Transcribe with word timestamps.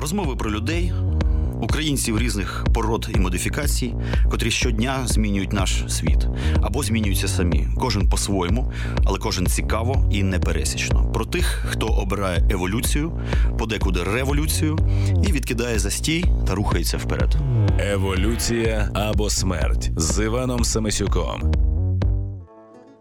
Розмови 0.00 0.36
про 0.36 0.50
людей, 0.50 0.92
українців 1.60 2.18
різних 2.18 2.64
пород 2.74 3.08
і 3.14 3.18
модифікацій, 3.18 3.94
котрі 4.30 4.50
щодня 4.50 5.06
змінюють 5.06 5.52
наш 5.52 5.84
світ 5.88 6.26
або 6.62 6.82
змінюються 6.82 7.28
самі. 7.28 7.68
Кожен 7.80 8.08
по-своєму, 8.08 8.72
але 9.04 9.18
кожен 9.18 9.46
цікаво 9.46 10.08
і 10.12 10.22
непересічно. 10.22 11.12
Про 11.12 11.24
тих, 11.24 11.64
хто 11.68 11.86
обирає 11.86 12.48
еволюцію, 12.50 13.20
подекуди 13.58 14.02
революцію 14.02 14.78
і 15.28 15.32
відкидає 15.32 15.78
застій 15.78 16.24
та 16.46 16.54
рухається 16.54 16.96
вперед. 16.96 17.36
Еволюція 17.78 18.90
або 18.94 19.30
смерть 19.30 19.90
з 19.96 20.24
Іваном 20.24 20.64
Самисюком. 20.64 21.52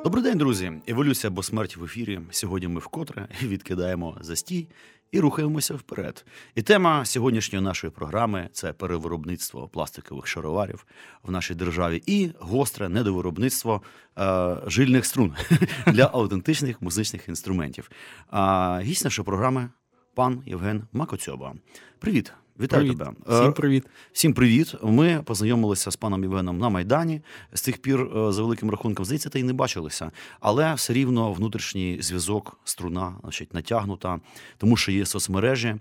Добрий 0.04 0.24
день, 0.24 0.38
друзі! 0.38 0.72
Еволюція 0.88 1.32
або 1.32 1.44
смерть 1.44 1.78
в 1.78 1.84
ефірі. 1.84 2.20
Сьогодні 2.32 2.68
ми 2.68 2.80
вкотре 2.80 3.28
відкидаємо 3.44 4.18
застій 4.22 4.68
і 5.12 5.20
рухаємося 5.20 5.74
вперед. 5.74 6.26
І 6.56 6.62
тема 6.62 7.06
сьогоднішньої 7.06 7.66
нашої 7.66 7.92
програми 7.92 8.50
це 8.54 8.74
перевиробництво 8.74 9.68
пластикових 9.68 10.28
шароварів 10.28 10.86
в 11.24 11.32
нашій 11.32 11.56
державі 11.56 12.04
і 12.06 12.32
гостре 12.40 12.90
недовиробництво 12.90 13.82
е, 14.18 14.56
жильних 14.68 15.06
струн 15.06 15.36
для 15.88 16.10
автентичних 16.14 16.82
музичних 16.82 17.30
інструментів. 17.30 17.92
А 18.30 18.80
гість 18.82 19.04
нашої 19.04 19.26
програми 19.26 19.70
пан 20.14 20.44
Євген 20.46 20.84
Макоцьоба. 20.94 21.56
Привіт! 22.00 22.34
Вітаю 22.60 22.84
привіт. 22.84 22.98
тебе. 22.98 23.40
Всім 23.40 23.54
привіт. 23.54 23.86
Всім 24.12 24.34
привіт. 24.34 24.76
Ми 24.84 25.24
познайомилися 25.26 25.92
з 25.92 25.96
паном 25.96 26.24
Євгеном 26.24 26.58
на 26.58 26.70
Майдані. 26.70 27.22
З 27.54 27.62
тих 27.62 27.78
пір, 27.78 28.02
е, 28.02 28.32
за 28.32 28.42
великим 28.42 28.72
рахунком, 28.72 29.06
здається, 29.06 29.30
та 29.30 29.40
й 29.40 29.44
не 29.44 29.54
бачилися. 29.54 30.12
Але 30.40 30.74
все 30.74 30.94
рівно 30.94 31.34
внутрішній 31.34 31.98
зв'язок, 32.02 32.60
струна, 32.64 33.16
значить, 33.22 33.54
натягнута, 33.54 34.20
тому 34.58 34.78
що 34.78 34.92
є 34.92 35.06
соцмережі. 35.06 35.76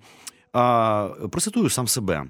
А, 0.52 1.08
Процитую 1.30 1.70
сам 1.70 1.88
себе: 1.88 2.24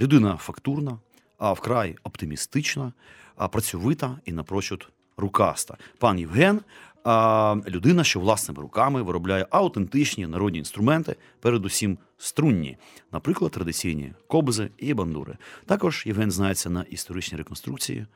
людина 0.00 0.36
фактурна, 0.36 0.98
а 1.38 1.52
вкрай 1.52 1.96
оптимістична, 2.04 2.92
а 3.36 3.48
працьовита 3.48 4.18
і 4.24 4.32
напрочуд 4.32 4.88
рукаста. 5.16 5.76
Пан 5.98 6.18
Євген 6.18 6.60
а, 7.04 7.56
людина, 7.68 8.04
що 8.04 8.20
власними 8.20 8.62
руками 8.62 9.02
виробляє 9.02 9.46
аутентичні 9.50 10.26
народні 10.26 10.58
інструменти, 10.58 11.16
передусім 11.40 11.98
струнні, 12.18 12.76
наприклад, 13.12 13.50
традиційні 13.52 14.12
кобзи 14.26 14.70
і 14.78 14.94
бандури. 14.94 15.36
Також 15.66 16.02
Євген 16.06 16.30
знається 16.30 16.70
на 16.70 16.82
історичній 16.82 17.38
реконструкції 17.38 18.06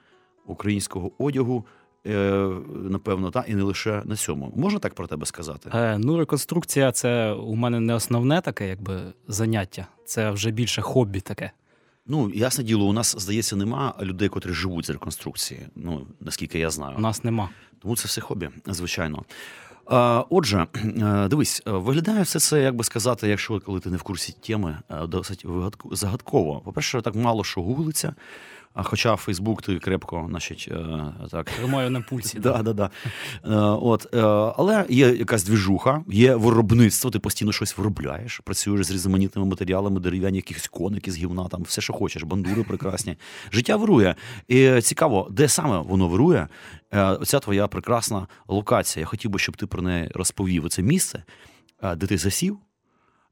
українського 0.47 1.11
одягу. 1.19 1.65
е, 2.07 2.49
Напевно, 2.75 3.31
та 3.31 3.45
і 3.49 3.55
не 3.55 3.63
лише 3.63 4.03
на 4.05 4.17
цьому. 4.17 4.53
Можна 4.57 4.79
так 4.79 4.95
про 4.95 5.07
тебе 5.07 5.27
сказати? 5.27 5.71
Е, 5.75 5.99
ну, 5.99 6.19
реконструкція 6.19 6.93
це 6.93 7.33
у 7.33 7.55
мене 7.55 7.81
не 7.81 7.95
основне 7.95 8.41
таке, 8.41 8.69
якби 8.69 9.01
заняття. 9.29 9.87
Це 10.05 10.31
вже 10.31 10.51
більше 10.51 10.83
хобі 10.83 11.21
таке. 11.21 11.51
Ну, 12.09 12.31
ясне 12.35 12.65
діло, 12.65 12.87
у 12.87 12.93
нас, 12.93 13.17
здається, 13.19 13.57
нема 13.57 13.95
людей, 14.03 14.29
котрі 14.29 14.53
живуть 14.53 14.87
з 14.87 14.91
реконструкції. 14.91 15.61
Ну, 15.77 16.07
наскільки 16.21 16.59
я 16.59 16.71
знаю. 16.71 16.97
У 16.97 17.01
нас 17.01 17.25
нема. 17.25 17.49
Тому 17.83 17.97
це 17.97 18.09
все 18.09 18.21
хобі, 18.21 18.49
звичайно. 18.67 19.25
Отже, 20.31 20.67
е, 20.85 21.29
дивись, 21.29 21.63
е, 21.67 21.71
виглядає 21.71 22.23
все 22.23 22.41
це, 22.41 22.63
як 22.63 22.77
би 22.77 22.85
сказати, 22.85 23.29
якщо 23.29 23.61
коли 23.61 23.81
ти 23.81 23.91
не 23.91 23.97
в 23.97 24.03
курсі 24.03 24.35
теми, 24.47 24.79
е, 24.91 25.07
досить 25.07 25.47
загадково. 25.93 26.61
По-перше, 26.61 27.03
так 27.03 27.15
мало 27.15 27.45
що 27.45 27.63
гуглиться. 27.63 28.15
А 28.77 28.83
хоча 28.83 29.17
Фейсбук 29.17 29.63
ти 29.63 29.79
крепко, 29.79 30.27
значить, 30.29 30.69
е, 30.71 31.29
так. 31.31 31.51
Тримаю 31.51 31.91
на 31.91 32.01
пульсі. 32.01 32.39
Да, 32.47 32.63
да, 32.63 32.73
да. 32.73 32.91
Е, 33.45 33.55
От, 33.81 34.15
е, 34.15 34.21
але 34.57 34.87
є 34.89 35.09
якась 35.09 35.45
двіжуха, 35.45 36.05
є 36.09 36.35
виробництво, 36.35 37.11
ти 37.11 37.19
постійно 37.19 37.53
щось 37.53 37.79
виробляєш, 37.79 38.41
працюєш 38.45 38.87
з 38.87 38.91
різноманітними 38.91 39.49
матеріалами, 39.49 40.01
дерев'яні 40.01 40.37
якихось 40.37 40.69
коники 40.69 41.11
з 41.11 41.17
гівна, 41.17 41.49
там 41.49 41.63
все, 41.63 41.81
що 41.81 41.93
хочеш, 41.93 42.23
бандури 42.23 42.63
прекрасні. 42.63 43.17
Життя 43.53 43.77
вирує. 43.77 44.15
І 44.49 44.81
цікаво, 44.81 45.29
де 45.31 45.49
саме 45.49 45.79
воно 45.79 46.09
вирує? 46.09 46.49
Е, 46.91 47.03
Оця 47.03 47.39
твоя 47.39 47.69
прекрасна 47.69 48.27
локація. 48.49 49.01
Я 49.01 49.07
хотів 49.07 49.31
би, 49.31 49.39
щоб 49.39 49.57
ти 49.57 49.67
про 49.67 49.83
неї 49.83 50.11
розповів. 50.15 50.69
Це 50.69 50.83
місце, 50.83 51.23
де 51.97 52.07
ти 52.07 52.19
засів, 52.19 52.59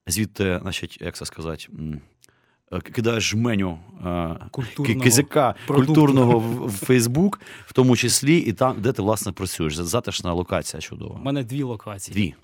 звідти, 0.07 0.59
значить, 0.63 0.99
як 1.01 1.15
це 1.15 1.27
сказати. 1.27 1.67
Е, 2.73 2.81
Кидаєш 2.81 3.31
жменю 3.31 3.79
е, 4.07 4.37
Культурного 4.51 5.01
кизяка 5.01 5.55
продукту. 5.67 5.95
культурного 5.95 6.39
в 6.39 6.67
в 6.67 6.73
Фейсбук, 6.73 7.41
в 7.67 7.73
тому 7.73 7.97
числі, 7.97 8.39
і 8.39 8.53
там, 8.53 8.81
де 8.81 8.93
ти 8.93 9.03
власне 9.03 9.33
працюєш. 9.33 9.77
Затишна 9.77 10.33
локація 10.33 10.81
чудова. 10.81 11.15
У 11.21 11.23
мене 11.25 11.45
дві 11.45 11.63
локації. 11.63 12.15
Дві. 12.15 12.35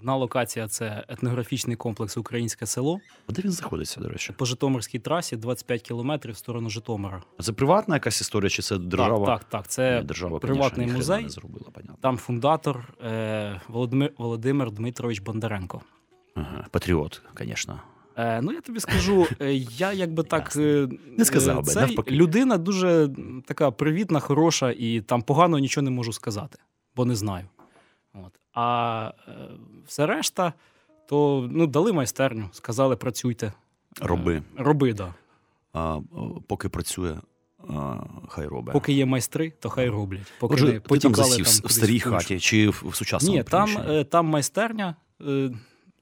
Одна 0.00 0.16
локація 0.16 0.68
це 0.68 1.04
етнографічний 1.08 1.76
комплекс 1.76 2.16
Українське 2.16 2.66
село 2.66 3.00
А 3.28 3.32
де 3.32 3.42
він 3.42 3.50
знаходиться, 3.50 4.00
до 4.00 4.08
речі? 4.08 4.32
по 4.36 4.44
Житомирській 4.44 4.98
трасі 4.98 5.36
25 5.36 5.82
кілометрів 5.82 6.34
в 6.34 6.36
сторону 6.36 6.70
Житомира. 6.70 7.22
А 7.38 7.42
Це 7.42 7.52
приватна 7.52 7.96
якась 7.96 8.20
історія, 8.20 8.50
чи 8.50 8.62
це 8.62 8.78
держава? 8.78 9.26
Так, 9.26 9.40
так, 9.40 9.48
так. 9.50 9.68
Це 9.68 9.98
Ні, 10.00 10.04
держава, 10.06 10.38
приватний 10.38 10.86
конечно, 10.86 10.96
музей. 10.96 11.22
не 11.22 11.28
зробила, 11.28 11.66
понятно. 11.72 11.96
Там 12.00 12.16
фундатор 12.16 12.94
е, 13.04 13.60
Володимир, 13.68 14.12
Володимир 14.18 14.70
Дмитрович 14.70 15.20
Бондаренко. 15.20 15.80
Ага. 16.34 16.66
Патріот, 16.70 17.22
звісно. 17.40 17.80
Е, 18.18 18.40
ну, 18.42 18.52
я 18.52 18.60
тобі 18.60 18.80
скажу, 18.80 19.26
е, 19.40 19.54
я 19.54 19.92
якби 19.92 20.22
так. 20.22 20.56
е, 20.56 20.88
Не 21.18 21.24
сказав 21.24 21.64
би, 21.64 21.74
навпаки. 21.74 22.10
людина 22.10 22.58
дуже 22.58 23.08
така 23.46 23.70
привітна, 23.70 24.20
хороша, 24.20 24.74
і 24.78 25.00
там 25.00 25.22
погано 25.22 25.58
нічого 25.58 25.82
не 25.84 25.90
можу 25.90 26.12
сказати, 26.12 26.58
бо 26.96 27.04
не 27.04 27.14
знаю. 27.16 27.44
От. 28.14 28.32
А 28.52 29.12
е, 29.28 29.32
все 29.86 30.06
решта, 30.06 30.52
то 31.08 31.48
ну, 31.52 31.66
дали 31.66 31.92
майстерню, 31.92 32.48
сказали, 32.52 32.96
працюйте. 32.96 33.52
Роби. 34.00 34.42
Роби, 34.56 34.92
да. 34.92 35.14
А, 35.72 36.00
поки 36.46 36.68
працює, 36.68 37.16
а, 37.68 37.96
хай 38.28 38.46
робить. 38.46 38.72
Поки 38.72 38.92
є 38.92 39.06
майстри, 39.06 39.52
то 39.60 39.68
хай 39.68 39.88
роблять. 39.88 40.32
Поки 40.40 40.54
Отже, 40.54 40.66
не 40.66 40.80
ти 40.80 40.98
там 40.98 41.14
засів 41.14 41.44
там 41.44 41.68
в 41.68 41.72
старій 41.72 42.00
хаті 42.00 42.40
чи 42.40 42.68
в, 42.68 42.90
сучасному 42.94 43.36
Ні, 43.36 43.42
там, 43.42 44.04
там 44.10 44.26
майстерня 44.26 44.96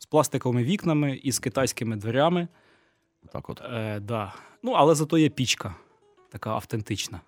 з 0.06 0.08
пластиковими 0.08 0.64
вікнами 0.64 1.16
і 1.22 1.32
з 1.32 1.38
китайськими 1.38 1.96
дверями. 1.96 2.48
Так 3.32 3.50
от, 3.50 3.60
Е, 3.60 4.00
да. 4.00 4.34
Ну, 4.62 4.72
але 4.72 4.94
зато 4.94 5.18
є 5.18 5.28
пічка, 5.28 5.74
така 6.30 6.50
автентична. 6.50 7.20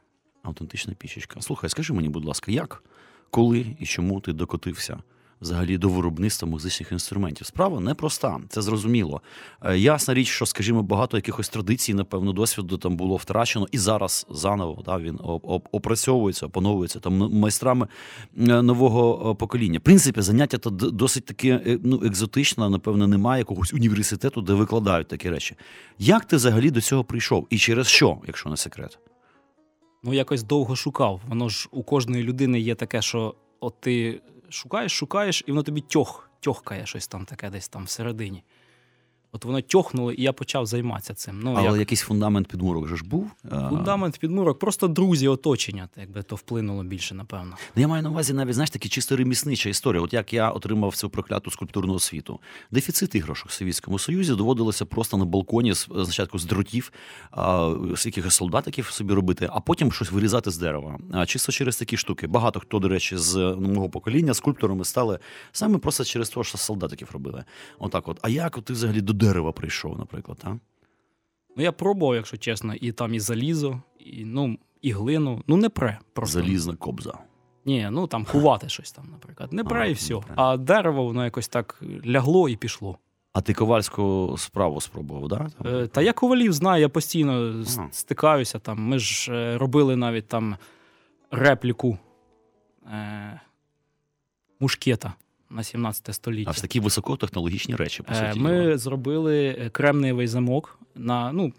автентична 0.42 0.94
пічечка. 0.94 1.40
Слухай, 1.40 1.70
скажи 1.70 1.92
мені, 1.94 2.08
будь 2.08 2.24
ласка, 2.24 2.52
як, 2.52 2.82
коли 3.30 3.76
і 3.80 3.86
чому 3.86 4.20
ти 4.20 4.32
докотився 4.32 4.98
взагалі 5.40 5.78
до 5.78 5.88
виробництва 5.88 6.48
музичних 6.48 6.92
інструментів? 6.92 7.46
Справа 7.46 7.80
непроста, 7.80 8.40
це 8.48 8.62
зрозуміло. 8.62 9.22
Е, 9.62 9.78
Ясна 9.78 10.14
річ, 10.14 10.28
що, 10.28 10.46
скажімо, 10.46 10.82
багато 10.82 11.16
якихось 11.16 11.48
традицій, 11.48 11.94
напевно, 11.94 12.32
досвіду 12.32 12.78
там 12.78 12.96
було 12.96 13.16
втрачено, 13.16 13.66
і 13.72 13.78
зараз 13.78 14.26
заново 14.30 14.82
да, 14.82 14.98
він 14.98 15.16
оп- 15.16 15.40
оп- 15.40 15.66
опрацьовується, 15.72 16.46
опановується 16.46 17.00
там 17.00 17.18
майстрами 17.18 17.86
е, 18.38 18.62
нового 18.62 19.30
е, 19.30 19.34
покоління. 19.34 19.78
В 19.78 19.82
принципі, 19.82 20.20
заняття 20.20 20.58
то 20.58 20.70
досить 20.70 21.24
таке 21.24 21.78
ну, 21.82 22.02
екзотичне, 22.04 22.70
напевно, 22.70 23.06
немає 23.06 23.40
якогось 23.40 23.74
університету, 23.74 24.42
де 24.42 24.52
викладають 24.52 25.08
такі 25.08 25.30
речі. 25.30 25.56
Як 25.98 26.24
ти 26.24 26.36
взагалі 26.36 26.70
до 26.70 26.80
цього 26.80 27.04
прийшов? 27.04 27.46
І 27.50 27.58
через 27.58 27.86
що, 27.86 28.18
якщо 28.26 28.50
не 28.50 28.56
секрет? 28.56 28.98
Ну, 30.02 30.14
якось 30.14 30.42
довго 30.42 30.76
шукав. 30.76 31.20
Воно 31.28 31.48
ж 31.48 31.68
у 31.70 31.82
кожної 31.82 32.22
людини 32.22 32.60
є 32.60 32.74
таке, 32.74 33.02
що 33.02 33.34
от 33.60 33.80
ти 33.80 34.20
шукаєш, 34.48 34.92
шукаєш, 34.92 35.44
і 35.46 35.50
воно 35.50 35.62
тобі 35.62 35.80
тьох, 35.80 36.30
тьохкає 36.40 36.86
щось 36.86 37.08
там 37.08 37.24
таке 37.24 37.50
десь 37.50 37.68
там 37.68 37.84
всередині. 37.84 38.44
От 39.32 39.44
воно 39.44 39.60
тьохнуло, 39.60 40.12
і 40.12 40.22
я 40.22 40.32
почав 40.32 40.66
займатися 40.66 41.14
цим. 41.14 41.40
Ну, 41.42 41.54
Але 41.56 41.68
як 41.68 41.78
якийсь 41.78 42.00
фундамент 42.00 42.48
підмурок 42.48 42.88
же 42.88 42.96
ж 42.96 43.04
був. 43.04 43.30
Е, 43.44 43.66
фундамент, 43.68 44.18
підмурок, 44.18 44.58
просто 44.58 44.88
друзі, 44.88 45.28
оточення, 45.28 45.88
якби 45.96 46.22
то 46.22 46.36
вплинуло 46.36 46.84
більше, 46.84 47.14
напевно. 47.14 47.56
Ну, 47.76 47.80
я 47.82 47.88
маю 47.88 48.02
на 48.02 48.10
увазі 48.10 48.32
навіть 48.32 48.54
знаєш 48.54 48.70
такі 48.70 48.88
чисто 48.88 49.16
реміснича 49.16 49.68
історія. 49.68 50.02
От 50.02 50.12
як 50.12 50.32
я 50.32 50.50
отримав 50.50 50.96
цю 50.96 51.10
прокляту 51.10 51.50
скульптурну 51.50 51.94
освіту. 51.94 52.40
Дефіцит 52.70 53.14
іграшок 53.14 53.48
в 53.48 53.52
Совєтському 53.52 53.98
Союзі 53.98 54.34
доводилося 54.34 54.84
просто 54.84 55.16
на 55.16 55.24
балконі 55.24 55.72
з 55.72 55.78
спочатку 55.82 56.38
з 56.38 56.44
дротів, 56.44 56.92
з 57.96 58.06
якихось 58.06 58.34
солдатиків 58.34 58.86
собі 58.86 59.14
робити, 59.14 59.48
а 59.52 59.60
потім 59.60 59.92
щось 59.92 60.12
вирізати 60.12 60.50
з 60.50 60.58
дерева. 60.58 60.98
Чисто 61.26 61.52
через 61.52 61.76
такі 61.76 61.96
штуки. 61.96 62.26
Багато 62.26 62.60
хто, 62.60 62.78
до 62.78 62.88
речі, 62.88 63.16
з 63.16 63.36
ну, 63.36 63.68
мого 63.68 63.88
покоління 63.88 64.34
скульпторами 64.34 64.84
стали 64.84 65.18
саме 65.52 65.78
просто 65.78 66.04
через 66.04 66.30
те, 66.30 66.44
що 66.44 66.58
солдатиків 66.58 67.08
робили. 67.12 67.44
Отак, 67.78 68.08
от. 68.08 68.18
А 68.22 68.28
як 68.28 68.58
ти 68.58 68.72
взагалі 68.72 69.00
до 69.00 69.12
дерева 69.18 69.52
прийшов, 69.52 69.98
наприклад? 69.98 70.38
А? 70.44 70.48
Ну, 71.56 71.62
я 71.62 71.72
пробував, 71.72 72.14
якщо 72.14 72.36
чесно, 72.36 72.74
і 72.74 72.92
там 72.92 73.14
і 73.14 73.20
залізо, 73.20 73.80
і, 73.98 74.24
ну, 74.24 74.58
і 74.82 74.92
глину. 74.92 75.42
Ну, 75.46 75.56
не 75.56 75.68
пре. 75.68 75.98
Просто. 76.12 76.40
Залізна 76.40 76.76
кобза. 76.76 77.18
Ні, 77.64 77.88
ну 77.90 78.06
там 78.06 78.24
кувати 78.24 78.68
щось 78.68 78.92
там, 78.92 79.08
наприклад. 79.10 79.52
Не 79.52 79.62
А, 79.62 79.64
пре 79.64 79.90
і 79.90 79.92
все. 79.92 80.14
пре. 80.16 80.34
А 80.36 80.56
дерево, 80.56 81.04
воно 81.04 81.24
якось 81.24 81.48
так 81.48 81.82
лягло 82.06 82.48
і 82.48 82.56
пішло. 82.56 82.98
А 83.32 83.40
ти 83.40 83.54
ковальську 83.54 84.34
справу 84.38 84.80
спробував, 84.80 85.28
да? 85.28 85.48
Е, 85.64 85.86
Та 85.86 86.02
я 86.02 86.12
ковалів 86.12 86.52
знаю, 86.52 86.80
я 86.80 86.88
постійно 86.88 87.64
Ага. 87.76 87.88
стикаюся 87.92 88.58
там. 88.58 88.80
Ми 88.82 88.98
ж 88.98 89.32
е, 89.32 89.58
робили 89.58 89.96
навіть 89.96 90.28
там 90.28 90.56
репліку 91.30 91.98
е, 92.92 93.40
мушкета. 94.60 95.12
На 95.50 95.62
17 95.62 96.14
століття. 96.14 96.50
А 96.50 96.54
це 96.54 96.60
такі 96.60 96.80
високотехнологічні 96.80 97.76
речі, 97.76 98.02
по 98.02 98.12
Е, 98.12 98.28
суті. 98.28 98.40
Ми 98.40 98.78
зробили 98.78 99.68
кремниєвий 99.72 100.26
замок 100.26 100.78
на, 100.94 101.32
ну, 101.32 101.52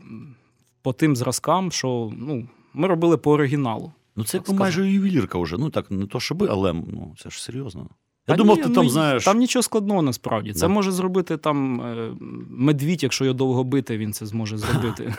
по 0.82 0.94
тим 0.94 1.16
зразкам, 1.16 1.72
що 1.72 2.12
ну, 2.18 2.48
ми 2.74 2.88
робили 2.88 3.18
по 3.18 3.32
оригіналу. 3.32 3.92
Ну, 4.16 4.24
це 4.24 4.42
майже 4.48 4.92
ювелірка 4.92 5.40
вже. 5.40 5.58
Ну 5.58 5.70
так, 5.70 5.92
не 5.92 6.06
то 6.06 6.20
щоби, 6.20 6.48
але 6.50 6.74
ну, 6.74 7.16
це 7.18 7.30
ж 7.30 7.44
серйозно. 7.44 7.90
Я 8.30 8.36
думав, 8.36 8.58
ні, 8.58 8.64
ти 8.64 8.70
ну, 8.70 8.76
там 8.76 8.90
знаєш. 8.90 9.26
Там 9.26 9.38
нічого 9.38 9.64
складного 9.64 10.02
насправді. 10.02 10.54
Це 10.54 10.60
Да. 10.60 10.68
може 10.68 10.92
зробити 10.92 11.38
там 11.38 11.82
е, 11.82 12.12
медвідь, 12.50 13.04
якщо 13.04 13.26
його 13.26 13.34
довго 13.34 13.64
бити, 13.64 13.98
він 13.98 14.14
це 14.14 14.26
зможе 14.26 14.58
зробити. 14.68 15.14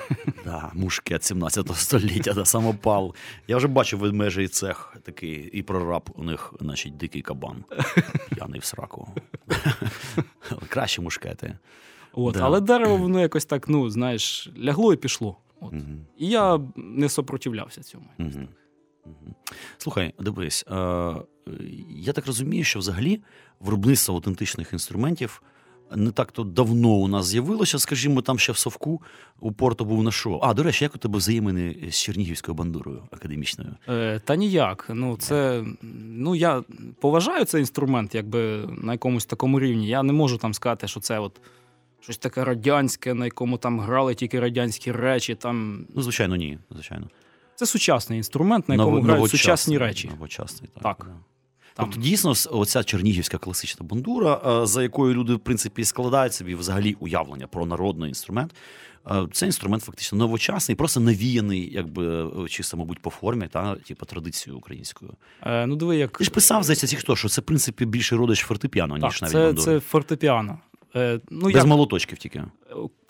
Да, 0.44 0.70
мушкет 0.74 1.24
17 1.24 1.76
століття, 1.76 2.32
да, 2.32 2.44
самопал. 2.44 3.14
Я 3.48 3.56
вже 3.56 3.68
бачив 3.68 3.98
ведмежий 3.98 4.48
цех 4.48 4.96
такий, 5.02 5.50
і 5.52 5.62
прораб 5.62 6.10
у 6.14 6.24
них, 6.24 6.54
значить, 6.60 6.96
дикий 6.96 7.22
кабан. 7.22 7.64
П'яний 8.34 8.60
в 8.60 8.64
сраку. 8.64 9.08
Кращі 10.68 11.00
мушкети. 11.00 11.58
От. 12.12 12.34
Да. 12.34 12.40
Але 12.42 12.60
дерево, 12.60 12.96
воно 12.96 13.20
якось 13.20 13.44
так, 13.44 13.68
ну, 13.68 13.90
знаєш, 13.90 14.50
лягло 14.64 14.92
і 14.92 14.96
пішло. 14.96 15.36
От. 15.60 15.72
Мгм. 15.72 15.98
І 16.18 16.26
я 16.28 16.60
не 16.76 17.08
сопротивлявся 17.08 17.82
цьому. 17.82 18.04
Мгм. 18.18 18.48
Слухай, 19.78 20.14
дивись, 20.18 20.64
е, 20.70 20.74
я 21.90 22.12
так 22.12 22.26
розумію, 22.26 22.64
що 22.64 22.78
взагалі 22.78 23.20
виробництво 23.60 24.14
аутентичних 24.14 24.72
інструментів 24.72 25.42
не 25.96 26.10
так 26.10 26.32
то 26.32 26.44
давно 26.44 26.88
у 26.88 27.08
нас 27.08 27.26
з'явилося, 27.26 27.78
скажімо, 27.78 28.22
там 28.22 28.38
ще 28.38 28.52
в 28.52 28.58
Совку 28.58 29.02
у 29.40 29.52
порту 29.52 29.84
був 29.84 30.02
на 30.02 30.10
шоу. 30.10 30.40
А, 30.42 30.54
до 30.54 30.62
речі, 30.62 30.84
як 30.84 30.94
у 30.94 30.98
тебе 30.98 31.18
взаємини 31.18 31.76
з 31.90 31.94
Чернігівською 31.94 32.54
бандурою 32.54 33.02
академічною? 33.10 33.74
Е, 33.88 34.20
та 34.24 34.36
ніяк. 34.36 34.86
Ну, 34.94 35.16
це, 35.16 35.64
ну, 36.02 36.34
я 36.34 36.62
поважаю 37.00 37.44
цей 37.44 37.60
інструмент 37.60 38.14
якби 38.14 38.68
на 38.82 38.92
якомусь 38.92 39.26
такому 39.26 39.60
рівні. 39.60 39.88
Я 39.88 40.02
не 40.02 40.12
можу 40.12 40.38
там 40.38 40.54
сказати, 40.54 40.88
що 40.88 41.00
це 41.00 41.18
от 41.18 41.40
щось 42.00 42.18
таке 42.18 42.44
радянське, 42.44 43.14
на 43.14 43.24
якому 43.24 43.58
там 43.58 43.80
грали 43.80 44.14
тільки 44.14 44.40
радянські 44.40 44.92
речі. 44.92 45.34
Там... 45.34 45.86
Ну, 45.94 46.02
звичайно, 46.02 46.36
ні. 46.36 46.58
Звичайно. 46.70 47.06
Це 47.60 47.66
сучасний 47.66 48.16
інструмент, 48.16 48.68
на 48.68 48.74
якому 48.74 48.96
Ново- 48.96 49.06
грають 49.06 49.30
сучасні 49.30 49.78
речі. 49.78 50.08
Новочасний, 50.08 50.70
так. 50.74 50.82
Так. 50.82 50.98
Там. 51.06 51.16
Тобто, 51.76 52.00
дійсно, 52.00 52.32
оця 52.50 52.84
чернігівська 52.84 53.38
класична 53.38 53.86
бандура, 53.86 54.62
е, 54.62 54.66
за 54.66 54.82
якою 54.82 55.14
люди, 55.14 55.34
в 55.34 55.38
принципі, 55.38 55.84
складають 55.84 56.34
собі 56.34 56.54
взагалі 56.54 56.96
уявлення 57.00 57.46
про 57.46 57.66
народний 57.66 58.08
інструмент. 58.08 58.54
е, 59.10 59.26
Це 59.32 59.46
інструмент 59.46 59.82
фактично 59.82 60.18
новочасний, 60.18 60.76
просто 60.76 61.00
навіяний, 61.00 61.72
якби 61.72 62.24
е, 62.44 62.48
чисто, 62.48 62.76
мабуть, 62.76 62.98
по 62.98 63.10
формі, 63.10 63.48
та 63.48 63.74
типу 63.74 64.06
традицією 64.06 64.58
українською. 64.58 65.12
Е, 65.42 65.66
ну, 65.66 65.76
диви, 65.76 65.96
як... 65.96 66.18
Ти 66.18 66.24
ж 66.24 66.30
писав 66.30 66.62
здається, 66.62 66.86
ці 66.86 66.96
хто, 66.96 67.16
що 67.16 67.28
це 67.28 67.40
в 67.40 67.44
принципі 67.44 67.84
більше 67.84 68.16
родич 68.16 68.40
фортепіано, 68.40 68.96
ніж 68.96 69.20
Так, 69.20 69.22
навіть 69.22 69.32
це, 69.32 69.38
бандури. 69.44 69.64
це 69.64 69.80
фортепіано. 69.80 70.58
Е, 70.96 71.20
ну, 71.30 71.40
Без 71.40 71.54
я 71.54 71.64
молоточків 71.64 72.18
тільки. 72.18 72.42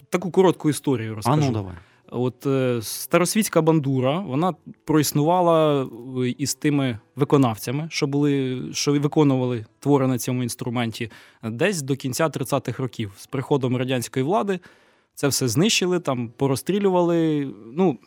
таку 0.08 0.30
коротку 0.30 0.70
історію 0.70 1.20
А 1.24 1.36
ну 1.36 1.52
давай. 1.52 1.74
От 2.10 2.46
е, 2.46 2.78
старосвітська 2.82 3.62
бандура, 3.62 4.18
вона 4.18 4.54
проіснувала 4.84 5.82
е, 5.82 6.28
із 6.38 6.54
тими 6.54 6.98
виконавцями, 7.16 7.88
що 7.90 8.06
були, 8.06 8.62
що 8.72 8.92
виконували 8.92 9.66
твори 9.80 10.06
на 10.06 10.18
цьому 10.18 10.42
інструменті, 10.42 11.10
десь 11.42 11.82
до 11.82 11.96
кінця 11.96 12.26
30-х 12.28 12.82
років. 12.82 13.12
З 13.16 13.26
приходом 13.26 13.76
радянської 13.76 14.24
влади 14.24 14.60
це 15.14 15.28
все 15.28 15.48
знищили, 15.48 16.00
там 16.00 16.28
порозстрілювали. 16.28 17.48
Ну, 17.74 17.98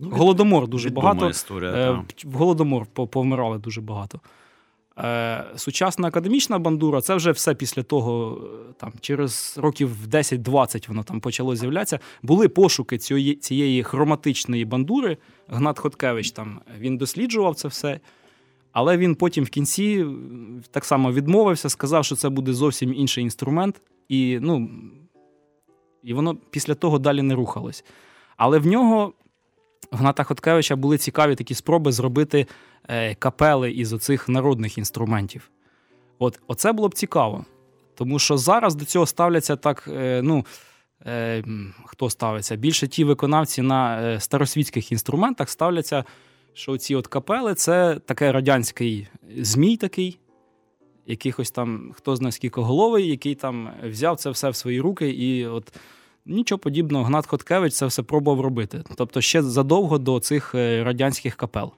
голодомор 0.00 0.68
дуже 0.68 0.90
багато. 0.90 1.30
історія. 1.30 1.70
Е. 1.70 2.02
Голодомор 2.32 2.86
по- 2.86 3.06
повмирали 3.06 3.58
дуже 3.58 3.80
багато. 3.80 4.20
Е, 4.98 5.44
Сучасна 5.56 6.08
академічна 6.08 6.58
бандура 6.58 7.00
це 7.00 7.14
вже 7.14 7.30
все 7.30 7.54
після 7.54 7.82
того, 7.82 8.40
е, 8.70 8.72
там, 8.76 8.92
через 9.00 9.58
років 9.58 10.06
10-20 10.06 10.88
воно 10.88 11.02
там 11.02 11.20
почало 11.20 11.56
з'являтися. 11.56 11.98
Були 12.22 12.48
пошуки 12.48 12.98
цієї, 12.98 13.34
цієї 13.34 13.82
хроматичної 13.82 14.64
бандури. 14.64 15.16
Гнат 15.48 15.78
Хоткевич 15.78 16.30
там 16.30 16.60
він 16.78 16.96
досліджував 16.96 17.54
це 17.54 17.68
все. 17.68 18.00
Але 18.72 18.96
він 18.96 19.14
потім 19.14 19.44
в 19.44 19.48
кінці 19.48 20.06
е, 20.06 20.14
так 20.70 20.84
само 20.84 21.12
відмовився, 21.12 21.68
сказав, 21.68 22.04
що 22.04 22.16
це 22.16 22.28
буде 22.28 22.52
зовсім 22.52 22.94
інший 22.94 23.24
інструмент, 23.24 23.82
і, 24.08 24.38
ну, 24.42 24.70
і 26.02 26.14
воно 26.14 26.36
після 26.50 26.74
того 26.74 26.98
далі 26.98 27.22
не 27.22 27.34
рухалось. 27.34 27.84
Але 28.36 28.58
в 28.58 28.66
нього 28.66 29.12
Гната 29.92 30.24
Хоткевича 30.24 30.76
були 30.76 30.98
цікаві 30.98 31.34
такі 31.34 31.54
спроби 31.54 31.92
зробити 31.92 32.46
е, 32.88 33.14
капели 33.14 33.70
із 33.72 33.92
оцих 33.92 34.28
народних 34.28 34.78
інструментів. 34.78 35.50
От, 36.18 36.40
оце 36.46 36.72
було 36.72 36.88
б 36.88 36.94
цікаво. 36.94 37.44
Тому 37.94 38.18
що 38.18 38.38
зараз 38.38 38.74
до 38.74 38.84
цього 38.84 39.06
ставляться 39.06 39.56
так, 39.56 39.88
е, 39.92 40.20
ну. 40.22 40.46
Е, 41.06 41.44
хто 41.84 42.10
ставиться? 42.10 42.56
Більше 42.56 42.88
ті 42.88 43.04
виконавці 43.04 43.62
на 43.62 44.20
старосвітських 44.20 44.92
інструментах 44.92 45.50
ставляться, 45.50 46.04
що 46.52 46.78
ці 46.78 46.94
от 46.94 47.06
капели 47.06 47.54
це 47.54 48.00
таке 48.04 48.32
радянський 48.32 49.08
змій 49.36 49.76
такий, 49.76 50.18
якихось 51.06 51.50
там, 51.50 51.92
хто 51.94 52.16
знає 52.16 52.32
скільки 52.32 52.60
головий, 52.60 53.08
який 53.08 53.34
там 53.34 53.70
взяв 53.84 54.16
це 54.16 54.30
все 54.30 54.50
в 54.50 54.56
свої 54.56 54.80
руки 54.80 55.10
і 55.10 55.46
от 55.46 55.72
Нічого 56.26 56.58
подібного, 56.58 57.04
Гнат 57.04 57.26
Хоткевич 57.26 57.74
це 57.74 57.86
все 57.86 58.02
пробував 58.02 58.40
робити. 58.40 58.84
Тобто 58.96 59.20
ще 59.20 59.42
задовго 59.42 59.98
до 59.98 60.20
цих 60.20 60.54
е, 60.54 60.84
радянських 60.84 61.36
капел. 61.36 61.72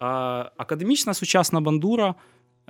А 0.00 0.44
академічна 0.56 1.14
сучасна 1.14 1.60
бандура 1.60 2.14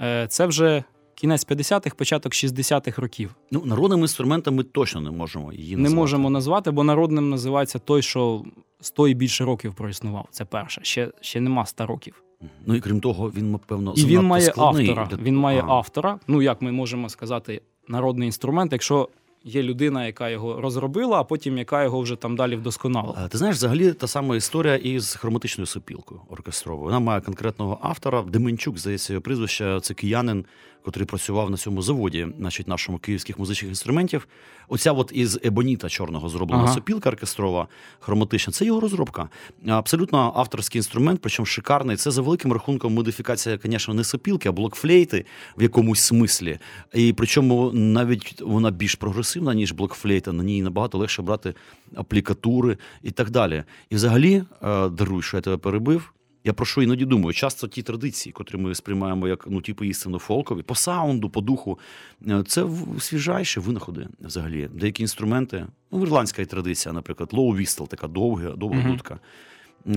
е, 0.00 0.26
це 0.28 0.46
вже 0.46 0.84
кінець 1.14 1.46
50-х, 1.46 1.94
початок 1.94 2.32
60-х 2.32 3.02
років. 3.02 3.34
Ну, 3.50 3.62
народними 3.64 4.02
інструментами 4.02 4.62
точно 4.62 5.00
не 5.00 5.10
можемо 5.10 5.52
її 5.52 5.76
Не 5.76 5.90
можемо 5.90 6.30
назвати, 6.30 6.70
бо 6.70 6.84
народним 6.84 7.30
називається 7.30 7.78
той, 7.78 8.02
що 8.02 8.44
100 8.80 9.08
і 9.08 9.14
більше 9.14 9.44
років 9.44 9.74
проіснував. 9.74 10.26
Це 10.30 10.44
перше. 10.44 10.80
Ще, 10.84 11.12
ще 11.20 11.40
нема 11.40 11.66
100 11.66 11.86
років. 11.86 12.22
Ну 12.66 12.74
і 12.74 12.80
крім 12.80 13.00
того, 13.00 13.30
він, 13.30 13.50
напевно, 13.52 13.94
І 13.96 14.04
він 14.04 14.22
має 14.22 14.44
складний 14.44 14.88
автора. 14.90 15.06
для- 15.06 15.22
Він 15.24 15.36
має 15.36 15.62
А. 15.62 15.72
автора. 15.72 16.18
Ну 16.26 16.42
як 16.42 16.62
ми 16.62 16.72
можемо 16.72 17.08
сказати, 17.08 17.60
народний 17.88 18.26
інструмент, 18.28 18.72
якщо 18.72 19.08
є 19.44 19.62
людина, 19.62 20.06
яка 20.06 20.28
його 20.28 20.60
розробила, 20.60 21.20
а 21.20 21.24
потім 21.24 21.58
яка 21.58 21.84
його 21.84 22.00
вже 22.00 22.16
там 22.16 22.36
далі 22.36 22.56
вдосконалила. 22.56 23.22
Е, 23.24 23.28
Ти 23.28 23.38
знаєш, 23.38 23.56
взагалі 23.56 23.92
та 23.92 24.06
сама 24.06 24.36
історія 24.36 24.76
із 24.76 25.14
хроматичною 25.14 25.66
сопілкою 25.66 26.20
оркестровою. 26.28 26.84
Вона 26.84 27.00
має 27.00 27.20
конкретного 27.20 27.78
автора. 27.82 28.22
Деменчук, 28.22 28.78
здається, 28.78 29.12
його 29.12 29.22
прізвище, 29.22 29.78
це 29.82 29.94
киянин, 29.94 30.44
котрий 30.84 31.06
працював 31.06 31.50
на 31.50 31.56
цьому 31.56 31.82
заводі, 31.82 32.28
значить, 32.38 32.68
нашому 32.68 32.98
київських 32.98 33.38
музичних 33.38 33.68
інструментів. 33.68 34.28
Оця 34.68 34.92
от 34.92 35.12
із 35.14 35.38
ебоніта 35.44 35.88
чорного 35.88 36.28
зроблена 36.28 36.62
Ага. 36.62 36.74
сопілка 36.74 37.08
оркестрова, 37.08 37.68
хроматична. 38.00 38.52
Це 38.52 38.64
його 38.64 38.80
розробка. 38.80 39.28
Абсолютно 39.66 40.32
авторський 40.36 40.78
інструмент, 40.78 41.20
причому 41.22 41.46
шикарний. 41.46 41.96
Це 41.96 42.10
за 42.10 42.22
великим 42.22 42.52
рахунком 42.52 42.94
модифікація, 42.94 43.58
звісно, 43.64 43.94
не 43.94 44.04
сопілки, 44.04 44.48
а 44.48 44.52
блокфлейти 44.52 45.24
в 45.56 45.62
якомусь 45.62 46.00
смислі. 46.00 46.58
І 46.94 47.12
причому 47.12 47.70
навіть 47.72 48.40
вона 48.40 48.70
більш 48.70 48.94
прогресивна, 48.94 49.54
ніж 49.54 49.72
блокфлейта. 49.72 50.32
На 50.32 50.42
ній 50.44 50.62
набагато 50.62 50.98
легше 50.98 51.22
брати 51.22 51.54
аплікатури 51.94 52.76
і 53.02 53.10
так 53.10 53.30
далі. 53.30 53.64
І 53.90 53.94
взагалі, 53.94 54.42
е, 54.62 54.88
даруй, 54.88 55.22
що 55.22 55.36
я 55.36 55.40
тебе 55.40 55.56
перебив. 55.56 56.12
Я 56.44 56.52
про 56.52 56.66
що 56.66 56.82
іноді 56.82 57.04
думаю, 57.04 57.32
часто 57.34 57.68
ті 57.68 57.82
традиції, 57.82 58.32
котрі 58.32 58.56
ми 58.56 58.74
сприймаємо 58.74 59.28
як 59.28 59.44
ну, 59.50 59.60
типу 59.60 59.84
істинно 59.84 60.18
фолкові, 60.18 60.62
по 60.62 60.74
саунду, 60.74 61.30
по 61.30 61.40
духу, 61.40 61.78
е, 62.28 62.42
це 62.46 62.62
в- 62.62 63.02
свіжайші 63.02 63.60
винаходи 63.60 64.08
взагалі. 64.20 64.68
Деякі 64.74 65.02
інструменти, 65.02 65.66
ну, 65.92 66.02
ірландська 66.02 66.44
традиція, 66.44 66.92
наприклад, 66.92 67.28
low 67.32 67.56
whistle, 67.56 67.88
така 67.88 68.08
довга, 68.08 68.50
довга 68.50 68.80
Мгм. 68.80 68.90
дудка. 68.92 69.18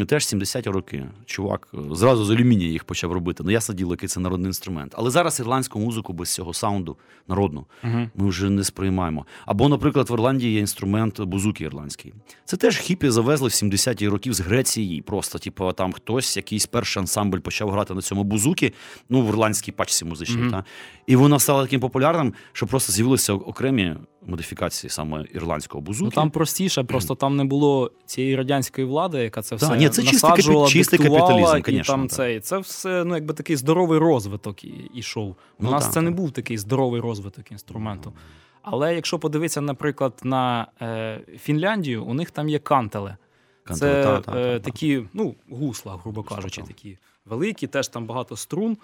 Теж 0.07 0.23
70-ті 0.23 0.69
роки. 0.69 1.05
Чувак 1.25 1.67
е, 1.73 1.77
зразу 1.91 2.25
з 2.25 2.31
алюмінія 2.31 2.71
їх 2.71 2.83
почав 2.83 3.11
робити. 3.11 3.43
Ну, 3.45 3.51
ясно 3.51 3.75
діло, 3.75 3.93
який 3.93 4.09
це 4.09 4.19
народний 4.19 4.49
інструмент. 4.49 4.93
Але 4.97 5.09
зараз 5.09 5.39
ірландську 5.39 5.79
музику 5.79 6.13
без 6.13 6.33
цього 6.33 6.53
саунду 6.53 6.97
народну 7.27 7.65
Угу. 7.83 8.09
ми 8.15 8.29
вже 8.29 8.49
не 8.49 8.63
сприймаємо. 8.63 9.25
Або, 9.45 9.69
наприклад, 9.69 10.09
в 10.09 10.13
Ірландії 10.13 10.53
є 10.53 10.59
інструмент 10.59 11.21
бузуки 11.21 11.63
ірландський. 11.63 12.13
Це 12.45 12.57
теж 12.57 12.77
хіпі 12.77 13.09
завезли 13.09 13.47
в 13.47 13.51
70-ті 13.51 14.07
років 14.07 14.33
з 14.33 14.39
Греції. 14.39 15.01
Просто, 15.01 15.39
типу, 15.39 15.73
там 15.73 15.93
хтось, 15.93 16.37
якийсь 16.37 16.65
перший 16.65 17.01
ансамбль 17.01 17.37
почав 17.39 17.69
грати 17.69 17.93
на 17.93 18.01
цьому 18.01 18.23
бузукі, 18.23 18.73
ну, 19.09 19.21
в 19.21 19.29
ірландській 19.29 19.71
пачці 19.71 20.05
музичній. 20.05 20.41
Мгм. 20.41 20.51
Та? 20.51 20.63
І 21.07 21.15
воно 21.15 21.39
стало 21.39 21.63
таким 21.63 21.79
популярним, 21.79 22.33
що 22.53 22.67
просто 22.67 22.93
з'явилися 22.93 23.33
окремі 23.33 23.95
модифікації 24.25 24.89
саме 24.91 25.25
ірландського 25.33 25.81
бузуки. 25.81 26.05
Ну 26.05 26.11
там 26.11 26.29
простіше, 26.29 26.83
просто 26.83 27.15
там 27.15 27.35
не 27.37 27.43
було 27.43 27.91
цієї 28.05 28.35
радянської 28.35 28.87
влади, 28.87 29.23
яка 29.23 29.41
це 29.41 29.57
Так, 29.57 29.69
все 29.69 29.77
ні, 29.77 29.89
це 29.89 30.03
насаджувала, 30.03 30.67
чистий 30.67 30.99
диктувала, 30.99 31.27
капіталізм, 31.27 31.57
і 31.57 31.61
конечно, 31.61 31.93
там 31.93 32.01
так. 32.07 32.11
цей. 32.11 32.39
Це 32.39 32.57
все 32.57 33.03
ну, 33.03 33.15
якби 33.15 33.33
такий 33.33 33.55
здоровий 33.55 33.99
розвиток 33.99 34.57
ішов. 34.93 35.29
У 35.29 35.35
Ну, 35.59 35.71
нас 35.71 35.83
так, 35.83 35.93
це 35.93 36.01
не 36.01 36.11
був 36.11 36.31
такий 36.31 36.57
здоровий 36.57 37.01
розвиток 37.01 37.51
інструменту. 37.51 38.13
Але 38.61 38.95
якщо 38.95 39.19
подивитися, 39.19 39.61
наприклад, 39.61 40.13
на 40.23 40.67
е, 40.81 41.19
Фінляндію, 41.39 42.05
у 42.05 42.13
них 42.13 42.31
там 42.31 42.49
є 42.49 42.59
кантеле. 42.59 43.17
Кантели, 43.63 43.91
Це 43.93 44.03
та, 44.03 44.19
та, 44.21 44.31
е, 44.31 44.43
та, 44.43 44.53
та. 44.53 44.59
такі, 44.59 45.03
ну, 45.13 45.35
гусла, 45.49 45.97
грубо 46.03 46.23
кажучи, 46.23 46.61
та. 46.61 46.67
такі 46.67 46.97
великі, 47.25 47.67
теж 47.67 47.87
там 47.87 48.05
багато 48.05 48.37
струн. 48.37 48.77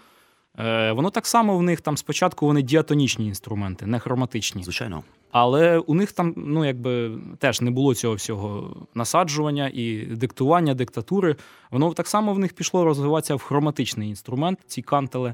Е, 0.59 0.91
Воно 0.91 1.09
так 1.09 1.27
само 1.27 1.57
в 1.57 1.63
них 1.63 1.81
там 1.81 1.97
спочатку 1.97 2.45
вони 2.45 2.61
діатонічні 2.61 3.27
інструменти, 3.27 3.85
не 3.85 3.99
хроматичні. 3.99 4.63
Звичайно. 4.63 5.03
Але 5.31 5.77
у 5.77 5.93
них 5.93 6.11
там, 6.11 6.33
ну 6.37 6.65
якби 6.65 7.11
теж 7.39 7.61
не 7.61 7.71
було 7.71 7.95
цього 7.95 8.15
всього 8.15 8.75
насаджування 8.93 9.71
і 9.73 9.97
диктування, 9.97 10.73
диктатури. 10.73 11.35
Воно 11.71 11.93
так 11.93 12.07
само 12.07 12.33
в 12.33 12.39
них 12.39 12.53
пішло 12.53 12.83
розвиватися 12.83 13.35
в 13.35 13.41
хроматичний 13.41 14.09
інструмент, 14.09 14.59
ці 14.67 14.81
кантели. 14.81 15.33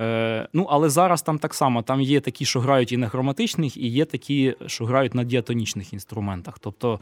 Е, 0.00 0.48
ну, 0.52 0.66
але 0.70 0.88
зараз 0.88 1.22
там 1.22 1.38
так 1.38 1.54
само. 1.54 1.82
Там 1.82 2.00
є 2.00 2.20
такі, 2.20 2.44
що 2.44 2.60
грають 2.60 2.92
і 2.92 2.96
на 2.96 3.08
хроматичних, 3.08 3.76
і 3.76 3.88
є 3.88 4.04
такі, 4.04 4.56
що 4.66 4.84
грають 4.84 5.14
на 5.14 5.24
діатонічних 5.24 5.92
інструментах. 5.92 6.58
Тобто, 6.58 7.00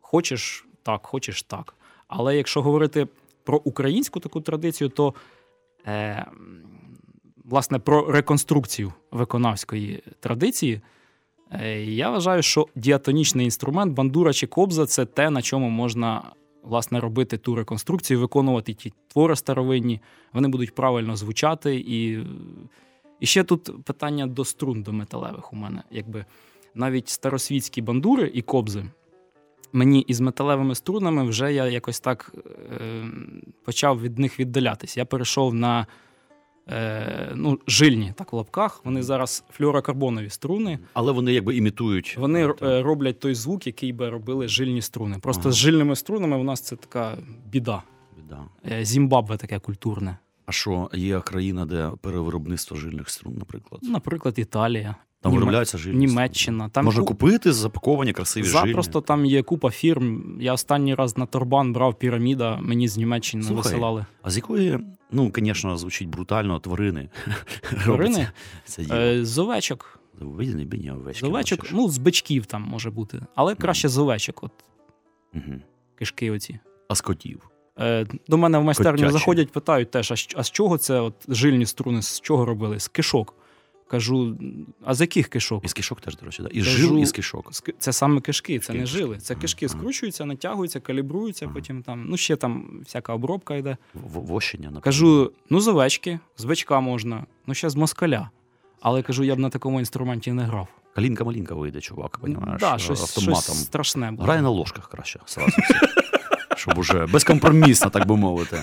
хочеш 0.00 0.66
так, 0.82 1.06
хочеш 1.06 1.42
так. 1.42 1.74
Але 2.08 2.36
якщо 2.36 2.62
говорити 2.62 3.08
про 3.44 3.58
українську 3.64 4.20
таку 4.20 4.40
традицію, 4.40 4.88
то 4.88 5.14
е, 5.86 6.26
власне 7.44 7.78
про 7.78 8.12
реконструкцію 8.12 8.92
виконавської 9.10 10.02
традиції. 10.20 10.80
Е, 11.60 11.84
Я 11.84 12.10
вважаю, 12.10 12.42
що 12.42 12.66
діатонічний 12.74 13.44
інструмент, 13.44 13.94
бандура 13.94 14.32
чи 14.32 14.46
кобза 14.46 14.86
це 14.86 15.04
те, 15.04 15.30
на 15.30 15.42
чому 15.42 15.68
можна 15.68 16.22
власне 16.62 17.00
робити 17.00 17.38
ту 17.38 17.54
реконструкцію, 17.54 18.20
виконувати 18.20 18.74
ті 18.74 18.92
твори 19.08 19.36
старовинні. 19.36 20.00
Вони 20.32 20.48
будуть 20.48 20.74
правильно 20.74 21.16
звучати. 21.16 21.76
І, 21.76 22.18
і 23.20 23.26
ще 23.26 23.44
тут 23.44 23.84
питання 23.84 24.26
до 24.26 24.44
струн 24.44 24.82
до 24.82 24.92
металевих 24.92 25.52
у 25.52 25.56
мене. 25.56 25.82
Якби 25.90 26.24
навіть 26.74 27.08
старосвітські 27.08 27.82
бандури 27.82 28.30
і 28.34 28.42
кобзи. 28.42 28.84
Мені 29.72 30.00
із 30.00 30.20
металевими 30.20 30.74
струнами 30.74 31.24
вже 31.24 31.52
я 31.52 31.66
якось 31.66 32.00
так 32.00 32.34
е, 32.36 33.04
почав 33.64 34.02
від 34.02 34.18
них 34.18 34.40
віддалятися. 34.40 35.00
Я 35.00 35.04
перейшов 35.04 35.54
на 35.54 35.86
е, 36.72 37.32
ну, 37.34 37.58
жильні, 37.66 38.12
так 38.16 38.32
в 38.32 38.36
лапках. 38.36 38.80
Вони 38.84 39.02
зараз 39.02 39.44
флюорокарбонові 39.50 40.30
струни. 40.30 40.78
Але 40.92 41.12
вони 41.12 41.32
якби 41.32 41.56
імітують. 41.56 42.16
Вони 42.18 42.46
Так. 42.46 42.62
е, 42.62 42.82
роблять 42.82 43.20
той 43.20 43.34
звук, 43.34 43.66
який 43.66 43.92
би 43.92 44.10
робили 44.10 44.48
жильні 44.48 44.82
струни. 44.82 45.18
Просто 45.18 45.40
Ага. 45.42 45.52
з 45.52 45.56
жильними 45.56 45.96
струнами 45.96 46.36
у 46.36 46.42
нас 46.44 46.60
це 46.60 46.76
така 46.76 47.16
біда. 47.50 47.82
Біда. 48.16 48.38
Е, 48.70 48.84
Зімбабве 48.84 49.36
таке 49.36 49.58
культурне. 49.58 50.18
А 50.46 50.52
що, 50.52 50.90
є 50.94 51.20
країна, 51.20 51.66
де 51.66 51.90
перевиробництво 52.00 52.76
жильних 52.76 53.10
струн, 53.10 53.34
наприклад? 53.38 53.80
Наприклад, 53.84 54.38
Італія, 54.38 54.96
Там 55.22 55.32
Німе- 55.32 55.40
виробляються 55.40 55.78
жильні 55.78 56.06
Німеччина. 56.06 56.68
Там 56.68 56.84
Можна 56.84 57.00
ку- 57.00 57.06
купити 57.06 57.52
запаковані 57.52 58.12
красиві 58.12 58.44
запросто 58.44 58.92
жильні. 58.92 59.06
там 59.06 59.24
є 59.24 59.42
купа 59.42 59.70
фірм. 59.70 60.36
Я 60.40 60.52
останній 60.52 60.94
раз 60.94 61.18
на 61.18 61.26
Торбан 61.26 61.72
брав 61.72 61.98
піраміда, 61.98 62.58
мені 62.62 62.88
з 62.88 62.96
Німеччини 62.96 63.42
Слухай, 63.42 63.62
висилали. 63.62 64.06
А 64.22 64.30
з 64.30 64.36
якої, 64.36 64.78
ну, 65.12 65.32
звісно, 65.36 65.76
звучить 65.76 66.08
брутально, 66.08 66.58
тварини. 66.60 67.08
Тварини? 67.84 68.28
Це. 68.64 68.82
Е, 68.92 69.24
з 69.24 69.38
овечок. 69.38 69.98
Виділи 70.20 70.64
б 70.64 70.74
овечки. 70.96 71.26
З 71.26 71.28
овечок, 71.28 71.66
ну, 71.72 71.88
з 71.88 71.98
бичків 71.98 72.46
там 72.46 72.62
може 72.62 72.90
бути. 72.90 73.20
Але 73.34 73.54
краще 73.54 73.88
з 73.88 73.98
овечок, 73.98 74.42
от 74.42 74.52
Мгм. 75.32 75.62
кишки 75.98 76.30
оці. 76.30 76.58
А 76.88 76.94
з 76.94 77.00
котів. 77.00 77.48
Е, 77.80 78.06
до 78.28 78.38
мене 78.38 78.58
в 78.58 78.62
майстерню 78.64 78.96
Котячі. 78.98 79.12
заходять, 79.12 79.52
питають 79.52 79.90
теж, 79.90 80.12
а, 80.12 80.14
а 80.40 80.42
з 80.44 80.50
чого 80.50 80.78
це 80.78 81.00
от, 81.00 81.14
жильні 81.28 81.66
струни, 81.66 82.02
з 82.02 82.20
чого 82.20 82.44
робили? 82.44 82.80
З 82.80 82.88
кишок. 82.88 83.34
Кажу, 83.92 84.36
а 84.84 84.94
з 84.94 85.00
яких 85.00 85.28
кишок? 85.28 85.64
Із 85.64 85.72
кишок 85.72 86.00
теж, 86.00 86.16
до 86.16 86.26
речі, 86.26 86.42
да? 86.42 86.48
і 86.52 86.58
Кажу, 86.58 86.70
жил, 86.70 86.98
і 86.98 87.06
з 87.06 87.12
кишок. 87.12 87.50
Це 87.78 87.92
саме 87.92 88.20
кишки, 88.20 88.58
це 88.58 88.66
Кишки, 88.66 88.80
не 88.80 88.86
жили. 88.86 89.18
Це 89.18 89.34
кишки 89.34 89.68
скручуються, 89.68 90.24
натягуються, 90.24 90.80
калібруються, 90.80 91.44
Ага. 91.44 91.54
потім 91.54 91.82
там, 91.82 92.04
ну 92.08 92.16
ще 92.16 92.36
там 92.36 92.80
всяка 92.84 93.14
обробка 93.14 93.54
йде. 93.54 93.76
Вощення, 93.94 94.62
наприклад. 94.64 94.84
Кажу, 94.84 95.32
ну 95.50 95.60
з 95.60 95.68
овечки, 95.68 96.18
з 96.36 96.44
бичка 96.44 96.80
можна, 96.80 97.26
ну 97.46 97.54
ще 97.54 97.70
з 97.70 97.74
москаля. 97.76 98.30
Але 98.80 99.02
кажу, 99.02 99.24
я 99.24 99.34
б 99.36 99.38
на 99.38 99.50
такому 99.50 99.78
інструменті 99.78 100.32
не 100.32 100.42
грав. 100.44 100.68
Калінка-малінка 100.94 101.54
вийде, 101.54 101.80
чувак, 101.80 102.18
понімаєш, 102.18 102.60
да, 102.60 102.78
щось, 102.78 103.00
автоматом. 103.02 103.42
щось 103.42 103.64
страшне 103.64 104.10
було. 104.10 104.24
Грай 104.24 104.42
на 104.42 104.48
ложках 104.50 104.88
краще, 104.88 105.20
сразу. 105.26 105.52
Щоб 106.56 106.78
уже 106.78 107.06
безкомпромісно, 107.06 107.90
так 107.90 108.06
би 108.08 108.16
мовити. 108.16 108.58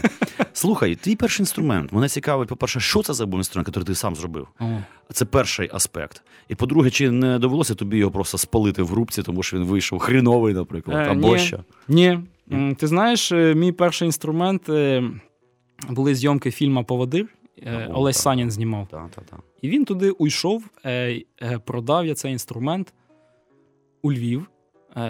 Слухай, 0.54 0.96
твій 0.96 1.16
перший 1.16 1.42
інструмент. 1.44 1.92
Мене 1.94 2.08
цікавить, 2.10 2.50
по-перше, 2.50 2.80
що 2.80 3.04
це 3.04 3.14
за 3.14 3.26
був 3.26 3.40
інструмент, 3.40 3.68
який 3.68 3.84
ти 3.84 3.96
сам 3.96 4.16
зробив? 4.16 4.48
О. 4.60 4.66
Це 5.14 5.26
перший 5.26 5.70
аспект. 5.74 6.24
І 6.48 6.56
по-друге, 6.56 6.90
чи 6.90 7.12
не 7.12 7.40
довелося 7.40 7.76
тобі 7.76 7.98
його 7.98 8.12
просто 8.12 8.38
спалити 8.38 8.84
в 8.84 8.94
рубці, 8.94 9.24
тому 9.24 9.44
що 9.44 9.58
він 9.58 9.64
вийшов 9.66 10.00
хріновий, 10.00 10.54
наприклад, 10.54 10.98
Е, 11.08 11.12
або 11.12 11.34
ні. 11.34 11.40
що? 11.40 11.60
Ні. 11.88 12.20
М, 12.52 12.76
Ти 12.76 12.88
знаєш, 12.88 13.32
е, 13.32 13.56
мій 13.56 13.72
перший 13.72 14.06
інструмент 14.06 14.70
е, 14.70 15.04
були 15.90 16.16
зйомки 16.16 16.52
фільму 16.52 16.84
Поводир. 16.86 17.26
Е, 17.64 17.88
О, 17.92 18.00
Олесь 18.00 18.16
так. 18.16 18.24
Санін 18.24 18.52
знімав. 18.52 18.88
Так, 18.92 19.10
так, 19.16 19.24
так. 19.26 19.40
І 19.62 19.70
він 19.70 19.86
туди 19.86 20.12
уйшов, 20.12 20.64
продав 21.66 22.06
я 22.06 22.16
цей 22.16 22.32
інструмент 22.32 22.94
у 24.02 24.12
Львів. 24.14 24.50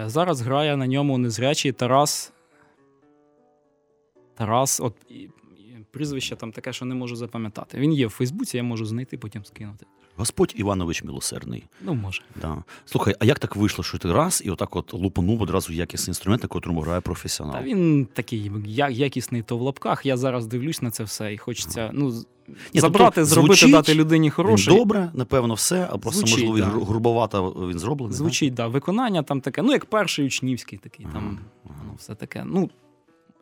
Зараз 0.06 0.40
грає 0.40 0.76
на 0.76 0.86
ньому 0.86 1.18
незрячий 1.18 1.72
Тарас. 1.72 2.32
Тарас, 4.40 4.80
от 4.80 4.94
прізвище 5.90 6.36
там 6.36 6.52
таке, 6.52 6.72
що 6.72 6.84
не 6.84 6.94
можу 6.94 7.16
запам'ятати. 7.16 7.78
Він 7.78 7.92
є 7.92 8.06
в 8.06 8.10
Фейсбуці, 8.10 8.56
я 8.56 8.62
можу 8.62 8.86
знайти, 8.86 9.18
потім 9.18 9.44
скинути. 9.44 9.86
Господь 10.16 10.52
Іванович 10.56 11.04
милосердний. 11.04 11.64
Ну, 11.82 11.94
може. 11.94 12.22
Да. 12.42 12.64
Слухай, 12.84 13.14
а 13.18 13.24
як 13.24 13.38
так 13.38 13.56
вийшло, 13.56 13.84
що 13.84 13.98
ти 13.98 14.12
раз 14.12 14.42
і 14.44 14.50
отак 14.50 14.76
от 14.76 14.94
лупанув 14.94 15.42
одразу 15.42 15.72
якісний 15.72 16.10
інструмент, 16.10 16.42
на 16.42 16.48
котрому 16.48 16.80
грає 16.80 17.00
професіонал? 17.00 17.54
Та 17.54 17.62
він 17.62 18.08
такий 18.12 18.50
якісний 18.90 19.42
то 19.42 19.58
в 19.58 19.60
лапках. 19.60 20.06
Я 20.06 20.16
зараз 20.16 20.46
дивлюсь 20.46 20.82
на 20.82 20.90
це 20.90 21.04
все 21.04 21.34
і 21.34 21.38
хочеться 21.38 21.90
ну, 21.92 22.12
Ні, 22.74 22.80
забрати, 22.80 23.14
тобто 23.14 23.24
зробити, 23.24 23.54
звучить, 23.54 23.72
дати 23.72 23.94
людині 23.94 24.26
Він 24.26 24.32
хороший. 24.32 24.76
добре, 24.76 25.10
напевно, 25.14 25.54
все, 25.54 25.88
а 25.90 25.98
просто 25.98 26.26
Звучить, 26.26 26.48
можливо 26.48 26.78
да. 26.78 26.84
грубовато 26.84 27.50
він 27.50 27.78
зроблений. 27.78 28.16
Звучить, 28.16 28.54
да. 28.54 28.66
Виконання 28.66 29.22
там 29.22 29.40
таке, 29.40 29.62
ну, 29.62 29.72
як 29.72 29.84
перший 29.84 30.26
учнівський 30.26 30.78
такий, 30.78 31.06
там 31.12 31.38
Ага, 31.64 31.74
ну, 31.86 31.94
все 31.98 32.14
таке. 32.14 32.44
Ну, 32.46 32.70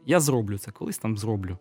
я 0.09 0.21
зроблю 0.21 0.59
це, 0.59 0.71
колись 0.71 0.99
там 0.99 1.19
зроблю. 1.19 1.59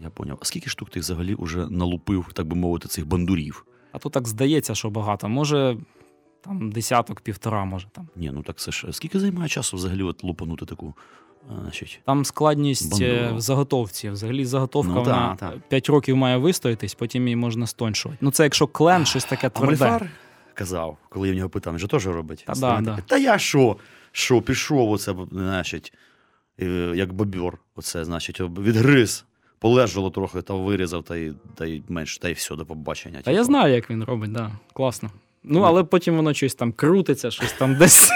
Я 0.00 0.10
поняв. 0.10 0.38
А 0.42 0.44
скільки 0.44 0.70
штук 0.70 0.90
ти 0.90 1.00
взагалі 1.00 1.36
вже 1.38 1.66
налупив, 1.66 2.26
так 2.32 2.46
би 2.46 2.56
мовити, 2.56 2.88
цих 2.88 3.06
бандурів? 3.06 3.66
А 3.92 3.98
то 3.98 4.08
так 4.08 4.28
здається, 4.28 4.74
що 4.74 4.90
багато. 4.90 5.28
Може, 5.28 5.76
там 6.40 6.72
десяток, 6.72 7.20
півтора, 7.20 7.64
може 7.64 7.88
там. 7.92 8.08
Ні, 8.16 8.30
ну 8.34 8.42
так 8.42 8.56
це 8.56 8.72
ж 8.72 8.88
скільки 8.90 9.20
займає 9.20 9.48
часу 9.48 9.76
взагалі 9.76 10.02
от 10.02 10.24
лупанути 10.24 10.66
таку? 10.66 10.94
Значить, 11.62 12.00
Там 12.06 12.24
складність 12.24 13.00
е, 13.02 13.12
Бандуру. 13.12 13.36
в 13.36 13.40
заготовці. 13.40 14.10
Взагалі 14.10 14.44
заготовка 14.44 14.92
Ну, 14.94 15.00
вона 15.02 15.36
так, 15.36 15.52
так. 15.52 15.68
5 15.68 15.88
років 15.88 16.16
має 16.16 16.36
вистоятись, 16.36 16.94
потім 16.94 17.22
її 17.22 17.36
можна 17.36 17.66
стоншувати. 17.66 18.18
Ну, 18.20 18.30
це 18.30 18.42
якщо 18.42 18.66
клен, 18.66 19.06
щось 19.06 19.24
таке 19.24 19.50
тверде. 19.50 19.84
Мальфар 19.84 20.10
казав, 20.54 20.96
коли 21.08 21.28
я 21.28 21.34
в 21.34 21.36
нього 21.36 21.48
питав, 21.48 21.72
він 21.72 21.78
же 21.78 21.88
теж 21.88 22.06
робить. 22.06 22.44
Та 22.46 22.52
да, 22.52 22.80
да. 22.80 22.98
Та 23.06 23.16
я 23.16 23.38
що? 23.38 23.76
Що, 24.12 24.42
пішов 24.42 24.90
оце, 24.90 25.14
значить, 25.32 25.92
е, 25.94 25.96
як 26.94 27.12
бобер, 27.12 27.58
оце, 27.76 28.04
значить, 28.04 28.40
відгриз. 28.40 29.24
Полежало 29.58 30.10
трохи 30.10 30.42
та 30.42 30.54
вирізав, 30.54 31.02
та 31.02 31.16
й, 31.16 31.32
та 31.54 31.66
й 31.66 31.82
менше, 31.88 32.20
та 32.20 32.28
й 32.28 32.32
все, 32.32 32.56
до 32.56 32.66
побачення. 32.66 33.20
Та 33.22 33.30
я 33.30 33.36
типу. 33.36 33.44
знаю, 33.44 33.74
як 33.74 33.90
він 33.90 34.04
робить, 34.04 34.32
да. 34.32 34.52
класно. 34.72 35.10
Ну, 35.44 35.60
але 35.60 35.84
потім 35.84 36.16
воно 36.16 36.34
щось 36.34 36.54
там 36.54 36.72
крутиться, 36.72 37.30
щось 37.30 37.52
там 37.52 37.76
десь. 37.76 38.10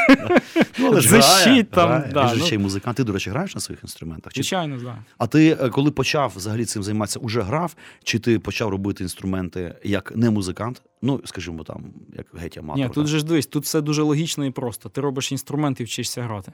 Ну, 0.78 0.90
грає, 0.90 1.64
там. 1.64 2.02
Він 2.02 2.28
же 2.28 2.36
ну. 2.36 2.46
ще 2.46 2.54
й 2.54 2.58
музикант. 2.58 2.96
Ти, 2.96 3.04
до 3.04 3.12
речі, 3.12 3.30
граєш 3.30 3.54
на 3.54 3.60
своїх 3.60 3.82
інструментах? 3.82 4.32
Чи... 4.32 4.42
Звичайно, 4.42 4.78
да. 4.82 4.98
А 5.18 5.26
ти, 5.26 5.58
е, 5.60 5.68
коли 5.68 5.90
почав 5.90 6.32
взагалі 6.36 6.64
цим 6.64 6.82
займатися, 6.82 7.18
уже 7.18 7.40
грав? 7.40 7.74
Чи 8.04 8.18
ти 8.18 8.38
почав 8.38 8.68
робити 8.68 9.02
інструменти 9.04 9.74
як 9.84 10.16
не 10.16 10.30
музикант? 10.30 10.82
Ну, 11.02 11.20
скажімо, 11.24 11.64
там, 11.64 11.84
як 12.16 12.26
геть 12.34 12.58
аматор. 12.58 12.84
Ні, 12.84 12.88
тут 12.88 13.06
же 13.06 13.18
ж 13.18 13.24
дивись, 13.24 13.46
тут 13.46 13.64
все 13.64 13.80
дуже 13.80 14.02
логічно 14.02 14.46
і 14.46 14.50
просто. 14.50 14.88
Ти 14.88 15.00
робиш 15.00 15.32
інструмент 15.32 15.80
і 15.80 15.84
вчишся 15.84 16.22
грати. 16.22 16.52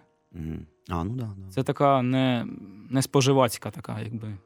А, 0.88 1.04
ну 1.04 1.14
да, 1.14 1.30
да. 1.36 1.50
Це 1.50 1.62
така 1.62 2.02
не, 2.02 2.46
не 2.90 3.02
споживацька 3.02 3.70
така, 3.70 4.00
якби. 4.00 4.36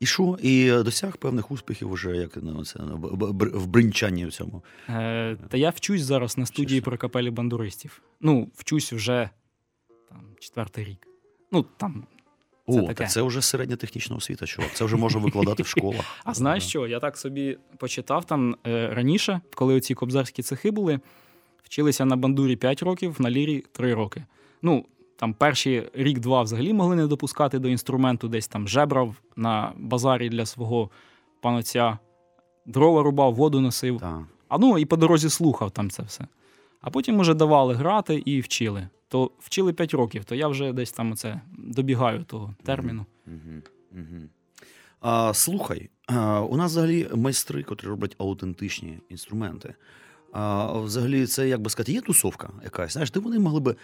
І 0.00 0.06
що? 0.06 0.38
І 0.42 0.70
досяг 0.70 1.16
певних 1.16 1.50
успіхів 1.50 1.90
уже 1.90 2.16
як 2.16 2.38
ну, 2.42 2.64
це, 2.64 2.78
в 2.80 3.66
бринчанні 3.66 4.26
в 4.26 4.32
цьому. 4.32 4.62
Е, 4.88 5.36
та 5.48 5.56
я 5.56 5.70
вчусь 5.70 6.02
зараз 6.02 6.38
на 6.38 6.46
студії 6.46 6.66
Вчишся. 6.66 6.84
про 6.84 6.98
капелі 6.98 7.30
бандуристів. 7.30 8.02
Ну, 8.20 8.50
вчусь 8.54 8.92
вже 8.92 9.30
там, 10.08 10.20
четвертий 10.38 10.84
рік. 10.84 11.08
Ну, 11.52 11.64
там. 11.76 12.06
Це 12.68 12.80
О, 12.80 12.82
таке. 12.82 12.94
так 12.94 13.10
це 13.10 13.22
вже 13.22 13.42
середня 13.42 13.76
технічна 13.76 14.16
освіта, 14.16 14.46
чувак. 14.46 14.70
Це 14.74 14.84
вже 14.84 14.96
можна 14.96 15.20
викладати 15.20 15.62
в 15.62 15.66
школах. 15.66 16.04
А 16.24 16.34
знаєш 16.34 16.66
що? 16.66 16.86
Я 16.86 17.00
так 17.00 17.18
собі 17.18 17.58
почитав 17.78 18.24
там 18.24 18.56
е, 18.66 18.88
раніше, 18.94 19.40
коли 19.54 19.74
оці 19.74 19.94
кобзарські 19.94 20.42
цехи 20.42 20.70
були, 20.70 21.00
вчилися 21.62 22.04
на 22.04 22.16
бандурі 22.16 22.56
5 22.56 22.82
років, 22.82 23.16
на 23.18 23.30
лірі 23.30 23.64
3 23.72 23.94
роки. 23.94 24.24
Ну, 24.64 24.84
там 25.16 25.34
перші 25.34 25.90
рік-два 25.94 26.42
взагалі 26.42 26.72
могли 26.72 26.96
не 26.96 27.06
допускати 27.06 27.58
до 27.58 27.68
інструменту, 27.68 28.28
десь 28.28 28.48
там 28.48 28.68
жебрав 28.68 29.14
на 29.36 29.72
базарі 29.76 30.28
для 30.28 30.46
свого 30.46 30.90
панотця, 31.40 31.98
дрова 32.66 33.02
рубав, 33.02 33.34
воду 33.34 33.60
носив. 33.60 34.00
Так. 34.00 34.22
А 34.48 34.58
ну 34.58 34.78
і 34.78 34.84
по 34.84 34.96
дорозі 34.96 35.30
слухав 35.30 35.70
там 35.70 35.90
це 35.90 36.02
все. 36.02 36.26
А 36.80 36.90
потім 36.90 37.18
уже 37.18 37.34
давали 37.34 37.74
грати 37.74 38.22
і 38.24 38.40
вчили. 38.40 38.88
То 39.08 39.30
вчили 39.38 39.72
5 39.72 39.94
років, 39.94 40.24
то 40.24 40.34
я 40.34 40.48
вже 40.48 40.72
десь 40.72 40.92
там 40.92 41.12
оце 41.12 41.40
добігаю 41.58 42.24
того 42.24 42.54
терміну. 42.62 43.06
Угу. 43.26 43.62
Угу. 43.92 44.22
А, 45.00 45.34
слухай, 45.34 45.90
А, 46.06 46.40
У 46.40 46.56
нас 46.56 46.70
взагалі 46.70 47.08
майстри, 47.14 47.62
котрі 47.62 47.88
роблять 47.88 48.16
аутентичні 48.18 48.98
інструменти. 49.08 49.74
А 50.36 50.72
взагалі, 50.78 51.26
це 51.26 51.48
як 51.48 51.60
би 51.60 51.70
сказати, 51.70 51.92
є 51.92 52.00
тусовка 52.00 52.50
якась, 52.64 52.92
знаєш, 52.92 53.10
де 53.10 53.20
вони 53.20 53.38
могли 53.38 53.60
би, 53.60 53.72
е, 53.72 53.76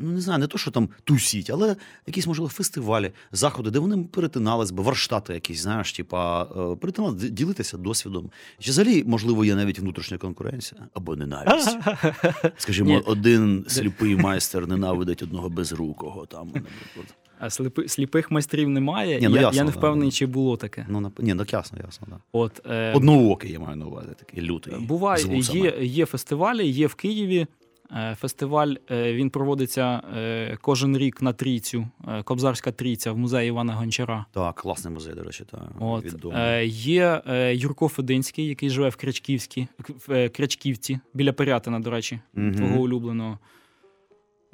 ну 0.00 0.10
не 0.10 0.20
знаю, 0.20 0.38
не 0.38 0.46
то, 0.46 0.58
що 0.58 0.70
там 0.70 0.88
тусіть, 1.04 1.50
але 1.50 1.76
якісь, 2.06 2.26
можливо, 2.26 2.48
фестивалі, 2.48 3.12
заходи, 3.32 3.70
де 3.70 3.78
вони 3.78 4.04
перетинались 4.04 4.70
би, 4.70 4.82
варштати 4.82 5.34
якісь, 5.34 5.60
знаєш, 5.60 5.92
типа 5.92 6.42
е, 6.42 6.76
перетинали, 6.76 7.14
ділитися 7.16 7.76
досвідом. 7.76 8.30
Чи 8.58 8.70
взагалі, 8.70 9.04
можливо, 9.04 9.44
є 9.44 9.54
навіть 9.54 9.78
внутрішня 9.78 10.18
конкуренція 10.18 10.80
або 10.94 11.16
ненависть? 11.16 11.78
Скажімо, 12.56 13.02
один 13.06 13.64
сліпий 13.68 14.16
майстер 14.16 14.66
ненавидить 14.66 15.22
одного 15.22 15.48
безрукого 15.48 16.26
там, 16.26 16.46
наприклад. 16.46 17.14
А 17.44 17.50
сліпи, 17.50 17.88
сліпих 17.88 18.30
майстрів 18.30 18.68
немає. 18.68 19.20
Ні, 19.20 19.28
ну, 19.28 19.36
я, 19.36 19.42
ясно, 19.42 19.56
я 19.58 19.64
не 19.64 19.70
впевнений, 19.70 20.08
да. 20.08 20.12
чи 20.12 20.26
було 20.26 20.56
таке. 20.56 20.86
Ну, 20.88 21.00
нап- 21.00 21.22
ні, 21.22 21.34
так 21.34 21.52
ясно, 21.52 21.78
ясно, 21.84 22.06
да. 22.10 22.16
От, 22.32 22.60
е, 22.70 22.92
Одноокий, 22.94 23.52
я 23.52 23.60
маю 23.60 23.76
на 23.76 23.86
увазі, 23.86 24.08
такий 24.18 24.42
лютий. 24.42 24.74
Буває, 24.80 25.24
є, 25.38 25.74
є 25.80 26.06
фестивалі, 26.06 26.68
є 26.68 26.86
в 26.86 26.94
Києві. 26.94 27.46
Е, 27.92 28.16
Фестиваль 28.20 28.74
е, 28.90 29.12
він 29.12 29.30
проводиться 29.30 30.02
е, 30.16 30.58
кожен 30.60 30.98
рік 30.98 31.22
на 31.22 31.32
трійцю, 31.32 31.86
Кобзарська 32.24 32.72
трійця 32.72 33.12
в 33.12 33.18
музеї 33.18 33.48
Івана 33.48 33.74
Гончара. 33.74 34.26
Так, 34.32 34.54
класний 34.54 34.94
музей, 34.94 35.14
до 35.14 35.22
речі, 35.22 35.44
та, 35.50 35.58
От, 35.80 36.04
відомий. 36.04 36.68
є 36.68 37.22
Юрко 37.54 37.88
Фединський, 37.88 38.46
який 38.46 38.70
живе 38.70 38.88
в 38.88 38.96
Крячківській, 38.96 39.66
в 40.08 40.28
Крячківці, 40.28 40.98
біля 41.14 41.32
Пирятина, 41.32 41.80
до 41.80 41.90
речі, 41.90 42.20
Мгм. 42.34 42.54
твого 42.54 42.80
улюбленого. 42.80 43.38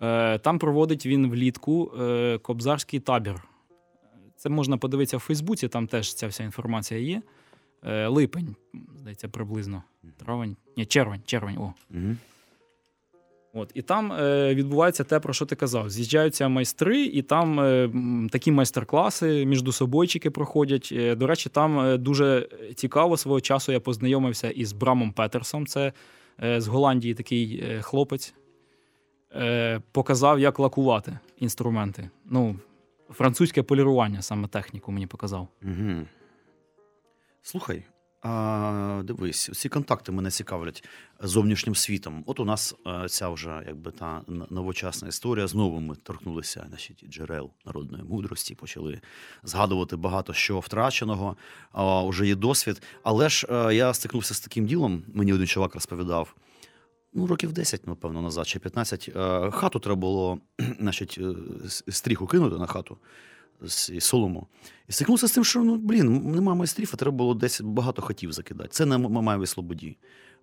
Е, 0.03 0.39
там 0.39 0.59
проводить 0.59 1.07
він 1.07 1.31
влітку 1.31 1.93
е, 2.01 2.39
кобзарський 2.39 3.01
табір. 3.01 3.43
Це 4.37 4.49
можна 4.49 4.77
подивитися 4.77 5.17
в 5.17 5.21
Фейсбуці, 5.21 5.69
там 5.69 5.87
теж 5.87 6.15
ця 6.15 6.27
вся 6.27 6.45
інформація 6.45 7.01
є. 7.01 7.23
Е, 7.85 8.07
липень, 8.07 8.57
здається, 8.97 9.29
приблизно. 9.29 9.83
Травень. 10.17 10.57
Ні, 10.77 10.87
червень, 10.87 11.21
червень. 11.27 11.59
О. 11.59 11.75
Мгм. 11.91 12.19
От, 13.53 13.71
і 13.75 13.83
там 13.83 14.13
е, 14.13 14.55
відбувається 14.55 15.05
те, 15.05 15.21
про 15.21 15.33
що 15.33 15.47
ти 15.47 15.57
казав. 15.57 15.91
З'їжджаються 15.91 16.49
майстри, 16.49 17.05
і 17.05 17.23
там 17.23 17.61
е, 17.61 17.91
такі 18.31 18.53
майстер-класи, 18.53 19.47
міждособойчики 19.47 20.31
проходять. 20.31 20.89
Е, 20.93 21.15
до 21.15 21.27
речі, 21.27 21.49
там 21.49 22.03
дуже 22.03 22.49
цікаво 22.75 23.17
свого 23.17 23.41
часу 23.41 23.73
я 23.73 23.81
познайомився 23.81 24.51
із 24.51 24.73
Брамом 24.73 25.13
Петерсом. 25.13 25.67
Це 25.67 25.93
з 26.59 26.67
Голландії 26.67 27.15
такий 27.15 27.65
хлопець. 27.81 28.35
Е, 29.35 29.81
показав, 29.93 30.41
як 30.41 30.59
лакувати 30.59 31.19
інструменти. 31.39 32.11
Ну, 32.25 32.57
французьке 33.11 33.63
полірування, 33.63 34.23
саме 34.23 34.49
техніку 34.49 34.93
мені 34.93 35.07
показав. 35.07 35.49
Угу. 35.63 36.07
Слухай, 37.43 37.85
а, 38.23 39.03
дивись, 39.05 39.51
ці 39.53 39.69
контакти 39.69 40.13
мене 40.13 40.31
цікавлять 40.31 40.89
зовнішнім 41.21 41.75
світом. 41.75 42.25
От 42.27 42.41
у 42.41 42.45
нас 42.45 42.75
е, 42.87 43.09
ця 43.09 43.29
вже 43.29 43.63
якби 43.67 43.91
та 43.91 44.23
новочасна 44.51 45.09
історія. 45.09 45.47
Знову 45.47 45.81
ми 45.81 45.95
торкнулися 45.95 46.65
значить, 46.69 47.05
джерел 47.11 47.51
народної 47.67 48.05
мудрості, 48.05 48.55
почали 48.55 49.01
згадувати 49.43 49.97
багато 49.97 50.33
що 50.33 50.59
втраченого. 50.59 51.37
А, 51.73 52.03
уже 52.03 52.27
є 52.27 52.35
досвід. 52.35 52.83
Але 53.03 53.29
ж 53.29 53.47
е, 53.51 53.75
я 53.75 53.95
стикнувся 53.95 54.35
з 54.35 54.41
таким 54.41 54.67
ділом. 54.67 55.03
Мені 55.15 55.33
один 55.33 55.47
чувак 55.47 55.75
розповідав. 55.75 56.35
Ну, 57.13 57.27
років 57.27 57.53
10, 57.53 57.87
напевно, 57.87 58.23
назад, 58.23 58.47
чи 58.47 58.59
15. 58.59 59.11
Е, 59.17 59.51
Хату 59.51 59.79
треба 59.79 60.01
було, 60.01 60.39
значить, 60.81 61.19
е, 61.21 61.35
стріху 61.93 62.27
кинути 62.27 62.57
на 62.57 62.67
хату 62.67 62.97
з 63.63 64.01
солому. 64.01 64.47
І 64.89 64.93
стикнувся 64.93 65.29
з 65.29 65.33
тим, 65.33 65.45
що 65.45 65.65
ну, 65.65 65.77
блін, 65.77 66.33
нема 66.33 66.55
майстрів, 66.55 66.91
а 66.95 66.97
треба 66.97 67.17
було 67.17 67.35
десь 67.35 67.61
багато 67.61 68.03
хатів 68.03 68.33
закидати. 68.33 68.69
Це 68.69 68.87
на 68.87 68.99
Мамаєвій 68.99 69.47
Слободі 69.47 69.97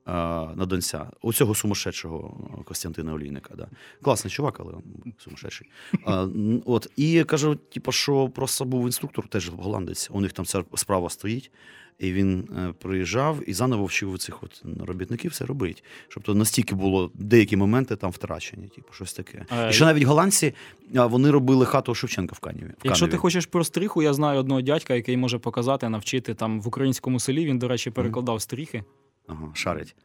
на 0.07 0.65
Донця, 0.65 1.07
оцього 1.21 1.55
сумасшедшого 1.55 2.63
Костянтина 2.65 3.13
Олійника. 3.13 3.55
Да. 3.55 3.67
Класний 4.01 4.31
чувак, 4.31 4.59
але 4.59 4.73
сумасшедший. 5.17 5.69
А, 6.05 6.27
от, 6.65 6.87
і 6.95 7.23
кажу, 7.23 7.55
типу, 7.55 7.91
що 7.91 8.29
просто 8.29 8.65
був 8.65 8.85
інструктор, 8.85 9.27
теж 9.27 9.49
голландець. 9.49 10.09
У 10.11 10.21
них 10.21 10.33
там 10.33 10.45
ця 10.45 10.63
справа 10.75 11.09
стоїть. 11.09 11.51
І 11.99 12.13
він 12.13 12.49
е, 12.57 12.73
приїжджав 12.79 13.49
і 13.49 13.53
заново 13.53 13.85
вчив 13.85 14.17
цих 14.17 14.43
от 14.43 14.63
робітників 14.87 15.31
все 15.31 15.45
робити. 15.45 15.81
Тобто 16.13 16.35
настільки 16.35 16.75
було 16.75 17.11
деякі 17.13 17.57
моменти 17.57 17.95
там 17.95 18.11
втрачені, 18.11 18.67
типу, 18.67 18.93
щось 18.93 19.13
таке. 19.13 19.45
Е, 19.51 19.69
І 19.69 19.73
ще 19.73 19.85
навіть 19.85 20.03
голландці 20.03 20.53
а, 20.95 21.05
вони 21.05 21.31
робили 21.31 21.65
хату 21.65 21.95
Шевченка 21.95 22.35
в 22.35 22.39
Каніві. 22.39 22.67
в 22.67 22.73
Якщо 22.83 23.07
ти 23.07 23.17
хочеш 23.17 23.45
про 23.45 23.63
стріху, 23.63 24.03
я 24.03 24.13
знаю 24.13 24.39
одного 24.39 24.61
дядька, 24.61 24.95
який 24.95 25.17
може 25.17 25.39
показати, 25.39 25.89
навчити 25.89 26.33
там 26.33 26.61
в 26.61 26.67
українському 26.67 27.19
селі. 27.19 27.45
Він, 27.45 27.59
до 27.59 27.67
речі, 27.67 27.91
перекладав 27.91 28.41
стріхи. 28.41 28.83
Ага, 29.27 29.51
шарить. 29.53 29.95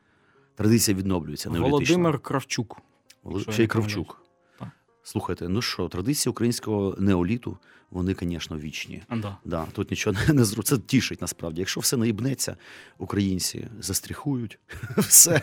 Традиція 0.55 0.97
відновлюється. 0.97 1.51
Володимир 1.51 2.19
Кравчук. 2.19 2.79
Володимир 3.23 3.55
ще 3.55 3.65
й. 3.65 3.67
Кравчук. 3.67 4.22
Слухайте, 5.03 5.49
ну 5.49 5.63
що, 5.63 5.89
традиції 5.89 6.31
українського 6.31 6.97
неоліту, 6.99 7.57
вони, 7.91 8.17
звісно, 8.21 8.59
вічні. 8.59 9.03
Да. 9.17 9.37
Да, 9.45 9.67
тут 9.73 9.91
нічого 9.91 10.17
не, 10.29 10.35
не 10.35 10.45
зру. 10.45 10.63
Це 10.63 10.79
тішить 10.79 11.21
насправді. 11.21 11.61
Якщо 11.61 11.81
все 11.81 11.97
наїбнеться, 11.97 12.57
українці 12.99 13.69
застріхують, 13.81 14.59
все 14.99 15.43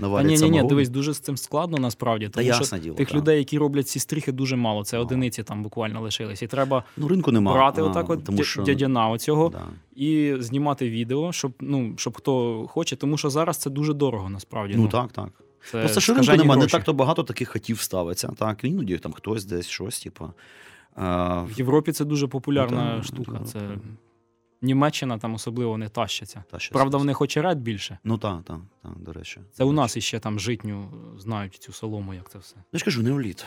Та 0.00 0.22
ні, 0.22 0.36
ні, 0.36 0.50
ні, 0.50 0.62
дивись, 0.62 0.88
дуже 0.88 1.14
з 1.14 1.18
цим 1.18 1.36
складно 1.36 1.78
насправді. 1.78 2.28
Тому 2.28 2.52
що 2.52 2.78
діло, 2.78 2.94
тих 2.94 3.08
так. 3.08 3.16
людей, 3.16 3.38
які 3.38 3.58
роблять 3.58 3.88
ці 3.88 3.98
стріхи, 3.98 4.32
дуже 4.32 4.56
мало. 4.56 4.84
Це 4.84 4.96
Ага. 4.96 5.06
одиниці 5.06 5.42
там 5.42 5.62
буквально 5.62 6.00
лишились. 6.00 6.42
І 6.42 6.46
треба 6.46 6.84
Ну, 6.96 7.08
ринку 7.08 7.32
нема. 7.32 7.52
брати 7.52 7.80
а, 7.80 7.84
отак 7.84 8.10
от 8.10 8.24
тому 8.24 8.44
що... 8.44 8.62
дядяна 8.62 9.08
оцього 9.08 9.48
Да. 9.48 9.66
і 9.96 10.34
знімати 10.38 10.90
відео, 10.90 11.32
щоб 11.32 11.52
ну 11.60 11.94
щоб 11.96 12.16
хто 12.16 12.66
хоче, 12.68 12.96
тому 12.96 13.18
що 13.18 13.30
зараз 13.30 13.56
це 13.56 13.70
дуже 13.70 13.94
дорого 13.94 14.30
насправді. 14.30 14.74
Ну 14.76 14.88
так, 14.88 15.12
так. 15.12 15.28
Це 15.70 15.80
Просто 15.80 16.00
що 16.00 16.14
ринку 16.14 16.32
немає, 16.36 16.60
не 16.60 16.66
так 16.66 16.84
то 16.84 16.92
багато 16.92 17.22
таких 17.22 17.48
хатів 17.48 17.80
ставиться. 17.80 18.28
Так, 18.38 18.64
іноді 18.64 18.98
там 18.98 19.12
хтось 19.12 19.44
десь 19.44 19.66
щось, 19.66 20.00
типу. 20.00 20.32
А, 20.94 21.42
В 21.42 21.52
Європі 21.52 21.92
це 21.92 22.04
дуже 22.04 22.26
популярна 22.26 22.94
Ну, 22.96 23.02
штука. 23.02 23.22
Європа. 23.32 23.44
Це 23.44 23.60
Німеччина 24.62 25.18
там 25.18 25.34
особливо 25.34 25.78
не 25.78 25.88
тащиться. 25.88 26.44
та 26.50 26.58
Правда, 26.72 26.96
вони 26.96 27.04
в 27.04 27.06
них 27.06 27.20
очерет 27.20 27.58
більше. 27.58 27.98
Ну 28.04 28.18
так, 28.18 28.42
так, 28.44 28.60
так, 28.82 28.98
до 28.98 29.12
речі. 29.12 29.40
Це 29.52 29.64
у 29.64 29.72
нас 29.72 29.96
іще 29.96 30.18
там 30.18 30.40
житню 30.40 30.90
знають 31.18 31.54
цю 31.54 31.72
солому, 31.72 32.14
як 32.14 32.30
це 32.30 32.38
все. 32.38 32.56
Я 32.72 32.78
ж 32.78 32.84
кажу, 32.84 33.02
неоліт. 33.02 33.44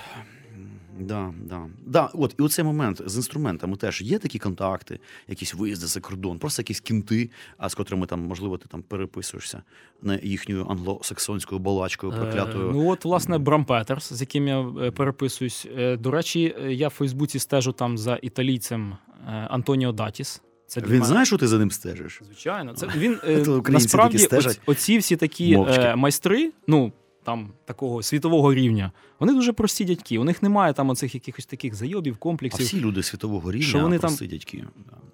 Да, 0.99 1.33
да. 1.45 1.67
Да, 1.85 2.09
от, 2.13 2.35
і 2.39 2.41
оцей 2.41 2.65
момент 2.65 3.01
з 3.05 3.15
інструментами 3.15 3.77
теж 3.77 4.01
є 4.01 4.19
такі 4.19 4.39
контакти, 4.39 4.99
якісь 5.27 5.53
виїзди 5.53 5.87
за 5.87 5.99
кордон, 5.99 6.39
просто 6.39 6.61
якісь 6.61 6.79
кінти, 6.79 7.29
а 7.57 7.69
з 7.69 7.75
котрими 7.75 8.05
там, 8.05 8.21
можливо, 8.21 8.57
ти 8.57 8.65
там 8.67 8.81
переписуєшся 8.81 9.61
на 10.01 10.19
їхньою 10.23 10.67
англосаксонською 10.69 11.59
балачкою, 11.59 12.13
проклятою. 12.13 12.69
Е, 12.69 12.71
ну 12.73 12.89
от, 12.89 13.05
власне, 13.05 13.37
Брам 13.37 13.65
Петерс, 13.65 14.13
з 14.13 14.21
яким 14.21 14.47
я 14.47 14.61
е, 14.81 14.91
переписуюсь. 14.91 15.67
Е, 15.77 15.97
До 15.97 16.11
речі, 16.11 16.55
е, 16.63 16.73
я 16.73 16.87
в 16.87 16.91
Фейсбуці 16.91 17.39
стежу 17.39 17.71
там 17.71 17.97
за 17.97 18.19
італійцем 18.21 18.97
е, 19.27 19.31
Антоніо 19.31 19.91
Датіс. 19.91 20.41
Це 20.67 20.81
Він 20.81 20.89
мене- 20.89 21.05
знає, 21.05 21.25
що 21.25 21.37
ти 21.37 21.47
за 21.47 21.57
ним 21.57 21.71
стежиш? 21.71 22.21
Звичайно, 22.25 22.73
це 22.73 22.87
він 22.97 23.19
е, 23.23 23.45
насправді 23.69 24.27
оці, 24.65 24.97
всі 24.97 25.15
такі 25.15 25.53
е, 25.53 25.95
майстри, 25.95 26.51
ну 26.67 26.91
там 27.23 27.49
такого 27.65 28.03
світового 28.03 28.53
рівня, 28.53 28.91
вони 29.19 29.33
дуже 29.33 29.53
прості 29.53 29.85
дядьки. 29.85 30.19
У 30.19 30.23
них 30.23 30.43
немає 30.43 30.73
там 30.73 30.89
оцих 30.89 31.15
якихось 31.15 31.45
таких 31.45 31.75
зайобів, 31.75 32.13
А 32.19 32.23
комплексів. 32.23 32.65
всі 32.65 32.79
люди 32.79 33.03
світового 33.03 33.51
рівня 33.51 33.67
Що 33.67 33.79
вони 33.79 33.99
там- 33.99 34.15
дядьки. 34.21 34.63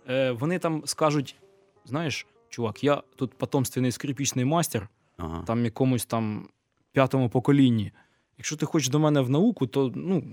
Е, 0.09 0.31
вони 0.31 0.59
там 0.59 0.81
скажуть: 0.85 1.35
знаєш, 1.85 2.27
чувак, 2.49 2.83
я 2.83 3.01
тут 3.15 3.33
потомственний 3.33 3.91
скрипічний 3.91 4.45
майстер, 4.45 4.89
Ага. 5.17 5.43
там 5.47 5.65
якомусь 5.65 6.05
там 6.05 6.47
п'ятому 6.91 7.29
поколінні. 7.29 7.91
Якщо 8.37 8.55
ти 8.55 8.65
хочеш 8.65 8.89
до 8.89 8.99
мене 8.99 9.21
в 9.21 9.29
науку, 9.29 9.67
то 9.67 9.91
ну 9.95 10.23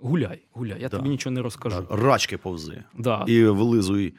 гуляй, 0.00 0.40
гуляй. 0.52 0.82
Я 0.82 0.88
Да. 0.88 0.96
тобі 0.96 1.08
нічого 1.08 1.34
не 1.34 1.42
розкажу. 1.42 1.86
Да, 1.90 1.96
Рачки 1.96 2.38
повзи. 2.38 2.82
Да. 2.98 3.24
І 3.28 3.44
вилизуй. 3.44 4.14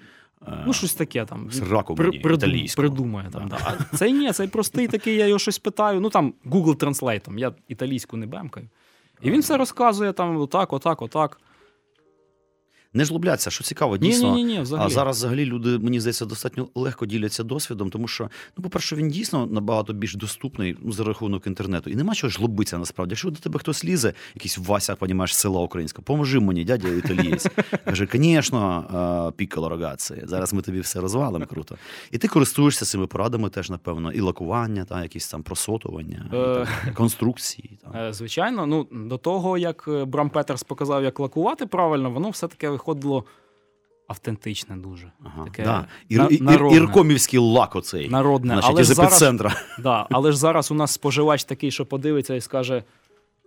Е, 0.47 0.63
Ну, 0.67 0.73
щось 0.73 0.93
таке 0.93 1.25
там. 1.25 1.51
Сраку 1.51 1.95
При- 1.95 2.05
мені, 2.07 2.19
придум- 2.23 2.33
італійського. 2.37 2.87
придумає 2.87 3.29
там. 3.33 3.47
Да. 3.47 3.57
Да. 3.57 3.77
А 3.91 3.97
цей 3.97 4.13
ні, 4.13 4.31
цей 4.31 4.47
простий 4.47 4.87
такий, 4.87 5.15
я 5.15 5.27
його 5.27 5.39
щось 5.39 5.59
питаю. 5.59 5.99
Ну 6.01 6.09
там 6.09 6.33
Google 6.45 6.75
Translate, 6.75 7.37
я 7.39 7.51
італійську 7.67 8.17
не 8.17 8.25
бемкаю. 8.25 8.67
І 9.21 9.31
він 9.31 9.41
все 9.41 9.57
розказує 9.57 10.13
там 10.13 10.37
отак, 10.37 10.73
отак, 10.73 11.01
отак. 11.01 11.39
Не 12.93 13.05
жлобляться, 13.05 13.49
що 13.51 13.63
цікаво, 13.63 13.97
дійсно. 13.97 14.35
ні, 14.35 14.43
ні, 14.43 14.53
ні, 14.53 14.61
взагалі. 14.61 14.87
А 14.87 14.89
зараз 14.89 15.17
взагалі 15.17 15.45
люди, 15.45 15.77
мені 15.77 15.99
здається, 15.99 16.25
достатньо 16.25 16.67
легко 16.75 17.05
діляться 17.05 17.43
досвідом, 17.43 17.89
тому 17.89 18.07
що, 18.07 18.29
ну, 18.57 18.63
по-перше, 18.63 18.95
він 18.95 19.09
дійсно 19.09 19.45
набагато 19.45 19.93
більш 19.93 20.15
доступний 20.15 20.77
ну, 20.81 20.91
за 20.91 21.03
рахунок 21.03 21.47
інтернету. 21.47 21.89
І 21.89 21.95
нема 21.95 22.15
чого 22.15 22.31
жлобитися 22.31 22.77
насправді. 22.77 23.11
Якщо 23.11 23.29
до 23.29 23.39
тебе 23.39 23.59
хтось 23.59 23.85
лізе, 23.85 24.13
якийсь 24.35 24.57
Вася, 24.57 24.95
понімаєш, 24.95 25.35
села 25.35 25.61
українська, 25.61 26.01
поможи 26.01 26.39
мені, 26.39 26.63
дядя 26.63 26.87
італієць. 26.87 27.47
Каже, 27.85 28.07
звісно, 28.13 29.33
пікало 29.37 29.69
рогаці. 29.69 30.21
Зараз 30.23 30.53
ми 30.53 30.61
тобі 30.61 30.79
все 30.79 30.99
розвалимо 30.99 31.45
круто. 31.45 31.77
І 32.11 32.17
ти 32.17 32.27
користуєшся 32.27 32.85
цими 32.85 33.07
порадами 33.07 33.49
теж, 33.49 33.69
напевно, 33.69 34.11
і 34.11 34.21
лакування, 34.21 34.85
та, 34.85 35.03
якісь 35.03 35.27
там 35.27 35.43
просотування, 35.43 36.29
і 36.33 36.35
Е. 36.35 36.67
так 36.85 36.93
конструкції. 36.93 37.79
Та. 37.83 38.07
Е, 38.07 38.13
Звичайно, 38.13 38.65
ну 38.65 38.87
до 38.91 39.17
того, 39.17 39.57
як 39.57 39.85
е, 39.87 40.05
Брам 40.05 40.29
Петерс 40.29 40.63
показав, 40.63 41.03
як 41.03 41.19
лакувати 41.19 41.65
правильно, 41.65 42.11
воно 42.11 42.29
все-таки 42.29 42.67
виходило 42.81 43.23
автентичне 44.07 44.77
дуже. 44.77 45.11
Ага, 45.23 45.45
Таке 45.45 45.63
да. 45.63 45.87
Ір, 46.09 46.41
на- 46.41 46.53
ір. 46.53 46.65
Іркомівський 46.73 47.39
лак 47.39 47.75
оцей. 47.75 48.09
Народне. 48.09 48.53
Значить, 48.53 48.71
але, 48.71 48.83
ж 48.83 48.93
зараз, 48.93 49.23
да, 49.79 50.07
але 50.11 50.31
ж 50.31 50.37
зараз 50.37 50.71
у 50.71 50.73
нас 50.73 50.91
споживач 50.91 51.43
такий, 51.43 51.71
що 51.71 51.85
подивиться 51.85 52.35
і 52.35 52.41
скаже: 52.41 52.83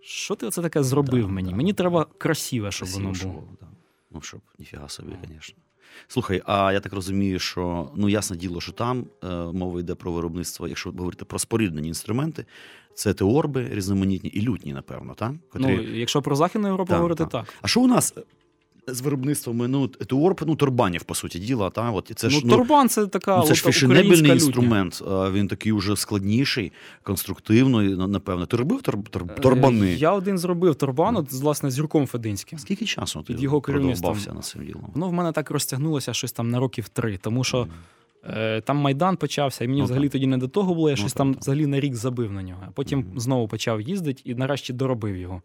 що 0.01 0.35
ти 0.35 0.47
оце 0.47 0.63
таке 0.63 0.83
зробив 0.83 1.27
Да, 1.27 1.33
мені? 1.33 1.51
да, 1.51 1.57
Мені 1.57 1.73
треба 1.73 2.07
красиве, 2.19 2.71
щоб 2.71 2.89
воно 2.89 3.09
Красиво, 3.09 3.33
було. 3.33 3.45
щоб, 3.49 3.59
да. 3.61 3.67
Ну, 4.11 4.21
щоб, 4.21 4.41
ніфіга 4.59 4.89
собі, 4.89 5.13
звісно. 5.29 5.59
Слухай, 6.09 6.43
а 6.47 6.73
я 6.73 6.81
так 6.81 6.93
розумію, 6.93 7.39
що 7.39 7.91
ну 7.97 8.09
ясне 8.09 8.37
діло, 8.37 8.61
що 8.61 8.73
там 8.73 9.05
е, 9.25 9.29
мова 9.37 9.81
йде 9.81 9.95
про 9.95 10.13
виробництво, 10.13 10.69
якщо 10.69 10.91
говорити 10.91 11.25
про 11.25 11.39
споріднені 11.39 11.89
інструменти, 11.89 12.47
це 12.95 13.15
теорби 13.15 13.69
різноманітні 13.73 14.31
і 14.31 14.43
лютні, 14.43 14.73
напевно, 14.73 15.15
так? 15.15 15.33
Ну, 15.55 15.83
якщо 15.83 16.23
про 16.23 16.37
Західну 16.37 16.69
Європу 16.69 16.89
Так, 16.89 16.97
говорити, 16.97 17.23
так. 17.25 17.31
так. 17.31 17.55
А 17.63 17.69
що 17.69 17.81
у 17.81 17.87
нас 17.87 18.15
з 18.87 19.01
виробництвом 19.01 19.57
ну, 19.71 19.89
теорб, 19.89 20.41
ну, 20.47 20.57
турбанів, 20.57 21.03
по 21.05 21.15
суті 21.15 21.39
діла, 21.39 21.71
та? 21.71 21.91
От, 21.91 22.13
це 22.17 22.31
ж, 22.31 22.41
ну, 22.45 22.57
турбан 22.57 22.89
це 22.89 23.07
така 23.07 23.37
Ну, 23.37 23.43
це 23.43 23.55
ж 23.55 23.63
лютня. 24.23 24.33
інструмент. 24.33 25.03
а 25.09 25.31
Він 25.31 25.49
такий 25.49 25.73
уже 25.73 25.97
складніший, 25.97 26.73
конструктивний, 27.03 27.89
ну, 27.89 28.09
напевно. 28.09 28.47
Ти 28.47 28.57
робив 28.57 28.81
тор- 28.83 29.09
тор- 29.11 29.33
Е, 29.37 29.41
торбани? 29.41 29.95
Я 29.95 30.13
один 30.13 30.39
зробив 30.39 30.75
турбан, 30.75 31.17
от, 31.17 31.35
з, 31.35 31.41
власне, 31.41 31.71
з 31.71 31.79
Юрком 31.79 32.07
Фединським. 32.07 32.59
Скільки 32.59 32.85
часу 32.87 33.23
ти 33.23 33.33
його 33.33 33.61
продовбався 33.61 34.33
над 34.33 34.45
цим 34.45 34.65
ділом? 34.67 34.91
Воно 34.95 35.09
в 35.09 35.13
мене 35.13 35.33
так 35.33 35.51
розтягнулося 35.51 36.13
щось 36.15 36.33
там 36.33 36.51
на 36.51 36.59
років 36.59 36.89
три, 36.89 37.17
тому 37.23 37.45
що 37.45 37.67
е, 38.31 38.61
там 38.61 38.77
Майдан 38.77 39.17
почався, 39.17 39.65
і 39.65 39.69
мені 39.69 39.79
Ну, 39.81 39.85
взагалі 39.85 40.05
так. 40.05 40.13
тоді 40.13 40.27
не 40.27 40.39
до 40.39 40.49
того 40.49 40.75
було, 40.75 40.89
я 40.89 40.93
Ну, 40.93 40.97
щось 40.97 41.13
так, 41.13 41.19
там 41.19 41.35
так. 41.35 41.43
взагалі 41.43 41.67
на 41.67 41.81
рік 41.81 41.95
забив 41.95 42.33
на 42.33 42.43
нього. 42.43 42.61
А 42.69 42.71
потім 42.71 42.99
Мгм. 42.99 43.21
знову 43.21 43.49
почав 43.49 43.81
їздити 43.81 44.23
і 44.25 44.35
нарешті 44.35 44.73
доробив 44.73 45.17
його. 45.17 45.43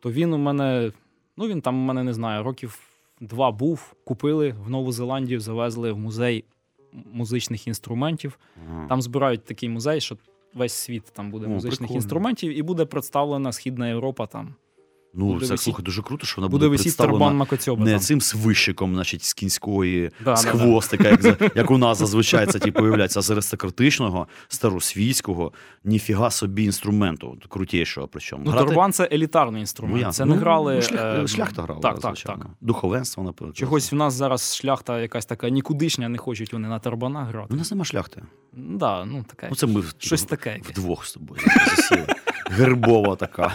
То 0.00 0.10
він 0.10 0.32
у 0.32 0.38
мене, 0.38 0.92
ну 1.36 1.48
він 1.48 1.60
там 1.60 1.76
у 1.76 1.84
мене 1.86 2.02
не 2.04 2.12
знаю, 2.12 2.42
років 2.42 2.78
два 3.20 3.50
був, 3.50 3.94
купили 4.04 4.54
в 4.64 4.70
Нову 4.70 4.92
Зеландію, 4.92 5.40
завезли 5.40 5.92
в 5.92 5.98
музей 5.98 6.44
музичних 7.12 7.66
інструментів. 7.66 8.38
Ага. 8.68 8.86
Там 8.88 9.02
збирають 9.02 9.44
такий 9.44 9.68
музей, 9.68 10.00
що 10.00 10.16
весь 10.54 10.72
світ 10.72 11.04
там 11.12 11.30
буде 11.30 11.46
О, 11.46 11.48
музичних 11.48 11.78
прикольно. 11.78 11.96
інструментів, 11.96 12.58
і 12.58 12.62
буде 12.62 12.84
представлена 12.84 13.52
Східна 13.52 13.88
Європа 13.88 14.26
там. 14.26 14.54
Ну, 15.18 15.26
буде 15.26 15.46
це 15.46 15.52
висіть- 15.52 15.64
слухай, 15.64 15.84
дуже 15.84 16.02
круто, 16.02 16.26
що 16.26 16.36
вона 16.40 16.48
Буде 16.48 16.68
буде, 16.68 16.82
представлена 16.82 17.30
Макоцьоба. 17.30 17.84
не 17.84 17.90
там. 17.90 18.00
цим 18.00 18.20
свищиком, 18.20 18.94
значить, 18.94 19.24
з 19.24 19.34
кінської, 19.34 20.10
Да, 20.24 20.36
з 20.36 20.44
да, 20.44 20.52
да. 20.52 21.28
як, 21.28 21.52
як 21.56 21.70
у 21.70 21.78
нас 21.78 21.98
зазвичай 21.98 22.46
це 22.46 22.58
типу, 22.58 22.78
появляється, 22.80 23.18
а 23.18 23.22
з 23.22 23.30
аристократичного, 23.30 24.26
старосвітського, 24.48 25.52
ніфіга 25.84 26.30
собі 26.30 26.64
інструменту, 26.64 27.38
крутішого 27.48 28.08
причому. 28.08 28.42
Ну, 28.46 28.50
Грати- 28.50 28.66
турбан 28.66 28.92
це 28.92 29.08
елітарний 29.12 29.60
інструмент. 29.60 29.98
ясно. 30.00 30.12
це 30.12 30.24
не 30.24 30.34
Ну, 30.34 30.40
грали. 30.40 30.74
ну, 30.74 30.80
шлях- 30.80 31.24
е, 31.24 31.26
шляхта 31.26 31.62
грала, 31.62 31.80
Так, 31.80 32.00
так, 32.00 32.14
так. 32.18 32.46
Духовенство, 32.60 33.24
наприклад. 33.24 33.56
Чогось 33.56 33.92
в 33.92 33.94
нас 33.94 34.14
зараз 34.14 34.56
шляхта 34.56 35.00
якась 35.00 35.26
така 35.26 35.48
нікудишня, 35.48 36.08
не 36.08 36.18
хочуть 36.18 36.52
вони 36.52 36.68
на 36.68 36.78
тарбанах 36.78 37.28
грати. 37.28 37.54
У 37.54 37.56
нас 37.56 37.70
нема 37.70 37.84
шляхти. 37.84 38.22
Да, 38.52 39.04
ну 39.04 39.24
таке. 39.28 39.46
Ну, 39.50 39.56
це 39.56 39.66
ми 39.66 39.82
Щось 39.98 40.22
в- 40.22 40.26
таке 40.26 40.60
вдвох 40.70 41.06
з 41.06 41.12
тобою. 41.12 41.40
Гербова 42.50 43.16
така. 43.16 43.52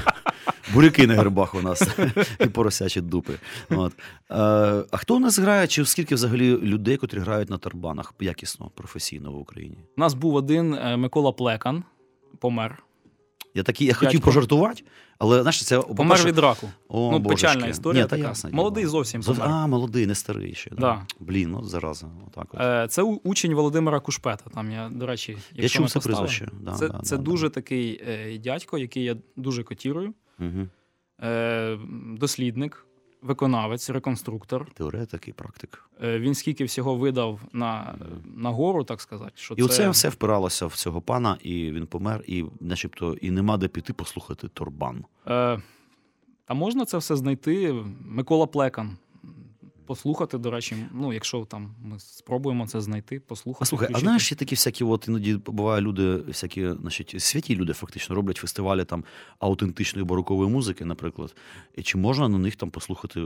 Буряки 0.74 1.08
на 1.08 1.14
гербах 1.16 1.56
у 1.56 1.62
нас 1.62 1.98
і 2.40 2.46
поросячі 2.46 3.02
дупи. 3.02 3.34
От. 3.70 3.94
Е, 3.94 4.36
а 4.92 4.98
хто 4.98 5.16
у 5.16 5.20
нас 5.20 5.40
грає? 5.40 5.68
Чи 5.68 5.86
скільки 5.86 6.16
взагалі 6.16 6.58
людей, 6.58 6.98
котрі 6.98 7.20
грають 7.20 7.50
на 7.50 7.58
тарбанах 7.58 8.14
якісно, 8.20 8.72
професійно 8.76 9.32
в 9.32 9.40
Україні? 9.40 9.78
У 9.98 10.02
нас 10.02 10.14
був 10.14 10.36
один 10.36 10.74
е, 10.74 10.98
Микола 10.98 11.32
Плекан, 11.32 11.84
помер. 12.40 12.84
Я 13.54 13.64
такий, 13.64 13.88
я 13.88 13.94
хотів 13.94 14.22
пожартувати, 14.22 14.84
але 15.20 15.42
знаєш, 15.42 15.66
це 15.66 15.80
Помер 15.80 16.26
від 16.26 16.40
раку. 16.40 16.70
О, 16.88 17.12
ну, 17.12 17.20
божечки. 17.20 17.48
печальна 17.48 17.68
історія 17.68 18.04
Ні, 18.04 18.10
та 18.10 18.18
така. 18.18 18.34
діло. 18.34 18.54
Молодий 18.56 18.86
зовсім 18.86 19.22
помер. 19.22 19.48
А, 19.50 19.68
молодий, 19.68 20.08
не 20.08 20.16
старий 20.16 20.56
ще. 20.56 20.70
Да. 20.70 20.76
Да. 20.78 21.06
Блін, 21.20 21.52
ну 21.52 21.64
зараза. 21.64 22.08
Отак 22.28 22.48
от. 22.54 22.62
Е, 22.62 22.88
Це 22.88 23.02
учень 23.02 23.54
Володимира 23.54 24.00
Кушпета. 24.00 24.50
Там 24.54 24.72
я, 24.72 24.90
до 24.90 25.06
речі, 25.06 25.38
я 25.54 25.70
чув 25.70 25.90
це 25.90 26.00
прізвище. 26.00 26.50
Да, 26.62 26.72
це 26.72 26.88
да, 26.90 27.00
це 27.04 27.18
да, 27.18 27.24
дуже 27.24 27.50
такий 27.50 28.04
е, 28.08 28.38
дядько, 28.38 28.78
який 28.78 29.04
я 29.04 29.16
дуже 29.36 29.64
котірую. 29.64 30.14
Угу. 30.42 30.68
Е, 31.24 31.78
дослідник, 32.18 32.86
виконавець, 33.22 33.90
реконструктор. 33.90 34.72
Теоретик 34.74 35.28
і 35.28 35.34
практик. 35.34 35.90
Е, 36.04 36.20
Він 36.20 36.36
скільки 36.36 36.64
всього 36.64 36.96
видав 36.96 37.42
на, 37.54 37.96
на 38.36 38.50
гору, 38.50 38.84
так 38.84 39.02
сказати. 39.02 39.32
Що 39.36 39.54
І 39.54 39.58
це... 39.58 39.64
оце 39.66 39.90
все 39.90 40.10
впиралося 40.10 40.66
в 40.66 40.76
цього 40.76 41.02
пана, 41.02 41.38
і 41.44 41.72
він 41.72 41.86
помер, 41.88 42.24
і 42.28 42.46
начебто 42.60 43.14
і 43.14 43.32
нема 43.32 43.58
де 43.58 43.68
піти 43.68 43.94
послухати 43.94 44.48
Торбан. 44.48 45.06
Е, 45.28 45.62
а 46.48 46.54
можна 46.54 46.86
це 46.86 46.98
все 46.98 47.16
знайти? 47.16 47.84
Микола 48.06 48.48
Плекан. 48.48 48.98
Послухати, 49.92 50.38
до 50.38 50.52
речі, 50.52 50.76
ну, 50.92 51.14
якщо 51.14 51.46
там 51.46 51.76
ми 51.82 52.00
спробуємо 52.00 52.68
це 52.68 52.82
знайти, 52.82 53.20
послухати. 53.20 53.64
А 53.64 53.66
слухай, 53.66 53.90
а 53.94 54.00
знаєш, 54.00 54.32
є 54.32 54.36
такі 54.36 54.56
всякі, 54.56 54.84
от 54.84 55.08
іноді 55.08 55.34
бувають 55.34 55.86
люди, 55.86 56.16
всякі, 56.16 56.72
значить, 56.82 57.22
святі 57.22 57.56
люди 57.56 57.74
фактично 57.74 58.16
роблять 58.16 58.38
фестивалі 58.38 58.86
там 58.86 59.04
аутентичної 59.40 60.06
барокової 60.06 60.50
музики, 60.50 60.86
наприклад. 60.86 61.36
І 61.76 61.84
чи 61.84 61.98
можна 61.98 62.30
на 62.30 62.38
них 62.38 62.56
там 62.56 62.70
послухати 62.70 63.22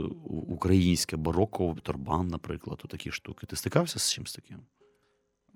українське 0.48 1.16
бароко, 1.16 1.76
торбан, 1.82 2.28
наприклад, 2.28 2.82
такі 2.88 3.10
штуки? 3.10 3.46
Ти 3.46 3.56
стикався 3.56 3.98
з 3.98 4.12
чимось 4.12 4.32
таким? 4.32 4.58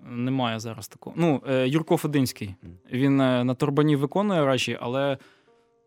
Немає 0.09 0.59
зараз 0.59 0.87
такого. 0.87 1.15
Ну, 1.19 1.43
е, 1.47 1.67
Юрко 1.67 1.97
Фединський. 1.97 2.55
Він 2.91 3.21
е, 3.21 3.43
на 3.43 3.55
турбані 3.55 3.95
виконує 3.95 4.45
речі, 4.45 4.77
але 4.81 5.17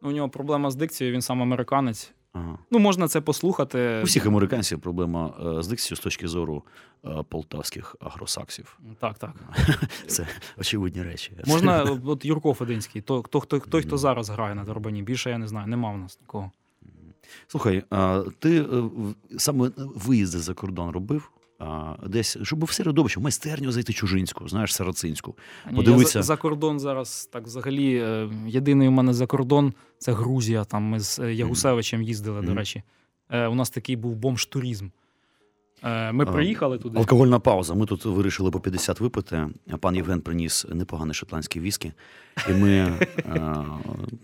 у 0.02 0.10
нього 0.10 0.28
проблема 0.28 0.70
з 0.70 0.76
дикцією, 0.76 1.14
він 1.14 1.22
сам 1.22 1.42
американець. 1.42 2.12
Ага. 2.34 2.58
Ну, 2.70 2.78
можна 2.78 3.08
це 3.08 3.20
послухати. 3.20 4.00
У 4.02 4.04
всіх 4.04 4.26
американців 4.26 4.80
проблема 4.80 5.34
е, 5.58 5.62
з 5.62 5.68
дикцією 5.68 5.96
з 5.96 6.00
точки 6.00 6.28
зору 6.28 6.62
е, 7.04 7.24
полтавських 7.28 7.96
агросаксів. 8.00 8.78
Так, 9.00 9.18
так. 9.18 9.32
Це 10.06 10.26
очевидні 10.58 11.02
речі. 11.02 11.32
Можна, 11.46 11.82
от 12.04 12.24
Юрко 12.24 12.54
Фединський, 12.54 13.02
то, 13.02 13.22
хто, 13.22 13.40
хто, 13.40 13.58
той, 13.58 13.82
хто 13.82 13.98
зараз 13.98 14.28
грає 14.28 14.54
на 14.54 14.64
Дорбані, 14.64 15.02
Більше 15.02 15.30
я 15.30 15.38
не 15.38 15.48
знаю, 15.48 15.66
нема 15.66 15.92
в 15.92 15.98
нас 15.98 16.18
нікого. 16.20 16.50
Слухай, 17.46 17.82
а 17.90 18.24
ти 18.38 18.60
е, 18.60 18.66
саме 19.38 19.70
виїзди 19.76 20.38
за 20.38 20.54
кордон 20.54 20.90
робив? 20.90 21.30
А, 21.64 21.94
десь, 22.06 22.38
щоб 22.42 22.64
в 22.64 22.72
середовище, 22.72 23.20
в 23.20 23.22
майстерню 23.22 23.72
зайти 23.72 23.92
чужинську, 23.92 24.48
знаєш, 24.48 24.74
сарацинську. 24.74 25.34
Ні, 25.70 25.76
Подивися. 25.76 26.18
Я 26.18 26.22
за, 26.22 26.26
за 26.26 26.36
кордон 26.36 26.80
зараз 26.80 27.28
так 27.32 27.44
взагалі. 27.44 27.96
е, 27.96 28.28
Єдиний 28.46 28.88
у 28.88 28.90
мене 28.90 29.14
за 29.14 29.26
кордон 29.26 29.72
це 29.98 30.12
Грузія. 30.12 30.64
Там 30.64 30.82
ми 30.82 31.00
з 31.00 31.18
е, 31.18 31.34
Ягусевичем 31.34 32.02
їздили, 32.02 32.42
до 32.42 32.54
речі. 32.54 32.82
Е, 33.30 33.46
У 33.46 33.54
нас 33.54 33.70
такий 33.70 33.96
був 33.96 34.16
бомж-туризм. 34.16 34.86
Ми 36.12 36.26
приїхали 36.26 36.78
туди. 36.78 36.98
Алкогольна 36.98 37.38
пауза. 37.38 37.74
Ми 37.74 37.86
тут 37.86 38.04
вирішили 38.04 38.50
по 38.50 38.60
50 38.60 39.00
випити. 39.00 39.48
а 39.70 39.76
Пан 39.76 39.96
Євген 39.96 40.20
приніс 40.20 40.66
непоганий 40.68 41.14
шотландський 41.14 41.62
віскі. 41.62 41.92
І 42.50 42.52
ми 42.52 42.98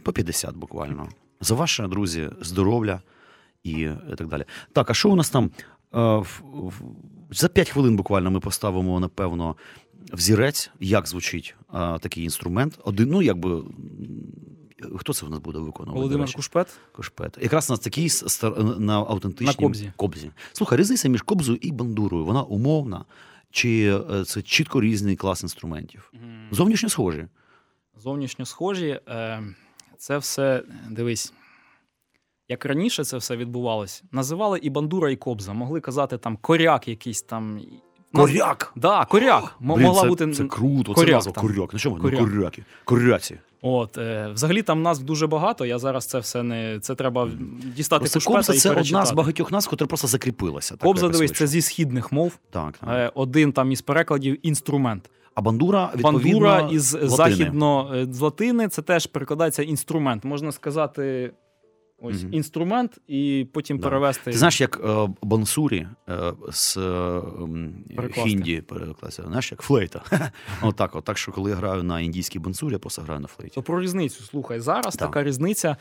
по 0.02 0.12
50 0.12 0.56
буквально. 0.56 1.08
За 1.40 1.54
ваше, 1.54 1.86
друзі, 1.88 2.30
здоров'я 2.40 3.00
і 3.62 3.88
так 4.18 4.26
далі. 4.28 4.44
Так, 4.72 4.90
а 4.90 4.94
що 4.94 5.10
у 5.10 5.16
нас 5.16 5.30
там? 5.30 5.50
Е, 5.94 6.22
За 7.30 7.48
5 7.48 7.68
хвилин 7.70 7.96
буквально 7.96 8.30
ми 8.30 8.40
поставимо, 8.40 9.00
напевно, 9.00 9.56
взірець, 10.12 10.70
як 10.80 11.06
звучить 11.08 11.54
е, 11.74 11.98
такий 11.98 12.24
інструмент. 12.24 12.78
Один, 12.84 13.08
ну, 13.10 13.22
якби. 13.22 13.62
Хто 14.96 15.12
це 15.14 15.26
в 15.26 15.30
нас 15.30 15.38
буде 15.38 15.58
виконувати? 15.58 15.96
Володимир 15.98 16.26
речі? 16.26 16.36
Кушпет. 16.92 17.38
Якраз 17.40 17.66
такий 17.66 18.08
с- 18.08 18.26
стар- 18.28 18.80
на 18.80 18.94
автентичній 18.98 19.46
На 19.46 19.92
кобзі. 19.96 20.30
Слухай, 20.52 20.78
різниця 20.78 21.08
між 21.08 21.22
кобзою 21.22 21.58
і 21.62 21.72
бандурою, 21.72 22.24
вона 22.24 22.42
умовна, 22.42 23.04
чи 23.50 24.00
е, 24.10 24.24
це 24.24 24.42
чітко 24.42 24.80
різний 24.80 25.16
клас 25.16 25.42
інструментів? 25.42 26.12
Зовнішньо 26.50 26.88
схожі. 26.88 27.26
Зовнішньо 28.02 28.46
схожі. 28.46 29.00
Це 29.98 30.18
все, 30.18 30.62
дивись. 30.90 31.32
Як 32.50 32.64
раніше 32.64 33.04
це 33.04 33.16
все 33.16 33.36
відбувалось, 33.36 34.02
називали 34.12 34.58
і 34.58 34.70
бандура, 34.70 35.10
і 35.10 35.16
кобза. 35.16 35.52
Могли 35.52 35.80
казати 35.80 36.18
там 36.18 36.36
коряк 36.36 36.88
якийсь 36.88 37.22
там. 37.22 37.60
Коряк! 38.14 38.72
Да, 38.76 39.04
коряк. 39.04 39.42
М- 39.62 39.74
Блін, 39.74 39.86
могла 39.86 40.02
це, 40.02 40.08
бути 40.08 40.32
це 40.32 40.44
круто, 40.44 40.94
коряк 40.94 41.08
це 41.08 41.14
назва 41.14 41.32
там. 41.32 41.46
коряк. 41.46 41.72
Ну 41.72 41.78
чому? 41.78 41.96
Коряк. 41.96 42.20
Ну, 42.20 42.26
коряки. 42.26 42.64
Коряці. 42.84 43.38
От, 43.62 43.98
е, 43.98 44.28
взагалі 44.34 44.62
там 44.62 44.82
назв 44.82 45.02
дуже 45.04 45.26
багато. 45.26 45.66
Я 45.66 45.78
зараз 45.78 46.06
це 46.06 46.18
все 46.18 46.42
не. 46.42 46.78
Це 46.80 46.94
треба 46.94 47.28
дістати 47.76 47.98
Просто 48.00 48.18
кушпета 48.18 48.36
кобза 48.36 48.54
і 48.54 48.58
це 48.58 48.70
одна 48.70 49.06
з 49.06 49.12
багатьох 49.12 49.52
назв, 49.52 49.68
яка 49.72 49.86
просто 49.86 50.06
закріпилася. 50.08 50.70
Так, 50.76 50.80
Кобза, 50.80 51.08
дивись, 51.08 51.32
це 51.32 51.46
зі 51.46 51.62
східних 51.62 52.12
мов. 52.12 52.38
Так, 52.50 52.78
так. 52.78 52.88
Е, 52.90 53.12
Один 53.14 53.52
там 53.52 53.72
із 53.72 53.82
перекладів 53.82 54.46
інструмент. 54.46 55.10
А 55.34 55.40
бандура, 55.40 55.90
відповідно, 55.96 56.20
Бандура 56.40 56.68
із 56.72 56.94
латини. 56.94 57.08
західно 57.16 57.92
е, 57.94 58.06
з 58.10 58.20
латини 58.20 58.68
це 58.68 58.82
теж 58.82 59.06
перекладається 59.06 59.62
інструмент. 59.62 60.24
Можна 60.24 60.52
сказати, 60.52 61.32
ось 62.00 62.22
Мгм. 62.22 62.34
інструмент, 62.34 62.98
і 63.08 63.46
потім 63.52 63.78
Да. 63.78 63.82
перевести. 63.88 64.30
Ти 64.30 64.38
знаєш, 64.38 64.60
як 64.60 64.80
е, 64.84 65.08
бансурі 65.22 65.86
е, 66.08 66.32
з 66.52 66.76
е, 66.76 67.20
хінді 68.12 68.60
перекласти, 68.60 69.22
знаєш, 69.22 69.50
як 69.52 69.60
флейта. 69.62 70.02
Отак, 70.62 70.96
от. 70.96 71.04
Так 71.04 71.18
що 71.18 71.32
коли 71.32 71.50
я 71.50 71.56
граю 71.56 71.82
на 71.82 72.00
індійській 72.00 72.38
бансурі, 72.38 72.72
я 72.72 72.78
просто 72.78 73.02
граю 73.02 73.20
на 73.20 73.28
флейті. 73.28 73.54
То 73.54 73.62
про 73.62 73.80
різницю. 73.80 74.22
Слухай, 74.22 74.60
зараз 74.60 74.96
Так. 74.96 75.08
така 75.08 75.22
різниця. 75.24 75.76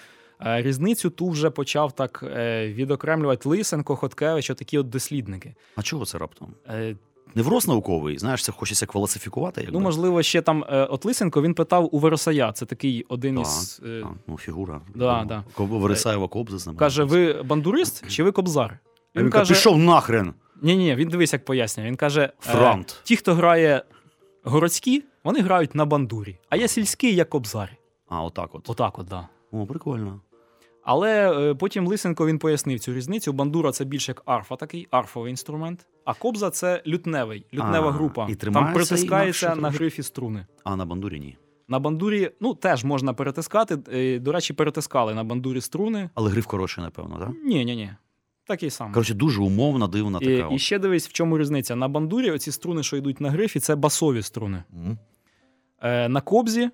Е, 0.46 0.62
Різницю 0.62 1.10
ту 1.10 1.30
вже 1.30 1.50
почав 1.50 1.92
так 1.92 2.24
е, 2.24 2.68
відокремлювати 2.74 3.50
Лисенко, 3.50 3.96
Хоткевич, 3.96 4.50
отакі 4.50 4.78
от 4.78 4.90
дослідники. 4.90 5.56
А 5.76 5.82
чого 5.82 6.06
це 6.06 6.18
раптом? 6.18 6.54
Невроз 7.36 7.68
науковий, 7.68 8.18
знаєш, 8.18 8.44
це 8.44 8.52
хочеться 8.52 8.86
класифікувати. 8.86 9.62
Якби. 9.62 9.74
Ну, 9.74 9.84
можливо, 9.84 10.24
ще 10.24 10.42
там 10.42 10.64
е, 10.70 10.84
от 10.86 11.06
Лисенко 11.06 11.42
він 11.42 11.54
питав 11.54 11.90
у 11.96 12.00
Вересая. 12.00 12.52
Це 12.52 12.66
такий 12.66 13.06
один 13.10 13.36
Так, 13.36 13.46
із. 13.46 13.82
е, 13.86 14.02
так, 14.02 14.12
ну, 14.28 14.38
фігура. 14.38 14.82
Да, 14.96 15.26
да. 15.28 15.44
Коб- 15.58 15.80
Вересаєва 15.80 16.28
кобза 16.28 16.58
з 16.58 16.68
ним. 16.68 16.76
Каже: 16.76 17.04
ви 17.04 17.44
бандурист 17.44 18.10
чи 18.10 18.24
ви 18.24 18.32
кобзар? 18.32 18.80
А 19.16 19.20
він 19.20 19.30
каже, 19.30 19.54
пішов 19.54 19.78
нахрен. 19.78 20.34
Ні, 20.62 20.78
ні, 20.78 20.96
він 20.96 21.10
дивись, 21.10 21.34
як 21.34 21.46
пояснює. 21.46 21.88
Він 21.88 21.96
каже: 21.96 22.32
е, 22.48 22.86
ті, 23.04 23.16
хто 23.16 23.34
грає 23.34 23.84
городські, 24.44 25.04
вони 25.24 25.42
грають 25.42 25.76
на 25.76 25.86
бандурі, 25.86 26.38
а 26.50 26.56
я 26.56 26.68
сільський, 26.68 27.16
як 27.16 27.30
кобзар. 27.30 27.76
А, 28.10 28.24
отак 28.24 28.56
от. 28.56 28.70
Отак, 28.70 29.00
от, 29.00 29.08
да. 29.08 29.28
О, 29.52 29.66
прикольно. 29.66 30.22
Але 30.84 31.42
е, 31.52 31.56
потім 31.56 31.88
Лисенко 31.88 32.28
він 32.28 32.40
пояснив 32.40 32.80
цю 32.80 32.94
різницю. 32.94 33.34
Бандура 33.34 33.72
це 33.72 33.86
більше 33.86 34.12
як 34.12 34.22
арфа, 34.26 34.56
такий 34.56 34.88
арфовий 34.92 35.30
інструмент. 35.32 35.86
А 36.10 36.14
кобза 36.14 36.50
це 36.50 36.84
лютневий, 36.88 37.46
лютнева 37.54 37.88
А, 37.88 37.92
група. 37.92 38.24
і 38.24 38.28
Там 38.28 38.36
тримається 38.36 38.74
притискається 38.74 39.46
інакше 39.46 39.62
на 39.62 39.68
трошки. 39.70 39.84
грифі 39.84 40.04
струни. 40.04 40.46
А 40.64 40.76
на 40.76 40.86
бандурі 40.86 41.20
ні. 41.20 41.38
На 41.68 41.80
бандурі, 41.80 42.32
ну 42.42 42.54
теж 42.54 42.84
можна 42.84 43.14
перетискати. 43.14 43.78
Е, 43.94 44.20
До 44.20 44.32
речі, 44.32 44.54
перетискали 44.54 45.14
на 45.14 45.24
бандурі 45.24 45.62
струни. 45.62 46.10
Але 46.14 46.30
гриф 46.32 46.46
коротший, 46.46 46.84
напевно, 46.84 47.18
так? 47.20 47.30
Ні, 47.46 47.66
ні, 47.66 47.76
ні. 47.76 47.90
Такий 48.48 48.70
самий. 48.70 48.94
Коротше, 48.94 49.14
дуже 49.14 49.42
умовна, 49.42 49.88
дивна 49.88 50.20
така. 50.20 50.32
і 50.32 50.42
от. 50.42 50.62
ще 50.62 50.80
дивись, 50.80 51.08
в 51.10 51.12
чому 51.14 51.38
різниця. 51.38 51.76
На 51.76 51.88
бандурі 51.88 52.32
оці 52.32 52.52
струни, 52.52 52.84
що 52.84 52.98
йдуть 52.98 53.22
на 53.22 53.30
грифі, 53.30 53.60
це 53.60 53.76
басові 53.76 54.22
струни. 54.22 54.64
М. 54.74 54.98
Е, 55.82 56.10
на 56.10 56.22
кобзі 56.22 56.70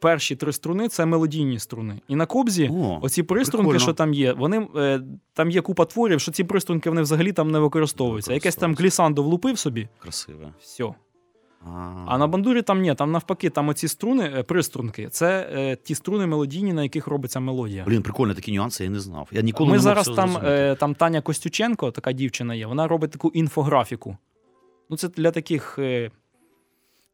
перші 0.00 0.36
три 0.36 0.52
струни 0.52 0.88
це 0.88 1.06
мелодійні 1.06 1.58
струни. 1.58 2.00
І 2.08 2.16
на 2.16 2.26
кобзі 2.26 2.70
О, 2.72 2.98
оці 3.02 3.22
приструнки, 3.22 3.68
прикольно. 3.68 3.78
що 3.80 3.92
там 3.92 4.14
є, 4.14 4.32
вони 4.32 4.66
е, 4.76 5.00
там 5.34 5.50
є 5.50 5.60
купа 5.60 5.84
творів, 5.84 6.20
що 6.20 6.32
ці 6.32 6.44
приструнки 6.44 6.88
вони 6.88 7.02
взагалі 7.02 7.32
там 7.32 7.50
не 7.50 7.58
використовуються. 7.58 8.32
Якесь 8.34 8.56
там 8.56 8.74
глісандо 8.74 9.22
влупив 9.22 9.58
собі, 9.58 9.88
Красиве. 9.98 10.52
все. 10.60 10.84
А, 11.66 12.04
А 12.08 12.18
на 12.18 12.26
бандурі 12.26 12.62
там 12.62 12.80
ні, 12.80 12.94
там 12.94 13.12
навпаки, 13.12 13.50
там 13.50 13.68
оці 13.68 13.88
струни, 13.88 14.32
е, 14.36 14.42
приструнки, 14.42 15.08
це 15.08 15.50
е, 15.52 15.76
ті 15.76 15.94
струни 15.94 16.26
мелодійні, 16.26 16.72
на 16.72 16.82
яких 16.82 17.06
робиться 17.06 17.40
мелодія. 17.40 17.84
Блін, 17.86 18.02
прикольно, 18.02 18.34
такі 18.34 18.52
нюанси 18.52 18.84
я 18.84 18.90
не 18.90 19.00
знав. 19.00 19.28
Я 19.32 19.42
ніколи 19.42 19.70
Ми 19.70 19.76
не 19.76 19.82
зараз 19.82 20.08
там, 20.08 20.36
е, 20.44 20.74
там 20.74 20.94
Таня 20.94 21.20
Костюченко, 21.20 21.90
така 21.90 22.12
дівчина 22.12 22.54
є, 22.54 22.66
вона 22.66 22.88
робить 22.88 23.10
таку 23.10 23.28
інфографіку. 23.28 24.16
Ну, 24.90 24.96
це 24.96 25.08
для 25.08 25.30
таких 25.30 25.78
е, 25.78 26.10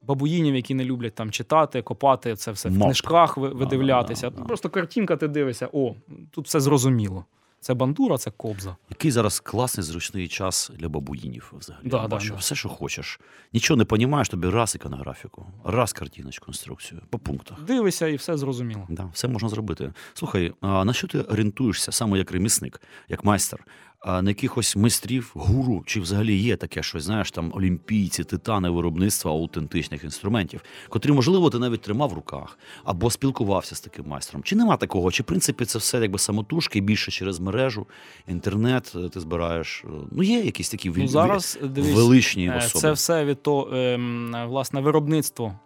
бабуїнів, 0.06 0.54
які 0.54 0.74
не 0.74 0.84
люблять 0.84 1.14
там 1.14 1.30
читати, 1.30 1.82
копати 1.82 2.36
це 2.36 2.52
все 2.52 2.68
в 2.68 2.80
книжках 2.80 3.36
видивлятися. 3.36 4.30
да, 4.30 4.36
да. 4.36 4.44
Просто 4.44 4.70
картинка, 4.70 5.16
ти 5.16 5.28
дивишся, 5.28 5.68
о, 5.72 5.94
тут 6.30 6.46
все 6.46 6.60
зрозуміло. 6.60 7.24
Це 7.64 7.74
бандура, 7.74 8.18
це 8.18 8.30
кобза. 8.30 8.76
Який 8.90 9.10
зараз 9.10 9.40
класний 9.40 9.84
зручний 9.84 10.28
час 10.28 10.70
для 10.74 10.88
бабуїнів 10.88 11.52
взагалі. 11.58 11.88
Да, 11.88 12.06
да, 12.08 12.18
да. 12.18 12.34
все, 12.34 12.54
що 12.54 12.68
хочеш. 12.68 13.20
Нічого 13.52 13.78
не 13.78 13.84
розумієш, 13.90 14.28
тобі 14.28 14.48
раз 14.48 14.74
іконографіку, 14.74 15.46
раз 15.64 15.92
картиночку, 15.92 16.44
інструкцію, 16.48 17.00
по 17.10 17.18
пунктах. 17.18 17.62
Дивишся 17.62 18.08
і 18.08 18.16
все 18.16 18.36
зрозуміло. 18.36 18.86
Да, 18.88 19.10
все 19.12 19.28
можна 19.28 19.48
зробити. 19.48 19.92
Слухай, 20.14 20.52
а 20.60 20.84
на 20.84 20.92
що 20.92 21.06
ти 21.08 21.20
орієнтуєшся 21.20 21.92
саме 21.92 22.18
як 22.18 22.32
ремісник, 22.32 22.80
як 23.08 23.24
майстер? 23.24 23.64
На 24.06 24.30
якихось 24.30 24.76
майстрів, 24.76 25.30
гуру, 25.34 25.82
чи 25.86 26.00
взагалі 26.00 26.36
є 26.36 26.56
таке 26.56 26.82
щось, 26.82 27.02
знаєш, 27.02 27.30
там 27.30 27.52
олімпійці, 27.54 28.24
титани 28.24 28.70
виробництва 28.70 29.30
аутентичних 29.30 30.04
інструментів, 30.04 30.60
котрі, 30.88 31.12
можливо, 31.12 31.50
ти 31.50 31.58
навіть 31.58 31.80
тримав 31.80 32.10
в 32.10 32.12
руках 32.12 32.58
або 32.84 33.10
спілкувався 33.10 33.74
з 33.74 33.80
таким 33.80 34.06
майстром. 34.08 34.42
Чи 34.42 34.56
нема 34.56 34.76
такого? 34.76 35.10
Чи 35.10 35.22
в 35.22 35.26
принципі 35.26 35.64
це 35.64 35.78
все 35.78 36.00
якби 36.00 36.18
самотужки, 36.18 36.80
більше 36.80 37.10
через 37.10 37.40
мережу, 37.40 37.86
інтернет 38.28 38.92
е, 38.96 39.08
ти 39.08 39.20
збираєш? 39.20 39.84
Ну, 40.10 40.22
є 40.22 40.40
якісь 40.40 40.70
такі 40.70 40.92
Ну, 40.96 41.08
зараз 41.08 41.58
дивись, 41.62 41.94
величні 41.94 42.46
е, 42.46 42.56
особи. 42.56 42.80
це 42.80 42.92
все 42.92 43.24
від 43.24 43.42
того, 43.42 43.76
ем, 43.76 44.34
власне, 44.48 44.80
виробництво. 44.80 45.58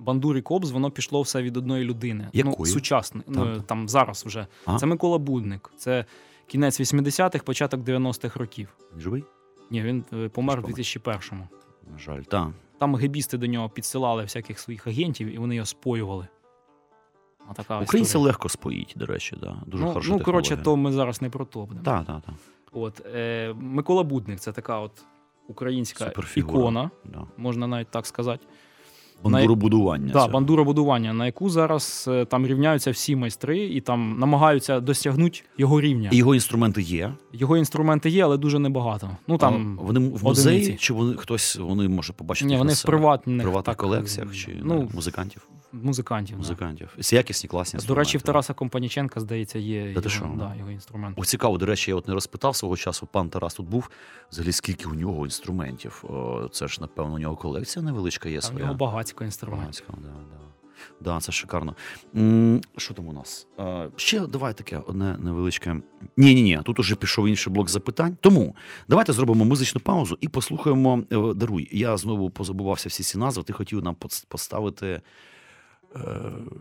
Бандур 0.00 0.36
і 0.36 0.42
Кобз, 0.42 0.70
воно 0.70 0.90
пішло 0.90 1.22
все 1.22 1.42
від 1.42 1.56
одної 1.56 1.84
людини. 1.84 2.28
Якої? 2.32 2.56
Ну, 2.58 2.66
сучасне, 2.66 3.20
ну, 3.28 3.62
там 3.66 3.88
зараз 3.88 4.24
вже. 4.26 4.46
А? 4.66 4.78
Це 4.78 4.86
Микола 4.86 5.18
Будник. 5.18 5.70
Це 5.76 6.04
кінець 6.46 6.80
80-х, 6.80 7.44
початок 7.44 7.80
90-х 7.80 8.40
років. 8.40 8.68
Він 8.92 9.00
живий? 9.00 9.24
Ні, 9.70 9.82
він 9.82 10.04
е, 10.12 10.28
помер 10.28 10.60
в 10.60 10.62
помер. 10.62 10.78
2001-му. 10.78 11.48
На 11.92 11.98
жаль, 11.98 12.22
так. 12.22 12.48
Там 12.78 12.94
гебісти 12.96 13.38
до 13.38 13.46
нього 13.46 13.68
підсилали 13.68 14.22
всяких 14.22 14.58
своїх 14.58 14.86
агентів, 14.86 15.34
і 15.34 15.38
вони 15.38 15.54
його 15.54 15.66
споювали. 15.66 16.28
А 17.48 17.54
така 17.54 17.80
Українці 17.80 18.08
історія. 18.08 18.26
легко 18.26 18.48
споїть, 18.48 18.92
до 18.96 19.06
речі, 19.06 19.36
да. 19.40 19.62
дуже 19.66 19.84
ну, 19.84 19.88
хороша 19.88 20.10
ну, 20.10 20.20
коротше, 20.20 20.56
то 20.56 20.76
ми 20.76 20.92
зараз 20.92 21.22
не 21.22 21.30
про 21.30 21.44
то 21.44 21.60
будемо. 21.60 21.84
Так, 21.84 22.06
так, 22.06 22.22
так. 22.26 22.34
От, 22.72 23.06
е, 23.14 23.54
Микола 23.58 24.02
Будник 24.02 24.40
це 24.40 24.52
така 24.52 24.78
от 24.78 25.04
українська 25.48 26.12
ікона, 26.36 26.90
Да. 27.04 27.26
можна 27.36 27.66
навіть 27.66 27.90
так 27.90 28.06
сказати. 28.06 28.46
Бандуробудування. 29.22 30.12
Да, 30.12 30.28
бандуробудування, 30.28 31.12
на 31.12 31.26
яку 31.26 31.50
зараз 31.50 32.04
е, 32.08 32.24
там 32.24 32.46
рівняються 32.46 32.90
всі 32.90 33.16
майстри 33.16 33.58
і 33.58 33.80
там 33.80 34.16
намагаються 34.18 34.80
досягнути 34.80 35.40
його 35.58 35.80
рівня. 35.80 36.10
І 36.12 36.16
його 36.16 36.34
інструменти 36.34 36.82
є. 36.82 37.12
Його 37.32 37.56
інструменти 37.56 38.10
є, 38.10 38.24
але 38.24 38.36
дуже 38.36 38.58
небагато. 38.58 39.10
Ну 39.28 39.38
там 39.38 39.78
А 39.80 39.86
вони 39.86 40.00
в 40.00 40.24
музеї, 40.24 40.58
одиниці. 40.58 40.78
чи 40.84 40.92
вони 40.92 41.16
хтось 41.16 41.56
вони 41.56 41.88
може 41.88 42.12
побачити 42.12 42.46
ні, 42.46 42.52
їх 42.52 42.58
вони 42.58 42.72
в 42.72 42.82
приватних, 42.82 43.42
приватних 43.42 43.76
так, 43.76 43.76
колекціях 43.76 44.34
чи 44.34 44.60
ну, 44.62 44.90
ну, 44.94 45.02
музикантів. 45.82 46.36
музикантів. 46.38 46.92
да. 46.96 47.02
Це 47.02 47.16
якісні, 47.16 47.48
класні 47.48 47.80
До 47.86 47.94
речі, 47.94 48.18
в. 48.18 48.22
Тараса 48.22 48.54
Компаніченка, 48.54 49.20
здається, 49.20 49.58
є 49.58 49.94
Та 49.94 50.10
його, 50.10 50.36
да, 50.36 50.54
його 50.58 50.70
інструмент. 50.70 51.18
О, 51.18 51.24
цікаво, 51.24 51.58
до 51.58 51.66
речі, 51.66 51.90
я 51.90 51.94
от 51.96 52.08
не 52.08 52.14
розпитав 52.14 52.56
свого 52.56 52.76
часу. 52.76 53.08
Пан 53.12 53.28
Тарас 53.28 53.54
тут 53.54 53.66
був. 53.66 53.90
Взагалі, 54.32 54.52
скільки 54.52 54.86
у 54.88 54.94
нього 54.94 55.24
інструментів? 55.24 56.04
О, 56.08 56.48
це 56.52 56.68
ж, 56.68 56.78
напевно, 56.80 57.14
у 57.14 57.18
нього 57.18 57.36
колекція 57.36 57.84
невеличка 57.84 58.28
є 58.28 58.40
своя. 58.40 58.64
нього 58.64 58.74
багатько 58.74 59.24
інструментів. 59.24 59.86
Да, 59.88 60.02
да. 60.02 60.40
Да, 61.00 61.20
це 61.20 61.32
шикарно. 61.32 61.74
Що 62.76 62.94
там 62.94 63.08
у 63.08 63.12
нас? 63.12 63.46
Е, 63.58 63.88
ще 63.96 64.26
давай 64.26 64.54
таке 64.54 64.80
одне 64.86 65.16
невеличке. 65.18 65.76
Ні, 66.16 66.34
ні, 66.34 66.42
ні. 66.42 66.60
Тут 66.64 66.78
уже 66.78 66.96
пішов 66.96 67.28
інший 67.28 67.52
блок 67.52 67.68
запитань. 67.70 68.16
Тому 68.20 68.56
давайте 68.88 69.12
зробимо 69.12 69.44
музичну 69.44 69.80
паузу 69.80 70.18
і 70.20 70.28
послухаємо. 70.28 71.02
е, 71.12 71.34
Даруй. 71.34 71.68
Я 71.72 71.96
знову 71.96 72.30
позабувався 72.30 72.88
всі 72.88 73.02
ці 73.02 73.18
назви. 73.18 73.42
Ти 73.42 73.52
хотів 73.52 73.82
нам 73.82 73.96
поставити. 74.28 75.00
Е, 75.96 76.00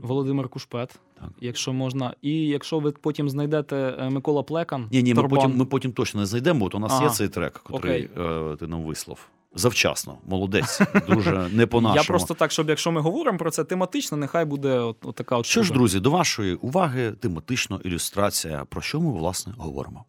Володимир 0.01 0.47
Кушпет, 0.49 0.99
Так. 1.19 1.29
якщо 1.41 1.73
можна. 1.73 2.13
І 2.21 2.47
якщо 2.47 2.79
ви 2.79 2.91
потім 2.91 3.29
знайдете 3.29 3.75
е, 3.99 4.09
Микола 4.09 4.43
Плекан, 4.43 4.87
ні, 4.91 5.03
ні, 5.03 5.13
ми 5.13 5.27
потім, 5.27 5.57
ми 5.57 5.65
потім 5.65 5.91
точно 5.91 6.19
не 6.19 6.25
знайдемо, 6.25 6.59
бо 6.59 6.65
от 6.65 6.75
у 6.75 6.79
нас 6.79 6.91
Ага. 6.91 7.03
є 7.03 7.09
цей 7.09 7.27
трек, 7.27 7.61
Окей. 7.69 8.09
е, 8.17 8.55
ти 8.59 8.67
нам 8.67 8.83
вислав. 8.83 9.27
Завчасно, 9.55 10.17
молодець. 10.25 10.81
Дуже 11.09 11.49
не 11.53 11.67
по-нашому. 11.67 12.01
я 12.01 12.03
просто 12.03 12.33
так, 12.33 12.51
щоб 12.51 12.69
якщо 12.69 12.91
ми 12.91 13.01
говоримо 13.01 13.37
про 13.37 13.51
це 13.51 13.63
тематично, 13.63 14.17
нехай 14.17 14.45
буде 14.45 14.79
от, 14.79 14.97
от 15.03 15.15
така 15.15 15.37
от 15.37 15.45
Що 15.45 15.63
ж, 15.63 15.73
друзі, 15.73 15.99
до 15.99 16.11
вашої 16.11 16.55
уваги 16.55 17.11
тематична 17.11 17.79
ілюстрація. 17.83 18.65
Про 18.69 18.81
що 18.81 19.01
ми, 19.01 19.11
власне, 19.11 19.53
говоримо? 19.57 20.05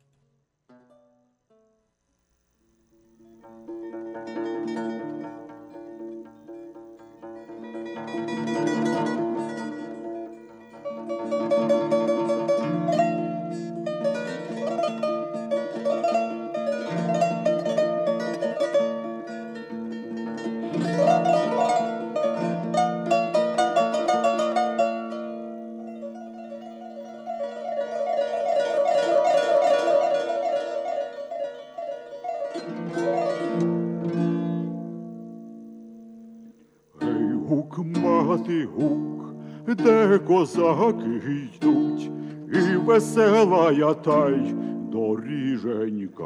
Козаки 40.44 41.22
йдуть, 41.62 42.11
і 42.52 42.76
весела 42.76 43.72
я 43.72 43.94
та 43.94 44.28
й 44.28 44.54
доріженька. 44.92 46.24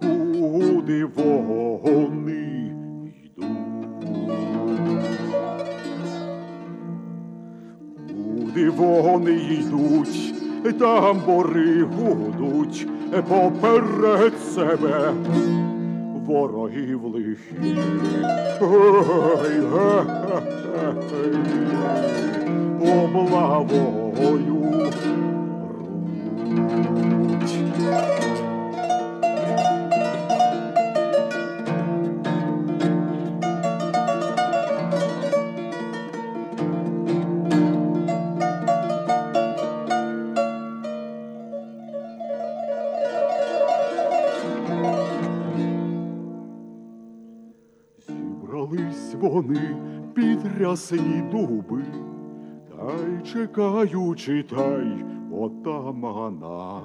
Куди 0.00 1.04
вони 1.04 2.70
йдуть? 3.24 3.46
Куди 8.08 8.70
вони 8.70 9.32
йдуть, 9.34 10.34
там 10.78 11.20
бори 11.26 11.82
гудуть 11.82 12.86
поперед 13.28 14.32
себе 14.38 15.12
ворогів 16.26 17.04
лихих. 17.04 17.38
Ой, 18.60 19.60
облавою 22.84 24.53
під 50.44 50.62
рясні 50.62 51.24
дуби, 51.32 51.82
та 52.70 52.92
й 53.06 53.22
чекаючи, 53.32 54.42
та 54.42 54.82
отамана. 55.32 56.80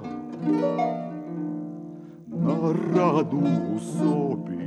На 2.28 2.74
раду 2.94 3.42
у 3.76 3.78
собі. 3.78 4.58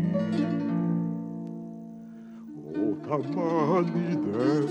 Отаман 2.75 3.85
іде, 4.11 4.63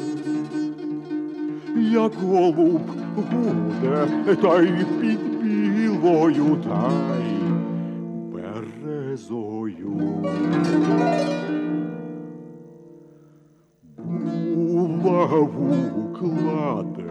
як 1.90 2.12
голуб 2.14 2.80
гуде, 3.16 4.06
та 4.42 4.62
й 4.62 4.84
під 5.00 5.20
білою, 5.42 6.56
та 6.56 6.90
й 7.18 7.42
березою. 8.32 10.12
Булаву 15.22 15.74
кладе. 16.18 17.04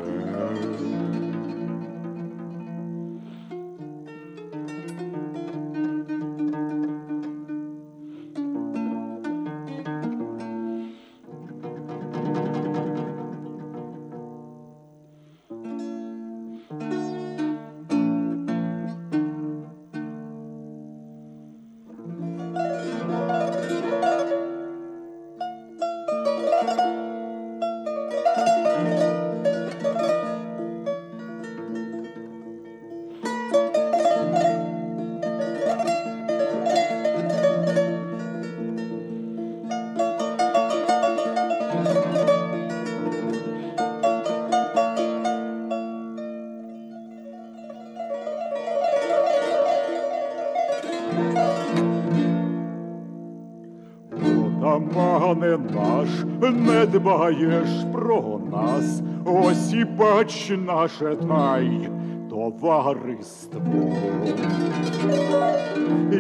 Дбаєш 57.01 57.69
про 57.93 58.41
нас, 58.51 59.01
ось 59.25 59.73
і 59.73 59.85
бач 59.85 60.51
наше 60.65 61.15
тай 61.15 61.89
товариство, 62.29 63.93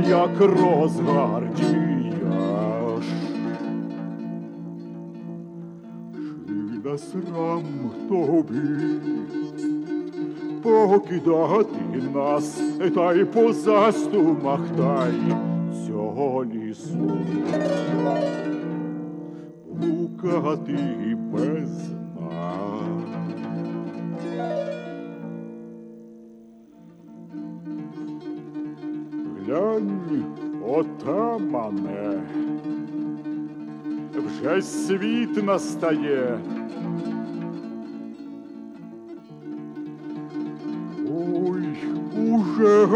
як 0.07 0.39
розгардіяш. 0.39 1.61
Чи 6.47 6.89
не 6.89 6.97
срам 6.97 7.63
тобі 8.09 8.59
покидати 10.63 12.01
нас, 12.13 12.61
та 12.95 13.13
й 13.13 13.25
по 13.25 13.53
застумах 13.53 14.61
тай 14.77 15.13
цього 15.87 16.45
лісу. 16.45 17.11
Блукати 20.31 21.17
без 21.33 21.89
нас. 22.15 22.81
Глянь, 29.45 30.25
отамане, 30.67 32.21
вже 34.25 34.61
світ 34.61 35.43
настає. 35.43 36.39
Ой, 41.09 41.67
уже 42.31 42.87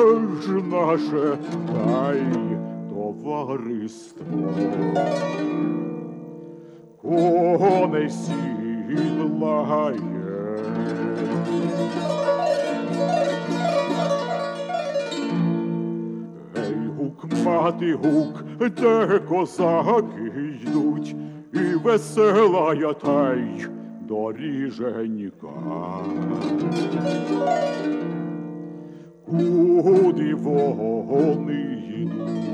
ж 0.41 0.53
наше 0.71 1.37
тай 1.73 2.23
товариство. 2.89 4.25
Коней 7.05 8.09
сідлає. 8.09 9.99
Гей, 16.55 16.87
гук, 16.97 17.25
мати 17.45 17.93
гук, 17.93 18.43
де 18.59 19.19
козаки 19.19 20.31
йдуть, 20.63 21.15
і 21.53 21.57
весела 21.83 22.73
я 22.73 22.93
та 22.93 23.37
доріженька. 24.07 25.47
Куди 29.25 30.35
вони 30.35 31.81
йдуть? 32.01 32.44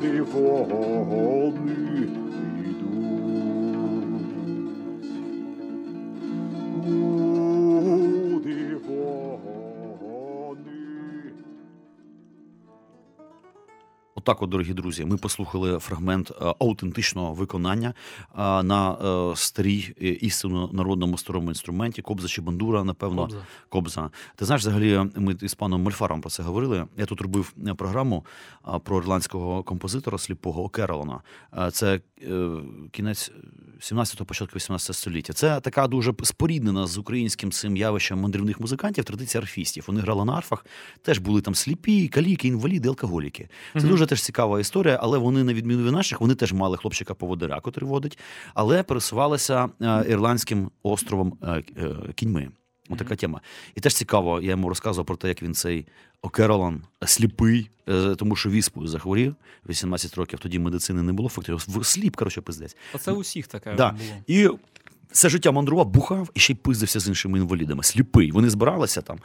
Куди 0.00 0.22
Отак, 14.20 14.42
от, 14.42 14.50
дорогі 14.50 14.72
друзі, 14.72 15.04
ми 15.04 15.16
послухали 15.16 15.78
фрагмент 15.78 16.30
е, 16.30 16.54
аутентичного 16.58 17.34
виконання 17.34 17.88
е, 17.88 18.62
на 18.62 18.92
е, 18.92 19.36
старій 19.36 19.94
істинно 20.20 20.70
народному 20.72 21.18
старому 21.18 21.48
інструменті 21.48 22.02
Кобза 22.02 22.28
чи 22.28 22.42
бандура, 22.42 22.84
напевно. 22.84 23.22
Кобза. 23.22 23.46
Кобза. 23.68 24.10
Ти 24.36 24.44
знаєш, 24.44 24.62
взагалі, 24.62 25.10
ми 25.16 25.36
з 25.42 25.54
паном 25.54 25.82
Мольфаром 25.82 26.20
про 26.20 26.30
це 26.30 26.42
говорили. 26.42 26.86
Я 26.96 27.06
тут 27.06 27.20
робив 27.20 27.52
програму 27.76 28.24
про 28.84 28.98
ірландського 28.98 29.62
композитора 29.62 30.18
сліпого 30.18 30.64
Океролона. 30.64 31.20
Е, 31.58 31.70
Це 31.70 32.00
кінець 32.90 33.32
17-го, 33.80 34.24
початку 34.24 34.56
18 34.56 34.96
століття. 34.96 35.32
Це 35.32 35.60
така 35.60 35.86
дуже 35.86 36.14
споріднена 36.22 36.86
з 36.86 36.98
українським 36.98 37.52
цим 37.52 37.76
явищем 37.76 38.18
мандрівних 38.18 38.60
музикантів, 38.60 39.04
традиція 39.04 39.40
арфістів. 39.40 39.84
Вони 39.86 40.00
грали 40.00 40.24
на 40.24 40.32
арфах, 40.32 40.66
теж 41.02 41.18
були 41.18 41.40
там 41.40 41.54
сліпі, 41.54 42.08
каліки, 42.08 42.48
інваліди, 42.48 42.88
алкоголіки. 42.88 43.48
Це 43.72 43.80
дуже 43.80 44.06
теж 44.10 44.22
цікава 44.22 44.60
історія, 44.60 44.98
але 45.02 45.18
вони, 45.18 45.44
на 45.44 45.54
відміну 45.54 45.84
від 45.84 45.92
наших, 45.92 46.20
вони 46.20 46.34
теж 46.34 46.52
мали 46.52 46.76
хлопчика 46.76 47.14
поводиря, 47.14 47.60
котрий 47.60 47.88
водить, 47.88 48.18
але 48.54 48.82
пересувалися 48.82 49.68
е, 49.82 50.04
ірландським 50.08 50.70
островом 50.82 51.38
е, 51.42 51.62
е, 51.76 52.12
кіньми. 52.14 52.48
Отака 52.88 53.16
тема. 53.16 53.40
І 53.74 53.80
теж 53.80 53.94
цікаво, 53.94 54.40
я 54.40 54.50
йому 54.50 54.68
розказував 54.68 55.06
про 55.06 55.16
те, 55.16 55.28
як 55.28 55.42
він 55.42 55.54
цей 55.54 55.86
Океролан 56.22 56.82
сліпий, 57.06 57.70
тому 58.16 58.36
що 58.36 58.50
віспою 58.50 58.88
захворів 58.88 59.34
18 59.68 60.14
років. 60.14 60.38
Тоді 60.38 60.58
медицини 60.58 61.02
не 61.02 61.12
було, 61.12 61.28
фактично 61.28 61.84
сліп, 61.84 62.16
коротше, 62.16 62.40
пиздець. 62.40 62.76
А 62.94 62.98
це 62.98 63.12
у 63.12 63.18
всіх 63.20 63.46
таке 63.46 63.74
Да. 63.74 63.90
було. 63.90 64.02
І 64.26 64.48
все 65.12 65.28
життя 65.28 65.52
мандрував, 65.52 65.86
бухав 65.86 66.30
і 66.34 66.40
ще 66.40 66.52
й 66.52 66.56
пиздився 66.56 67.00
з 67.00 67.08
іншими 67.08 67.38
інвалідами. 67.38 67.82
Сліпий. 67.82 68.32
Вони 68.32 68.50
збиралися 68.50 69.00
там 69.00 69.18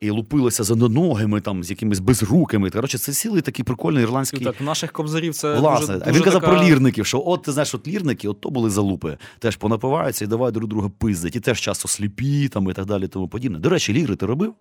і 0.00 0.10
лупилися 0.10 0.64
за 0.64 0.74
ногами, 0.74 1.40
там, 1.40 1.64
з 1.64 1.70
якимись 1.70 1.98
безрукими. 1.98 2.70
Коротше, 2.70 2.98
це 2.98 3.12
цілий 3.12 3.42
такий 3.42 3.64
прикольний 3.64 4.02
ірландський. 4.02 4.44
Так, 4.44 4.60
наших 4.60 4.92
кобзарів 4.92 5.34
це 5.34 5.54
Власне, 5.54 5.94
дуже, 5.94 6.10
а 6.10 6.12
він 6.12 6.22
казав 6.22 6.40
така... 6.40 6.52
про 6.52 6.64
лірників, 6.64 7.06
що 7.06 7.22
от 7.26 7.42
ти 7.42 7.52
знаєш, 7.52 7.74
от 7.74 7.88
лірники, 7.88 8.28
от 8.28 8.40
то 8.40 8.50
були 8.50 8.70
залупи. 8.70 9.18
Теж 9.38 9.56
понапиваються 9.56 10.24
і 10.24 10.28
давай 10.28 10.52
друг 10.52 10.68
друга 10.68 10.90
пиздять. 10.98 11.36
І 11.36 11.40
теж 11.40 11.60
часто 11.60 11.88
сліпі 11.88 12.48
там 12.48 12.70
і 12.70 12.72
так 12.72 12.86
далі, 12.86 13.08
тому 13.08 13.28
подібне. 13.28 13.58
До 13.58 13.68
речі, 13.68 13.92
ліри 13.92 14.16
ти 14.16 14.26
робив? 14.26 14.54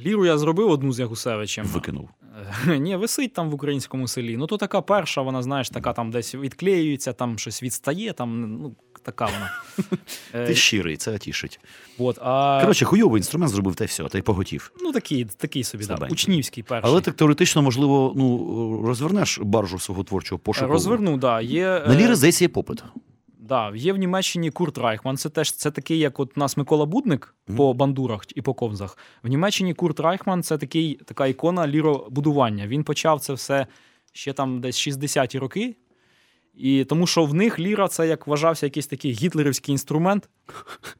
Ліру 0.00 0.26
я 0.26 0.38
зробив 0.38 0.70
одну 0.70 0.92
з 0.92 1.00
Ягусевичем. 1.00 1.66
Викинув. 1.66 2.08
Ні, 2.78 2.96
висить 2.96 3.32
там 3.32 3.50
в 3.50 3.54
українському 3.54 4.08
селі. 4.08 4.36
Ну, 4.36 4.46
то 4.46 4.56
така 4.56 4.80
перша, 4.80 5.22
вона, 5.22 5.42
знаєш, 5.42 5.70
така 5.70 5.92
там 5.92 6.10
десь 6.10 6.34
відклеюється, 6.34 7.12
там 7.12 7.38
щось 7.38 7.62
відстає, 7.62 8.12
там, 8.12 8.58
ну, 8.62 8.76
така 9.02 9.24
вона. 9.24 9.50
Е, 10.34 10.46
Ти 10.46 10.54
щирий, 10.54 10.96
це 10.96 11.18
тішить. 11.18 11.60
От, 11.98 12.18
а, 12.22 12.58
Коротше, 12.60 12.84
хуйовий 12.84 13.18
інструмент 13.18 13.52
зробив 13.52 13.74
та 13.74 13.84
й 13.84 13.86
все, 13.86 14.04
та 14.04 14.18
й 14.18 14.22
поготів. 14.22 14.72
ну, 14.80 14.92
такий, 14.92 15.24
такий 15.24 15.64
собі, 15.64 15.84
да, 15.86 16.08
учнівський 16.10 16.62
перший. 16.62 16.90
Але 16.90 17.00
так 17.00 17.14
теоретично, 17.14 17.62
можливо, 17.62 18.12
ну 18.16 18.82
розвернеш 18.86 19.38
баржу 19.42 19.78
свого 19.78 20.04
творчого 20.04 20.38
пошуку. 20.38 20.72
Розверну, 20.72 21.16
да. 21.16 21.40
Є, 21.40 21.64
На 21.66 21.94
е, 21.94 21.96
ліри, 21.96 22.14
здається, 22.14 22.44
є 22.44 22.48
попит. 22.48 22.82
Да, 23.38 23.72
є 23.74 23.92
в 23.92 23.96
Німеччині 23.96 24.50
Курт 24.50 24.78
Райхман. 24.78 25.16
Це 25.16 25.28
теж 25.28 25.52
це 25.52 25.70
такий, 25.70 25.98
як 25.98 26.20
от 26.20 26.32
у 26.36 26.40
нас 26.40 26.56
Микола 26.56 26.86
Будник 26.86 27.34
Мгм. 27.48 27.56
по 27.56 27.74
бандурах 27.74 28.22
і 28.34 28.42
по 28.42 28.54
ковзах. 28.54 28.98
В 29.22 29.28
Німеччині 29.28 29.74
Курт 29.74 30.00
Райхман 30.00 30.42
це 30.42 30.58
такий, 30.58 30.94
така 30.94 31.26
ікона 31.26 31.66
ліробудування. 31.68 32.66
Він 32.66 32.84
почав 32.84 33.20
це 33.20 33.32
все 33.32 33.66
ще 34.12 34.32
там 34.32 34.60
десь 34.60 34.88
60-ті 34.88 35.38
роки. 35.38 35.76
І 36.54 36.84
тому 36.84 37.06
що 37.06 37.24
в 37.24 37.34
них 37.34 37.58
ліра 37.58 37.88
це 37.88 38.08
як 38.08 38.26
вважався 38.26 38.66
якийсь 38.66 38.86
такий 38.86 39.12
гітлерівський 39.12 39.72
інструмент. 39.72 40.28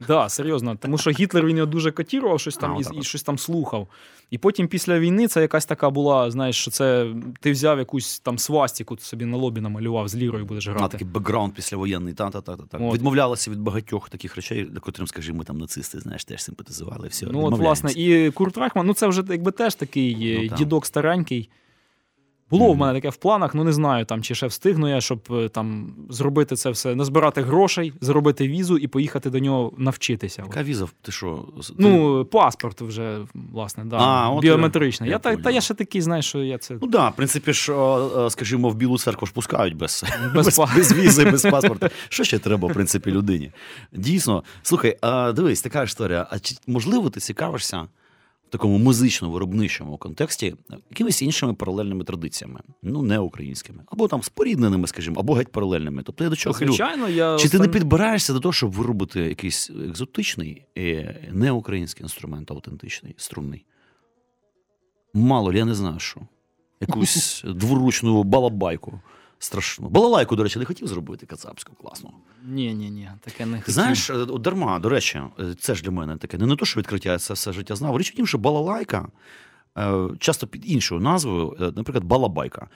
Да, 0.08 0.28
серйозно, 0.28 0.76
тому 0.80 0.98
що 0.98 1.10
Гітлер 1.10 1.46
він 1.46 1.56
його 1.56 1.66
дуже 1.70 1.92
котірував, 1.92 2.40
щось 2.40 2.56
там 2.56 2.76
А, 2.76 2.94
і, 2.94 2.98
і 3.00 3.02
щось 3.02 3.22
там 3.22 3.38
слухав. 3.38 3.88
І 4.30 4.38
потім 4.38 4.68
після 4.68 4.98
війни 4.98 5.28
це 5.28 5.40
якась 5.40 5.66
така 5.66 5.90
була, 5.90 6.30
знаєш, 6.30 6.56
що 6.56 6.70
це 6.70 7.14
ти 7.40 7.52
взяв 7.52 7.78
якусь 7.78 8.18
там 8.20 8.38
свастіку 8.38 8.98
собі 8.98 9.24
на 9.24 9.36
лобі 9.36 9.60
намалював, 9.60 10.08
з 10.08 10.16
лірою 10.16 10.44
будеш 10.44 10.68
А, 10.68 10.70
грати. 10.70 10.88
такий 10.92 11.06
бекграунд 11.06 11.54
післявоєнний. 11.54 12.14
Та, 12.14 12.30
та, 12.30 12.40
та, 12.40 12.56
та, 12.56 12.62
та. 12.62 12.78
От. 12.78 13.48
Від 13.48 13.60
багатьох 13.60 14.08
таких 14.08 14.36
речей, 14.36 14.64
до 14.64 14.80
котрим, 14.80 15.06
скажімо, 15.06 15.44
там 15.44 15.58
нацисти, 15.58 16.00
знаєш, 16.00 16.24
теж 16.24 16.42
симпатизували. 16.42 17.08
Все, 17.08 17.26
Ну, 17.30 17.44
от, 17.44 17.58
власне, 17.58 17.92
і 17.92 18.30
Курт 18.30 18.58
Рахман, 18.58 18.86
ну 18.86 18.94
це 18.94 19.06
вже 19.06 19.24
якби 19.28 19.50
теж 19.50 19.74
такий 19.74 20.34
е, 20.36 20.40
Ну, 20.42 20.48
так. 20.48 20.58
дідок 20.58 20.86
старенький. 20.86 21.50
Було 22.50 22.72
в 22.72 22.76
мене 22.76 22.94
таке 22.94 23.08
в 23.08 23.16
планах, 23.16 23.54
ну 23.54 23.64
не 23.64 23.72
знаю, 23.72 24.04
там 24.04 24.22
чи 24.22 24.34
ще 24.34 24.46
встигну 24.46 24.88
я, 24.88 25.00
щоб 25.00 25.20
е, 25.30 25.48
там 25.48 25.94
зробити 26.10 26.56
це 26.56 26.70
все, 26.70 26.94
назбирати 26.94 27.42
грошей, 27.42 27.92
зробити 28.00 28.48
візу 28.48 28.78
і 28.78 28.86
поїхати 28.86 29.30
до 29.30 29.38
нього 29.38 29.72
навчитися. 29.78 30.42
Яка 30.42 30.62
віза? 30.62 30.86
Ти 31.02 31.12
що? 31.12 31.44
ти- 31.66 31.74
Ну, 31.78 32.24
паспорт 32.24 32.80
вже, 32.80 33.18
власне, 33.52 33.84
да, 33.84 33.96
А, 33.96 34.40
біометричний. 34.40 35.10
я 35.10 35.14
Я, 35.14 35.18
та, 35.18 35.36
та 35.36 35.50
я 35.50 35.60
ще 35.60 35.74
такий, 35.74 36.00
знаєш, 36.00 36.26
що 36.26 36.38
я 36.38 36.58
це 36.58 36.76
Ну 36.82 36.88
да, 36.88 37.08
в 37.08 37.16
принципі 37.16 37.52
ж, 37.52 37.72
скажімо, 38.28 38.68
в 38.68 38.74
Білу 38.74 38.98
церкву 38.98 39.26
ж 39.26 39.32
пускають 39.32 39.76
без, 39.76 40.04
Без 40.34 40.58
без, 40.58 40.68
без 40.76 40.92
візи, 40.92 41.24
без 41.24 41.42
паспорта. 41.42 41.90
Що 42.08 42.24
ще 42.24 42.38
треба, 42.38 42.68
в 42.68 42.72
принципі, 42.72 43.10
людині? 43.10 43.52
Дійсно, 43.92 44.44
слухай, 44.62 44.96
а, 45.00 45.32
дивись, 45.32 45.62
така 45.62 45.82
історія. 45.82 46.26
А 46.30 46.38
чи 46.38 46.54
можливо 46.66 47.10
ти 47.10 47.20
цікавишся 47.20 47.86
такому 48.50 48.78
музично-виробничому 48.78 49.98
контексті 49.98 50.54
якимись 50.90 51.22
іншими 51.22 51.54
паралельними 51.54 52.04
традиціями, 52.04 52.60
ну 52.82 53.02
не 53.02 53.18
українськими, 53.18 53.82
або 53.86 54.08
там 54.08 54.22
спорідненими, 54.22 54.86
скажімо, 54.86 55.20
або 55.20 55.34
геть 55.34 55.52
паралельними. 55.52 56.02
Тобто 56.02 56.24
я 56.24 56.30
до 56.30 56.36
чого 56.36 56.54
хилю? 56.54 56.68
звичайно, 56.68 57.08
я 57.08 57.38
Чи 57.38 57.48
ти 57.48 57.58
не 57.58 57.68
підбираєшся 57.68 58.32
до 58.32 58.40
того, 58.40 58.52
щоб 58.52 58.72
виробити 58.72 59.20
якийсь 59.20 59.70
екзотичний, 59.70 60.62
е, 60.78 61.28
неукраїнський 61.32 62.02
інструмент, 62.02 62.50
автентичний, 62.50 63.14
струнний? 63.16 63.66
Мало, 65.14 65.52
ли, 65.52 65.58
я 65.58 65.64
не 65.64 65.74
знаю, 65.74 65.98
що. 65.98 66.20
Якусь 66.80 67.42
дворучну 67.48 68.22
балабайку 68.22 69.00
страшну. 69.44 69.88
Балалайку, 69.88 70.36
до 70.36 70.42
речі, 70.42 70.58
не 70.58 70.64
хотів 70.64 70.88
зробити 70.88 71.26
кацапську 71.26 71.72
класну. 71.74 72.10
Ні, 72.44 72.74
ні, 72.74 72.90
ні, 72.90 73.10
таке 73.24 73.46
не 73.46 73.58
хотів. 73.58 73.74
Знаєш, 73.74 74.10
е, 74.10 74.26
дарма, 74.40 74.78
до 74.78 74.88
речі, 74.88 75.20
е, 75.40 75.54
це 75.60 75.74
ж 75.74 75.82
для 75.82 75.90
мене 75.90 76.16
таке. 76.16 76.38
Не, 76.38 76.46
не 76.46 76.56
то, 76.56 76.64
що 76.64 76.80
відкриття, 76.80 77.12
я 77.12 77.18
це 77.18 77.34
все 77.34 77.52
життя 77.52 77.76
знав. 77.76 77.98
Річ 77.98 78.10
у 78.12 78.16
тім, 78.16 78.26
що 78.26 78.38
балалайка. 78.38 79.08
е, 79.78 80.08
Часто 80.18 80.46
під 80.46 80.70
іншою 80.70 81.00
назвою, 81.00 81.56
наприклад, 81.76 82.04
Балабайка, 82.04 82.68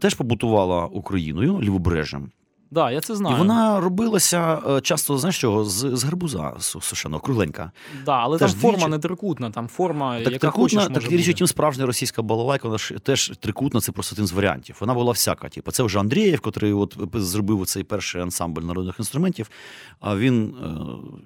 теж 0.00 0.14
побутувала 0.14 0.86
Україною 0.86 1.60
лівобережжям. 1.62 2.30
Да, 2.72 2.90
я 2.90 3.00
це 3.00 3.14
знаю. 3.16 3.36
І 3.36 3.38
вона 3.38 3.80
робилася 3.80 4.58
е, 4.68 4.80
часто, 4.80 5.18
знаєш 5.18 5.40
чого, 5.40 5.64
з, 5.64 5.96
з 5.96 6.04
гарбуза 6.04 6.38
су- 6.58 6.80
сушеного, 6.80 7.20
кругленька. 7.22 7.72
да, 8.06 8.12
але 8.12 8.38
теж 8.38 8.50
там 8.52 8.60
форма 8.60 8.78
двічі- 8.86 8.90
не 8.90 8.98
трикутна, 8.98 9.50
там 9.50 9.68
форма, 9.68 10.14
Так 10.14 10.18
яка 10.32 10.38
трикутна, 10.38 10.62
хочеш, 10.62 10.82
так 10.82 10.90
може 10.94 11.16
бути. 11.16 11.32
тім, 11.32 11.46
справжня 11.46 11.86
російська 11.86 12.22
балалайка, 12.22 12.68
вона 12.68 12.78
ж 12.78 12.94
теж 13.02 13.32
трикутна, 13.40 13.80
це 13.80 13.92
просто 13.92 14.14
один 14.14 14.26
з 14.26 14.32
варіантів. 14.32 14.76
Вона 14.80 14.94
була 14.94 15.12
всяка. 15.12 15.48
Типу, 15.48 15.70
це 15.70 15.82
вже 15.82 16.00
Андрієв, 16.00 16.40
котрий 16.40 16.72
от 16.72 16.96
зробив 17.14 17.66
цей 17.66 17.84
перший 17.84 18.20
ансамбль 18.20 18.62
народних 18.62 18.94
інструментів. 18.98 19.50
А 20.00 20.16
він 20.16 20.54
е, 20.64 20.68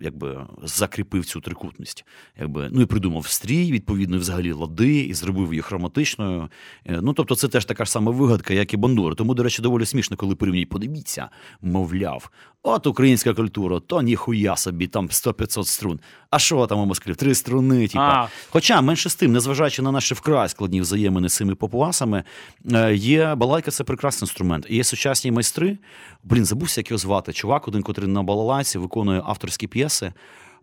якби 0.04 0.46
закріпив 0.62 1.24
цю 1.24 1.40
трикутність. 1.40 2.04
Якби, 2.40 2.68
ну 2.72 2.80
і 2.80 2.86
придумав 2.86 3.26
стрій, 3.26 3.72
відповідно, 3.72 4.18
взагалі 4.18 4.52
лади, 4.52 5.00
і 5.00 5.14
зробив 5.14 5.48
її 5.52 5.62
хроматичною. 5.62 6.48
Е, 6.86 7.00
Ну, 7.02 7.12
тобто, 7.12 7.34
це 7.36 7.48
теж 7.48 7.64
така 7.64 7.84
ж 7.84 7.90
сама 7.90 8.12
вигадка, 8.12 8.54
як 8.54 8.74
і 8.74 8.76
бандура. 8.76 9.14
Тому, 9.14 9.34
до 9.34 9.42
речі, 9.42 9.62
доволі 9.62 9.86
смішно, 9.86 10.16
коли 10.16 10.34
порівнюють, 10.34 10.68
подивіться, 10.68 11.28
мовляв, 11.62 12.30
от 12.62 12.86
українська 12.86 13.34
культура, 13.34 13.80
то 13.80 14.02
ніхуя 14.02 14.56
собі, 14.56 14.86
там 14.86 15.08
100-500 15.08 15.64
струн. 15.64 16.00
А 16.30 16.38
що 16.38 16.66
там 16.66 16.78
у 16.78 16.84
Москві? 16.84 17.14
Три 17.14 17.34
струни, 17.34 17.88
типа. 17.88 18.04
А. 18.04 18.28
Хоча 18.50 18.80
менше 18.80 19.10
з 19.10 19.14
тим, 19.14 19.32
незважаючи 19.32 19.82
на 19.82 19.92
наші 19.92 20.14
вкрай 20.14 20.48
складні 20.48 20.80
взаємини 20.80 21.28
з 21.28 21.34
цими 21.34 21.54
папуасами, 21.54 22.24
е, 22.72 22.94
є 22.94 23.34
балалайка 23.34 23.70
це 23.70 23.84
прекрасний 23.84 24.26
інструмент. 24.26 24.66
І 24.68 24.76
є 24.76 24.84
сучасні 24.84 25.30
майстри. 25.32 25.78
Блін, 26.24 26.44
забувся, 26.44 26.80
як 26.80 26.90
його 26.90 26.98
звати. 26.98 27.32
Чувак, 27.32 27.68
один, 27.68 27.82
котрий 27.82 28.08
на 28.08 28.22
балалайці 28.22 28.78
виконує 28.78 29.22
авторські 29.26 29.66
п'єси. 29.66 30.12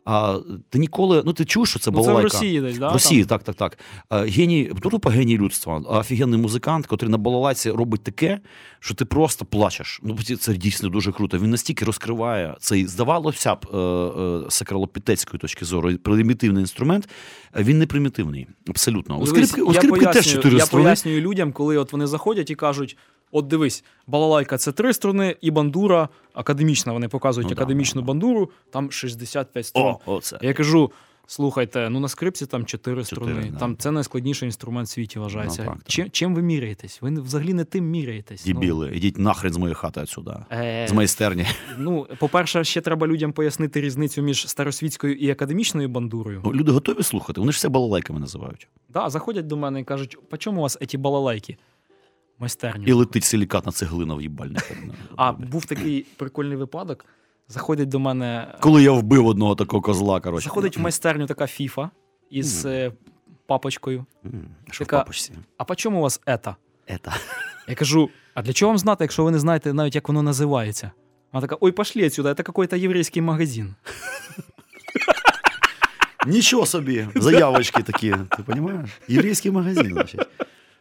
А 0.06 0.40
ти 0.70 0.80
ніколи, 0.80 1.24
ну 1.26 1.34
ти 1.34 1.46
чув, 1.46 1.68
що 1.68 1.80
це 1.80 1.92
Ну, 1.92 2.02
в? 2.02 2.22
Росії 2.22 2.62
десь, 2.62 2.78
да? 2.78 2.90
В 2.90 2.94
Росії, 2.94 3.26
так, 3.26 3.44
так, 3.44 3.56
так. 3.56 3.78
Е, 4.12 4.26
Геній, 4.26 4.72
тупо 4.82 5.10
геній 5.10 5.38
людства, 5.38 5.78
офігенний 5.78 6.40
музикант, 6.40 6.86
котрий 6.88 7.12
на 7.12 7.18
балалайці 7.18 7.72
робить 7.72 8.04
таке, 8.04 8.40
що 8.80 8.96
ти 8.96 9.06
просто 9.06 9.46
плачеш. 9.46 10.00
Ну, 10.04 10.18
це- 10.40 10.54
дійсно 10.54 10.90
дуже 10.90 11.12
круто. 11.12 11.38
Він 11.38 11.50
настільки 11.50 11.86
розкриває 11.86 12.56
цей, 12.60 12.88
здавалося 12.88 13.56
б, 13.56 13.66
е, 13.74 13.78
е, 13.78 14.42
сакралопітецької 14.50 15.40
точки 15.40 15.66
зору, 15.66 15.98
примітивний 15.98 16.62
інструмент. 16.62 17.10
Він 17.56 17.80
не 17.80 17.86
примітивний, 17.88 18.48
абсолютно. 18.68 19.18
У 19.18 19.28
скрипки, 19.28 19.62
у 19.62 19.74
я 19.74 19.80
скрипки 19.80 20.06
теж 20.06 20.32
чотири 20.32 20.58
Я 20.58 20.66
пояснюю 20.66 21.22
людям, 21.22 21.52
коли 21.52 21.78
от 21.78 21.92
вони 21.92 22.08
заходять 22.08 22.52
і 22.52 22.56
кажуть: 22.56 22.98
от 23.34 23.48
дивись, 23.48 23.84
балалайка 24.08 24.58
це 24.58 24.72
три 24.72 24.94
струни, 24.94 25.36
і 25.42 25.52
бандура 25.52 26.10
академічна. 26.34 26.94
Вони 26.94 27.08
показують 27.08 27.50
Ну 27.50 27.54
академічну 27.54 28.02
да, 28.02 28.08
бандуру, 28.08 28.50
там 28.72 28.92
65 28.92 29.66
струн. 29.66 29.86
О, 29.86 30.00
оце. 30.06 30.40
Я 30.42 30.54
кажу. 30.54 30.92
Слухайте, 31.28 31.90
ну 31.90 32.00
на 32.00 32.08
скрипці 32.08 32.46
там 32.46 32.66
чотири 32.66 33.04
струни. 33.06 33.50
да. 33.52 33.60
Там 33.60 33.78
це 33.78 33.92
найскладніший 33.92 34.46
інструмент 34.48 34.88
в 34.88 34.92
світі 34.92 35.20
вважається. 35.20 35.64
Ну, 35.64 35.70
так, 35.70 35.78
так. 35.78 35.88
чим, 35.88 36.10
чим 36.12 36.36
ви 36.36 36.42
міряєтесь? 36.42 37.02
Ви 37.02 37.22
взагалі 37.22 37.54
не 37.54 37.64
тим 37.64 37.86
міряєтесь. 37.86 38.44
Дібіли, 38.44 38.92
ідіть 38.96 39.18
нахрен 39.18 39.54
з 39.54 39.58
моєї 39.58 39.76
хати 39.76 40.02
отсюди. 40.02 40.32
Ну, 40.52 40.58
е, 40.58 40.88
З 40.90 40.92
майстерні. 40.92 41.46
ну, 41.78 42.08
по-перше, 42.20 42.64
ще 42.64 42.82
треба 42.82 43.08
людям 43.08 43.32
пояснити 43.34 43.82
різницю 43.82 44.22
між 44.22 44.48
старосвітською 44.48 45.16
і 45.16 45.30
академічною 45.32 45.90
бандурою. 45.90 46.42
Ну, 46.46 46.54
Люди 46.54 46.72
готові 46.72 47.04
слухати, 47.04 47.42
вони 47.42 47.52
ж 47.52 47.56
все 47.56 47.70
балалайками 47.70 48.20
називають. 48.20 48.68
Да, 48.90 49.10
заходять 49.10 49.48
до 49.48 49.58
мене 49.58 49.80
і 49.80 49.84
кажуть, 49.84 50.18
по 50.30 50.38
чому 50.38 50.60
у 50.60 50.62
вас 50.62 50.78
ці 50.88 50.98
балалайки? 50.98 51.58
Майстерні. 52.40 52.86
І 52.86 52.92
летить 52.94 53.24
силікатна 53.24 53.72
цеглина 53.72 54.16
в 54.16 54.22
їбальник. 54.22 54.72
А 55.16 55.32
був 55.32 55.66
такий 55.66 56.06
прикольний 56.18 56.58
випадок. 56.58 57.06
Заходять 57.48 57.90
до 57.90 58.00
мене. 58.00 58.56
Коли 58.60 58.84
я 58.84 58.92
вбив 58.92 59.28
одного 59.28 59.56
такого 59.56 59.82
козла, 59.82 60.20
коротше. 60.20 60.44
Заходить 60.44 60.78
в 60.78 60.82
майстерню 60.82 61.26
така 61.26 61.48
фіфа 61.48 61.90
із 62.30 62.66
е, 62.66 62.92
папочкою. 63.48 64.06
М, 64.26 64.46
Що 64.72 64.84
в 64.84 64.88
папочці? 64.88 65.32
А 65.58 65.64
по 65.64 65.76
чому 65.76 66.00
у 66.00 66.02
вас 66.02 66.22
ета? 66.26 66.56
Ета. 66.88 67.16
Я 67.68 67.76
кажу: 67.76 68.10
а 68.34 68.42
для 68.42 68.54
чого 68.54 68.70
вам 68.70 68.78
знати, 68.78 69.04
якщо 69.04 69.24
ви 69.24 69.32
не 69.32 69.40
знаєте 69.40 69.74
навіть, 69.74 69.96
як 69.96 70.08
воно 70.08 70.22
називається? 70.24 70.92
Вона 71.34 71.42
така: 71.48 71.58
ой, 71.62 71.72
пошли 71.72 72.06
отсюда, 72.06 72.34
це 72.36 72.44
какой-то 72.44 72.76
єврейський 72.76 73.22
магазин. 73.22 73.76
Нічого 76.28 76.66
собі, 76.66 77.08
заявочки 77.16 77.84
такі, 77.84 78.10
ти 78.12 78.44
розумієш? 78.48 78.90
Єврейський 79.08 79.52
магазин, 79.52 79.86
значить. 79.94 80.22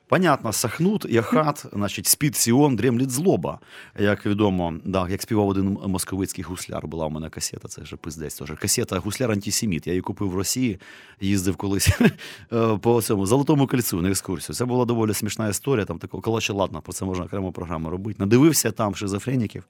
Понятно, 0.08 0.52
Сахнут, 0.52 1.06
Яхат, 1.08 1.66
значить, 1.72 2.06
спід 2.06 2.36
Сіон, 2.36 2.76
дремлять 2.76 3.10
злоба. 3.10 3.58
Як 3.98 4.26
відомо, 4.26 4.74
да, 4.84 5.08
як 5.08 5.22
співав 5.22 5.48
один 5.48 5.78
московицький 5.86 6.44
гусляр, 6.44 6.86
була 6.86 7.06
у 7.06 7.10
мене 7.10 7.28
касета, 7.30 7.68
це 7.68 7.82
вже 7.82 7.96
пиздець 7.96 8.34
теж. 8.34 8.52
Касета 8.60 8.98
гусляр 8.98 9.30
антисеміт. 9.30 9.86
Я 9.86 9.92
її 9.92 10.00
купив 10.00 10.30
в 10.30 10.36
Росії, 10.36 10.80
їздив 11.20 11.56
колись 11.56 12.00
е, 12.52 12.78
по 12.78 13.02
цьому 13.02 13.26
Золотому 13.26 13.66
кольцю 13.66 14.02
на 14.02 14.10
екскурсію. 14.10 14.56
Це 14.56 14.64
була 14.64 14.84
доволі 14.84 15.14
смішна 15.14 15.48
історія. 15.48 15.84
Там 15.84 15.98
такого 15.98 16.20
колоче, 16.20 16.52
ладно, 16.52 16.82
про 16.82 16.92
це 16.92 17.04
можна 17.04 17.24
окрему 17.24 17.52
програму 17.52 17.90
робити. 17.90 18.16
Надивився 18.18 18.70
там 18.70 18.94
шизофреніків. 18.94 19.64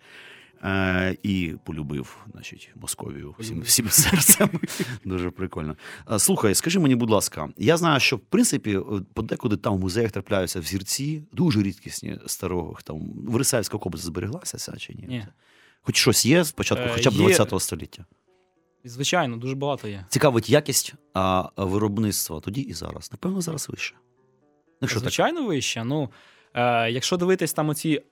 Е, 0.65 1.17
і 1.23 1.55
полюбив, 1.65 2.17
значить, 2.33 2.71
Московію 2.77 3.35
всім, 3.39 3.61
всім 3.61 3.89
серцем. 3.89 4.51
Дуже 5.05 5.31
прикольно. 5.31 5.77
Е, 6.13 6.19
Слухай, 6.19 6.55
скажи 6.55 6.79
мені, 6.79 6.95
будь 6.95 7.11
ласка, 7.11 7.49
я 7.57 7.77
знаю, 7.77 8.01
що 8.01 8.17
в 8.17 8.21
принципі 8.21 8.77
е, 8.79 8.83
подекуди 9.15 9.57
там 9.57 9.75
в 9.77 9.79
музеях 9.81 10.11
трапляються 10.13 10.61
взірці, 10.61 11.23
дуже 11.33 11.63
рідкісні 11.63 12.19
старого. 12.27 12.79
Там 12.85 13.01
в 13.27 13.37
Рисаївська 13.37 13.77
область 13.77 14.05
збереглася 14.05 14.59
ця 14.59 14.77
чи 14.77 14.95
ні? 14.95 15.05
Ні. 15.09 15.27
Хоч 15.83 15.97
щось 15.97 16.27
є 16.27 16.45
спочатку, 16.45 16.85
Е, 16.85 16.91
хоча 16.95 17.11
б 17.11 17.13
є- 17.13 17.19
20 17.19 17.61
століття. 17.61 18.05
Звичайно, 18.85 19.37
дуже 19.37 19.55
багато 19.55 19.89
є. 19.89 20.07
Цікавить 20.09 20.51
якість 20.51 20.95
а, 21.15 21.49
виробництва 21.57 22.41
тоді 22.41 22.61
і 22.61 22.73
зараз. 22.73 23.13
Напевно, 23.13 23.41
зараз 23.41 23.69
вище. 23.69 23.95
Якщо 24.81 25.01
так. 25.01 25.03
Звичайно, 25.03 25.47
вище. 25.47 25.85
Ну, 25.85 26.11
е, 26.55 26.91
якщо 26.91 27.17
дивитись 27.17 27.53
там 27.53 27.69
оці 27.69 28.03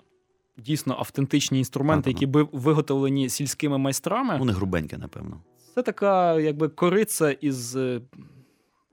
дійсно 0.60 0.96
автентичні 0.98 1.58
інструменти, 1.58 2.10
які 2.10 2.26
би 2.26 2.48
виготовлені 2.52 3.28
сільськими 3.28 3.78
майстрами, 3.78 4.38
Вони 4.38 4.52
грубенькі, 4.52 4.96
напевно. 4.96 5.40
це 5.74 5.82
така 5.82 6.40
якби 6.40 6.68
кориця 6.68 7.30
із, 7.30 7.76
е, 7.76 8.00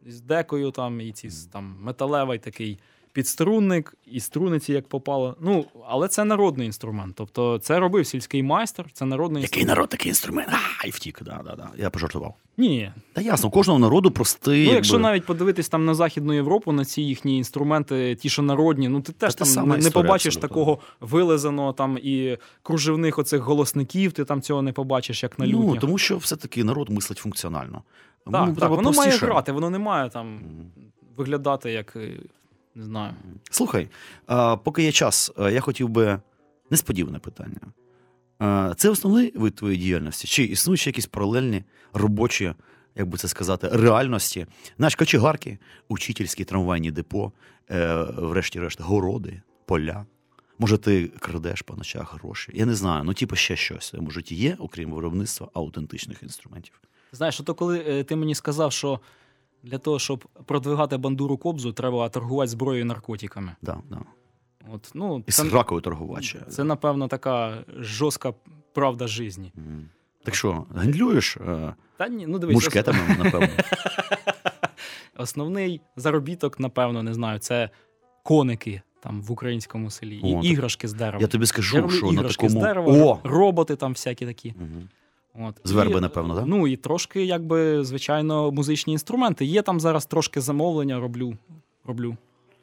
із 0.05 0.21
декою, 0.21 0.71
там, 0.71 1.01
і 1.01 1.11
ці 1.11 1.29
там, 1.51 1.75
металевий 1.81 2.39
такий 2.39 2.79
підструнник, 3.17 3.95
і 4.05 4.19
струниці 4.19 4.73
як 4.73 4.87
попало. 4.87 5.35
Ну, 5.41 5.65
але 5.87 6.07
це 6.07 6.23
народний 6.23 6.65
інструмент. 6.65 7.15
Тобто 7.15 7.59
це 7.59 7.79
робив 7.79 8.07
сільський 8.07 8.43
майстер, 8.43 8.85
це 8.93 9.05
народний 9.05 9.43
Який 9.43 9.61
інструмент. 9.61 9.77
народ, 9.77 9.89
такий 9.89 10.09
інструмент. 10.09 10.49
А, 10.83 10.87
і 10.87 10.89
втік. 10.89 11.21
Да, 11.25 11.41
да, 11.45 11.55
да. 11.55 11.69
Я 11.77 11.89
пожартував. 11.89 12.33
Ні. 12.57 12.91
Та 13.13 13.21
ясно, 13.21 13.49
кожного 13.49 13.79
народу 13.79 14.11
простий. 14.11 14.65
Ну, 14.67 14.73
якщо 14.73 14.93
якби... 14.93 15.09
навіть 15.09 15.25
подивитись 15.25 15.69
там 15.69 15.85
на 15.85 15.93
Західну 15.93 16.33
Європу, 16.33 16.71
на 16.71 16.85
ці 16.85 17.01
їхні 17.01 17.37
інструменти, 17.37 18.15
ті, 18.15 18.29
що 18.29 18.41
народні, 18.41 18.87
ну 18.87 19.01
ти 19.01 19.11
теж 19.11 19.35
Та 19.35 19.45
там 19.45 19.69
не, 19.69 19.77
не 19.77 19.91
побачиш 19.91 20.35
абсолютно. 20.35 20.49
такого 20.49 20.79
вилизаного 21.01 21.73
там 21.73 21.97
і 22.03 22.37
кружевних 22.63 23.19
оцих 23.19 23.41
голосників, 23.41 24.11
ти 24.11 24.25
там 24.25 24.41
цього 24.41 24.61
не 24.61 24.71
побачиш, 24.71 25.23
як 25.23 25.39
на 25.39 25.45
ну, 25.45 25.51
людях. 25.51 25.81
тому 25.81 25.97
що 25.97 26.17
все-таки 26.17 26.63
народ 26.63 26.89
мислить 26.89 27.17
функціонально. 27.17 27.81
Так, 28.31 28.55
так, 28.59 28.69
воно 28.69 28.91
має 28.91 29.11
грати, 29.11 29.51
воно 29.51 29.69
не 29.69 29.79
має 29.79 30.09
там 30.09 30.39
виглядати 31.17 31.71
як 31.71 31.95
е, 31.95 32.09
не 32.77 32.83
знаю. 32.83 33.13
Слухай, 33.51 33.89
а, 34.27 34.57
поки 34.57 34.83
є 34.83 34.91
час, 34.91 35.31
я 35.37 35.59
хотів 35.61 35.89
би 35.89 36.19
несподіване 36.69 37.19
питання. 37.19 37.59
А, 38.39 38.73
Це 38.77 38.89
основний 38.89 39.37
вид 39.37 39.55
твоєї 39.55 39.81
діяльності? 39.81 40.27
Чи 40.27 40.43
існують 40.43 40.79
ще 40.79 40.89
якісь 40.89 41.05
паралельні 41.05 41.63
робочі, 41.93 42.53
як 42.95 43.07
би 43.07 43.17
це 43.17 43.27
сказати, 43.27 43.69
реальності? 43.71 44.45
Знаєш, 44.77 44.95
кочегарки, 44.95 45.57
учительські 45.87 46.43
трамвайні 46.43 46.91
депо, 46.91 47.31
е, 47.71 48.03
врешті-решт, 48.17 48.81
городи, 48.81 49.41
поля. 49.65 50.05
Може, 50.59 50.77
ти 50.77 51.07
крадеш 51.07 51.61
по 51.61 51.75
ночах 51.75 52.13
гроші? 52.13 52.51
Я 52.55 52.65
не 52.65 52.75
знаю. 52.75 53.03
Ну, 53.03 53.13
типу, 53.13 53.35
ще 53.35 53.55
щось. 53.55 53.93
в 53.93 54.11
житті 54.11 54.35
є, 54.35 54.57
окрім 54.59 54.91
виробництва 54.91 55.49
аутентичних 55.53 56.23
інструментів. 56.23 56.81
Знаєш, 57.11 57.37
то 57.37 57.53
коли 57.53 57.85
е, 57.87 58.03
ти 58.03 58.15
мені 58.15 58.35
сказав, 58.35 58.71
що 58.71 58.99
для 59.63 59.77
того, 59.77 59.99
щоб 59.99 60.25
продвигати 60.45 60.97
бандуру 60.97 61.37
кобзу, 61.37 61.71
треба 61.73 62.09
торгувати 62.09 62.49
зброєю 62.49 62.81
і 62.81 62.85
наркотиками. 62.87 63.55
Да, 63.61 63.77
да. 63.89 63.97
От, 64.73 64.91
ну, 64.93 65.23
І 65.27 65.31
це, 65.31 65.43
з 65.43 65.53
ракою 65.53 65.81
торгувати. 65.81 66.23
ще. 66.23 66.39
це, 66.39 66.63
напевно, 66.63 67.07
така 67.07 67.63
жорстка 67.79 68.33
правда 68.73 69.07
житті. 69.07 69.51
Мгм. 69.55 69.89
Так 70.23 70.35
що, 70.35 70.65
гендлюєш 70.75 71.37
е, 71.37 71.73
Та 71.97 72.07
ні, 72.07 72.27
ну 72.27 72.39
дивись, 72.39 72.55
мушкетами, 72.55 72.99
напевно. 73.23 73.47
Основний 75.17 75.81
заробіток, 75.95 76.59
напевно, 76.59 77.03
не 77.03 77.13
знаю, 77.13 77.39
це 77.39 77.69
коники 78.23 78.81
там 78.99 79.21
в 79.21 79.31
українському 79.31 79.91
селі. 79.91 80.21
О, 80.23 80.27
І 80.27 80.33
так 80.33 80.45
іграшки 80.45 80.87
з 80.87 80.93
дерева. 80.93 81.17
Я 81.21 81.27
тобі 81.27 81.45
скажу, 81.45 81.77
Я 81.77 81.89
що 81.89 82.11
на 82.11 82.23
такому. 82.23 82.49
з 82.49 82.53
дерева, 82.53 82.93
О! 82.93 83.19
роботи 83.23 83.75
там 83.75 83.91
всякі 83.91 84.25
такі. 84.25 84.53
Мгм. 84.57 84.89
От. 85.39 85.61
З 85.63 85.71
верби, 85.71 85.97
І, 85.97 86.01
напевно, 86.01 86.35
так? 86.35 86.43
Ну 86.47 86.67
і 86.67 86.75
трошки, 86.75 87.25
якби, 87.25 87.83
звичайно, 87.83 88.51
музичні 88.51 88.93
інструменти. 88.93 89.45
Є 89.45 89.61
там 89.61 89.79
зараз 89.79 90.05
трошки 90.05 90.41
замовлення, 90.41 90.99
роблю. 90.99 91.37
роблю. 91.85 92.17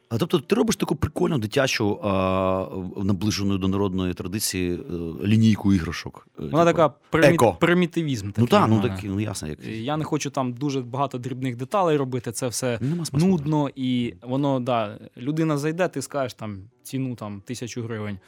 А 0.09 0.19
тобто 0.19 0.39
ти 0.39 0.55
робиш 0.55 0.77
таку 0.77 0.97
прикольну 0.97 1.39
дитячу, 1.39 2.01
а, 2.03 2.67
наближену 2.97 3.59
до 3.59 3.69
народної 3.69 4.15
традиції 4.15 4.75
е, 4.75 4.79
лінійку 5.27 5.75
іграшок. 5.75 6.29
е, 6.39 6.43
Вона 6.43 6.65
типу. 6.65 6.77
така 6.77 6.95
примі... 7.11 7.39
примітивізм. 7.61 8.31
Ну 8.37 8.47
так, 8.47 8.69
ну 8.69 8.83
так, 8.83 9.01
ну 9.05 9.21
ясно, 9.21 9.49
як. 9.49 9.67
Я 9.67 9.97
не 9.97 10.05
хочу 10.05 10.31
там 10.31 10.53
дуже 10.53 10.81
багато 10.81 11.19
дрібних 11.19 11.57
деталей 11.57 11.97
робити. 11.97 12.33
Це 12.33 12.49
все 12.49 12.79
Нема 12.81 13.05
нудно, 13.13 13.71
і 13.75 14.15
воно, 14.23 14.61
да, 14.61 14.99
людина 15.17 15.59
зайде, 15.59 15.89
ти 15.89 16.03
скажеш 16.03 16.35
там 16.35 16.59
ціну 16.83 17.15
там 17.15 17.41
тисячу 17.41 17.83
гривень. 17.83 18.19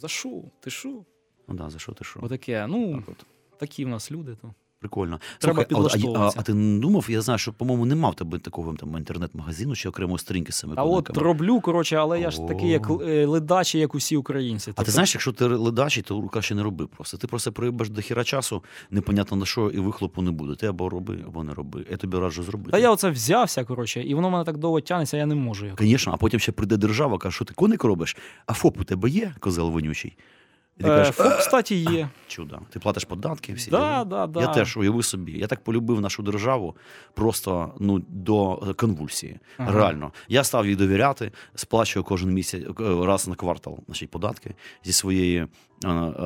За 0.00 0.08
що? 0.08 0.30
Ти 0.60 0.70
що? 0.70 0.88
Ну 1.48 1.54
да, 1.54 1.70
за 1.70 1.78
що 1.78 1.92
ти 1.92 2.04
що? 2.04 2.20
Отаке. 2.22 2.66
Ну, 2.68 2.94
Так 2.94 3.04
от. 3.08 3.26
Такі 3.60 3.84
в 3.84 3.88
нас 3.88 4.12
люди. 4.12 4.36
То. 4.42 4.54
Прикольно. 4.80 5.20
Треба 5.38 5.66
Слухай, 5.70 6.14
а, 6.16 6.18
а, 6.18 6.32
а, 6.36 6.42
ти 6.42 6.54
не 6.54 6.80
думав, 6.80 7.06
я 7.08 7.20
знаю, 7.20 7.38
що, 7.38 7.52
по-моєму, 7.52 7.86
нема 7.86 8.10
в 8.10 8.14
тебе 8.14 8.38
такого 8.38 8.74
там 8.74 8.96
інтернет-магазину 8.96 9.76
чи 9.76 9.88
окремої 9.88 10.18
сторінки 10.18 10.52
з 10.52 10.58
цими 10.58 10.74
А 10.76 10.84
от 10.84 11.16
роблю, 11.16 11.60
коротше, 11.60 11.96
але 11.96 12.20
я 12.20 12.30
ж 12.30 12.46
такий, 12.48 12.68
як 12.68 12.90
е, 12.90 13.26
ледачий, 13.26 13.80
як 13.80 13.94
усі 13.94 14.16
українці. 14.16 14.70
А 14.70 14.72
ти 14.72 14.76
Тобто, 14.76 14.92
знаєш, 14.92 15.14
якщо 15.14 15.32
ти 15.32 15.44
ледачий, 15.46 16.02
то 16.02 16.22
краще 16.22 16.54
не 16.54 16.62
роби 16.62 16.86
просто. 16.86 17.16
Ти 17.16 17.26
просто 17.26 17.52
проїбаш 17.52 17.90
до 17.90 18.00
хіра 18.00 18.24
часу, 18.24 18.64
непонятно 18.90 19.36
на 19.36 19.46
що, 19.46 19.70
і 19.70 19.78
вихлопу 19.78 20.22
не 20.22 20.30
буде. 20.30 20.54
Ти 20.54 20.66
або 20.66 20.88
роби, 20.88 21.24
або 21.26 21.44
не 21.44 21.54
роби. 21.54 21.86
Я 21.90 21.96
тобі 21.96 22.18
раджу 22.18 22.42
зробити. 22.42 22.70
Та 22.70 22.78
я 22.78 22.90
оце 22.90 23.10
взявся, 23.10 23.64
коротше, 23.64 24.02
і 24.02 24.14
воно 24.14 24.28
в 24.28 24.30
мене 24.30 24.44
так 24.44 24.58
довго 24.58 24.80
тягнеться, 24.80 25.16
я 25.16 25.26
не 25.26 25.34
можу. 25.34 25.66
Звісно, 25.78 26.12
а 26.12 26.16
потім 26.16 26.40
ще 26.40 26.52
прийде 26.52 26.76
держава, 26.76 27.18
каже, 27.18 27.34
що 27.34 27.44
ти 27.44 27.54
коник 27.54 27.84
робиш, 27.84 28.16
а 28.46 28.52
ФОП 28.52 28.80
у 28.80 28.84
тебе 28.84 29.10
є, 29.10 29.34
козел 29.40 29.70
вонючий. 29.70 30.16
І 30.80 30.82
ти 30.82 30.88
Е, 30.88 30.96
кажеш, 30.96 31.14
фу, 31.16 31.30
кстати, 31.38 31.74
є. 31.74 32.08
чудо, 32.26 32.58
ти 32.70 32.78
платиш 32.78 33.04
податки, 33.04 33.52
всі. 33.52 33.70
Да, 33.70 34.04
да, 34.04 34.26
да. 34.26 34.40
Я 34.40 34.46
теж 34.46 34.76
уяви 34.76 35.02
собі. 35.02 35.32
Я 35.38 35.46
так 35.46 35.64
полюбив 35.64 36.00
нашу 36.00 36.22
державу 36.22 36.76
просто 37.14 37.74
ну, 37.80 37.98
до 38.08 38.56
конвульсії. 38.76 39.38
Ага. 39.58 39.72
Реально. 39.72 40.12
Я 40.28 40.44
став 40.44 40.66
їй 40.66 40.76
довіряти, 40.76 41.32
сплачую 41.54 42.04
кожен 42.04 42.30
місяць 42.30 42.62
е, 42.80 43.06
раз 43.06 43.28
на 43.28 43.34
квартал 43.34 43.78
наші 43.88 44.06
податки 44.06 44.54
зі 44.84 44.92
своєї 44.92 45.36
е, 45.38 45.42
е, 45.42 45.48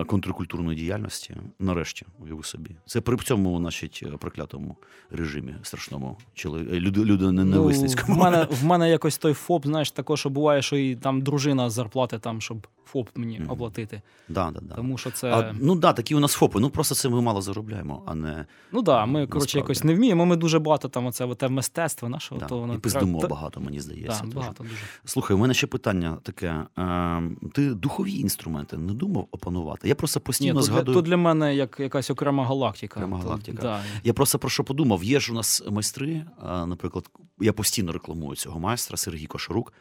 контркультурної 0.07 0.79
діяльності. 0.79 1.37
Нарешті, 1.59 2.07
уяви 2.19 2.43
собі. 2.43 2.71
Це 2.87 3.01
при 3.01 3.17
цьому, 3.17 3.59
значить, 3.59 4.05
е, 4.07 4.17
проклятому 4.17 4.77
режимі 5.11 5.55
страшному. 5.63 6.17
Е, 6.45 6.49
люди, 6.49 7.05
люди 7.05 7.33
не, 7.33 7.45
Ну, 7.45 7.69
в, 8.09 8.09
мене, 8.09 8.49
в 8.51 8.65
мене 8.65 8.91
якось 8.91 9.19
той 9.19 9.33
ФОП, 9.35 9.67
знаєш, 9.67 9.91
також 9.91 10.21
що 10.21 10.31
буває, 10.31 10.63
що 10.63 10.77
і 10.77 10.97
там 10.97 11.23
дружина 11.23 11.71
зарплати, 11.71 12.19
там, 12.19 12.41
щоб 12.41 12.67
ФОП 12.85 13.09
мені 13.15 13.41
Мгм. 13.41 13.51
оплатити. 13.51 14.03
Да, 14.29 14.51
да, 14.51 14.61
да. 14.61 14.75
Тому 14.75 14.99
що 14.99 15.11
це. 15.11 15.31
А, 15.33 15.55
ну 15.61 15.75
да, 15.75 15.93
такі 15.93 16.15
у 16.15 16.21
нас 16.21 16.33
ФОПи. 16.33 16.61
Ну 16.61 16.71
просто 16.71 16.95
це 16.95 17.09
ми 17.09 17.21
мало 17.21 17.43
заробляємо, 17.43 18.03
а 18.07 18.15
не 18.15 18.47
Ну 18.73 18.79
так, 18.79 18.85
да, 18.85 19.07
ми, 19.07 19.27
коротше, 19.27 19.59
якось 19.59 19.85
не 19.85 19.95
вміємо. 19.95 20.27
Ми 20.27 20.37
дуже 20.37 20.59
багато 20.59 20.89
там 20.89 21.07
оце 21.07 21.35
те 21.35 21.49
мистецтво 21.49 22.09
наше, 22.09 22.35
да. 22.41 22.47
то 22.47 22.59
воно 22.59 22.75
і 22.75 22.79
пиздимо 22.79 23.21
Та- 23.21 23.29
багато, 23.29 23.61
мені 23.61 23.81
здається. 23.81 24.25
Дуже. 24.25 24.37
багато 24.37 24.63
дуже. 24.63 24.77
Слухай, 25.05 25.37
у 25.37 25.41
мене 25.41 25.55
ще 25.55 25.67
питання 25.67 26.19
таке. 26.23 26.67
Е, 26.79 27.23
ти 27.53 27.75
духові 27.75 28.13
інструменти 28.13 28.79
не 28.79 28.93
думав 28.93 29.29
опанувати? 29.45 29.89
Я 29.89 29.95
просто 29.95 30.21
Ні, 30.21 30.25
постійно 30.25 30.55
то 30.55 30.61
для, 30.61 30.67
згадую. 30.67 30.95
то 30.95 31.03
для 31.03 31.17
мене 31.17 31.55
як 31.57 31.77
якась 31.81 32.11
окрема 32.11 32.47
галактика. 32.47 33.01
Окрема 33.01 33.21
То- 33.21 33.29
галактика. 33.29 33.63
да. 33.63 33.81
Я 34.05 34.13
просто 34.13 34.39
про 34.39 34.51
що 34.51 34.65
подумав. 34.65 35.05
Є 35.05 35.21
ж 35.21 35.33
у 35.33 35.35
нас 35.35 35.63
майстри, 35.71 36.25
наприклад, 36.43 37.11
я 37.41 37.53
постійно 37.53 37.93
рекламую 37.93 38.37
цього 38.37 38.61
майстра 38.61 38.97
Сергій 38.97 39.27
Кошарук, 39.27 39.73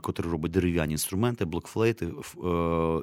котрий 0.00 0.30
робить 0.32 0.52
дерев'яні 0.52 0.92
інструменти, 0.92 1.44
блокфлейти, 1.44 2.06
е, 2.06 2.10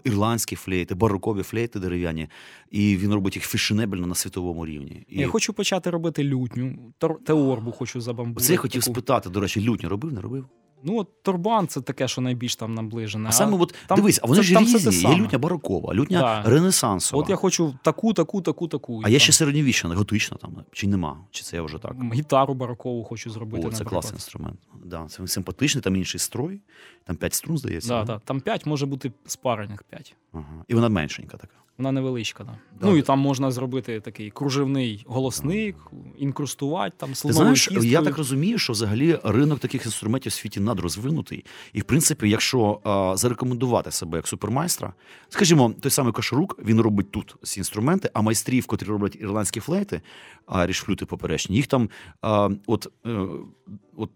ірландські 0.04 0.56
флейти, 0.56 0.96
барокові 0.96 1.44
флейти 1.44 1.80
дерев'яні, 1.80 2.28
і 2.72 2.98
він 2.98 3.14
робить 3.14 3.36
їх 3.36 3.46
фешенебельно 3.46 4.08
на 4.08 4.16
світовому 4.16 4.66
рівні. 4.66 5.06
І 5.10 5.20
Я 5.20 5.28
хочу 5.28 5.54
почати 5.54 5.90
робити 5.90 6.24
лютню, 6.24 6.94
теорбу 7.26 7.72
хочу 7.72 8.02
забамбурити. 8.02 8.44
Оце 8.46 8.54
я 8.54 8.60
хотів 8.60 8.84
спитати, 8.84 9.30
до 9.30 9.40
речі, 9.40 9.62
лютню 9.62 9.90
робив, 9.90 10.14
не 10.14 10.22
робив? 10.22 10.46
Ну, 10.84 10.98
от 11.00 11.24
турбан 11.24 11.68
це 11.68 11.82
таке, 11.82 12.08
що 12.08 12.22
найбільш 12.22 12.56
там 12.56 12.74
наближене. 12.74 13.30
А 13.30 13.32
саме 13.32 13.58
от 13.58 13.76
там- 13.88 13.96
дивись, 13.96 14.20
а 14.24 14.28
вони 14.28 14.42
це- 14.42 14.44
ж 14.44 14.54
там 14.54 14.64
різні. 14.64 15.12
Є 15.12 15.18
лютня 15.18 15.38
барокова, 15.40 15.94
лютня 15.94 16.20
Да. 16.20 16.50
ренесансова. 16.50 17.24
От 17.24 17.30
я 17.30 17.36
хочу 17.36 17.76
таку, 17.82 18.14
таку, 18.14 18.42
таку, 18.42 18.68
таку. 18.68 19.02
А 19.04 19.10
є 19.10 19.20
ще 19.20 19.34
середньовічна, 19.34 19.96
готична 19.96 20.38
там, 20.38 20.56
чи 20.72 20.88
нема? 20.88 21.18
Чи 21.32 21.44
це 21.44 21.56
я 21.56 21.64
вже 21.64 21.78
так? 21.78 21.96
Гітару 22.14 22.54
барокову 22.54 23.04
хочу 23.04 23.30
зробити. 23.32 23.68
О, 23.68 23.72
це 23.72 23.78
наприклад. 23.78 23.92
класний 23.92 24.18
інструмент. 24.18 24.60
Да, 24.84 25.06
це 25.10 25.28
симпатичний, 25.28 25.82
там 25.82 25.96
інший 25.96 26.20
строй, 26.20 26.62
там 27.04 27.16
5 27.16 27.34
струн, 27.34 27.58
здається. 27.58 27.90
Да, 27.90 28.04
да. 28.04 28.20
Там 28.20 28.42
5 28.42 28.66
може 28.66 28.86
бути 28.86 29.12
спарених 29.26 29.84
5. 29.84 30.16
Ага. 30.34 30.44
І 30.68 30.76
вона 30.76 30.90
меншенька 30.90 31.38
така. 31.38 31.54
Вона 31.78 31.92
невеличка, 31.92 32.44
да. 32.44 32.58
Да. 32.82 32.88
Ну 32.88 32.98
і 32.98 33.02
там 33.02 33.20
можна 33.20 33.52
зробити 33.52 34.00
такий 34.00 34.32
кружевний 34.32 35.06
голосник, 35.08 35.76
інкрустувати 36.18 36.96
там 36.98 37.10
Ти 37.10 37.34
знаєш, 37.34 37.68
кісткою. 37.68 37.90
я 37.90 38.02
так 38.02 38.18
розумію, 38.18 38.58
що 38.58 38.74
взагалі 38.74 39.20
ринок 39.24 39.60
таких 39.60 39.86
інструментів 39.86 40.30
в 40.32 40.36
світі 40.36 40.60
надрозвинутий. 40.60 41.46
І, 41.74 41.82
в 41.82 41.84
принципі, 41.84 42.30
якщо 42.30 42.80
а, 42.84 43.18
зарекомендувати 43.18 43.92
себе 43.92 44.18
як 44.18 44.28
супермайстра, 44.28 44.94
скажімо, 45.30 45.74
той 45.82 45.92
самий 45.92 46.14
Кошарук, 46.14 46.60
він 46.66 46.82
робить 46.82 47.12
тут 47.12 47.36
ці 47.44 47.60
інструменти, 47.60 48.10
а 48.14 48.22
майстрів, 48.22 48.66
котрі 48.66 48.88
роблять 48.88 49.16
ірландські 49.20 49.60
флейти, 49.60 50.02
а 50.46 50.68
рішфлюти 50.68 51.06
поперечні, 51.06 51.56
їх 51.56 51.68
там 51.68 51.90
а, 52.22 52.50
от, 52.68 52.88
е, 53.06 53.28
от 53.98 54.10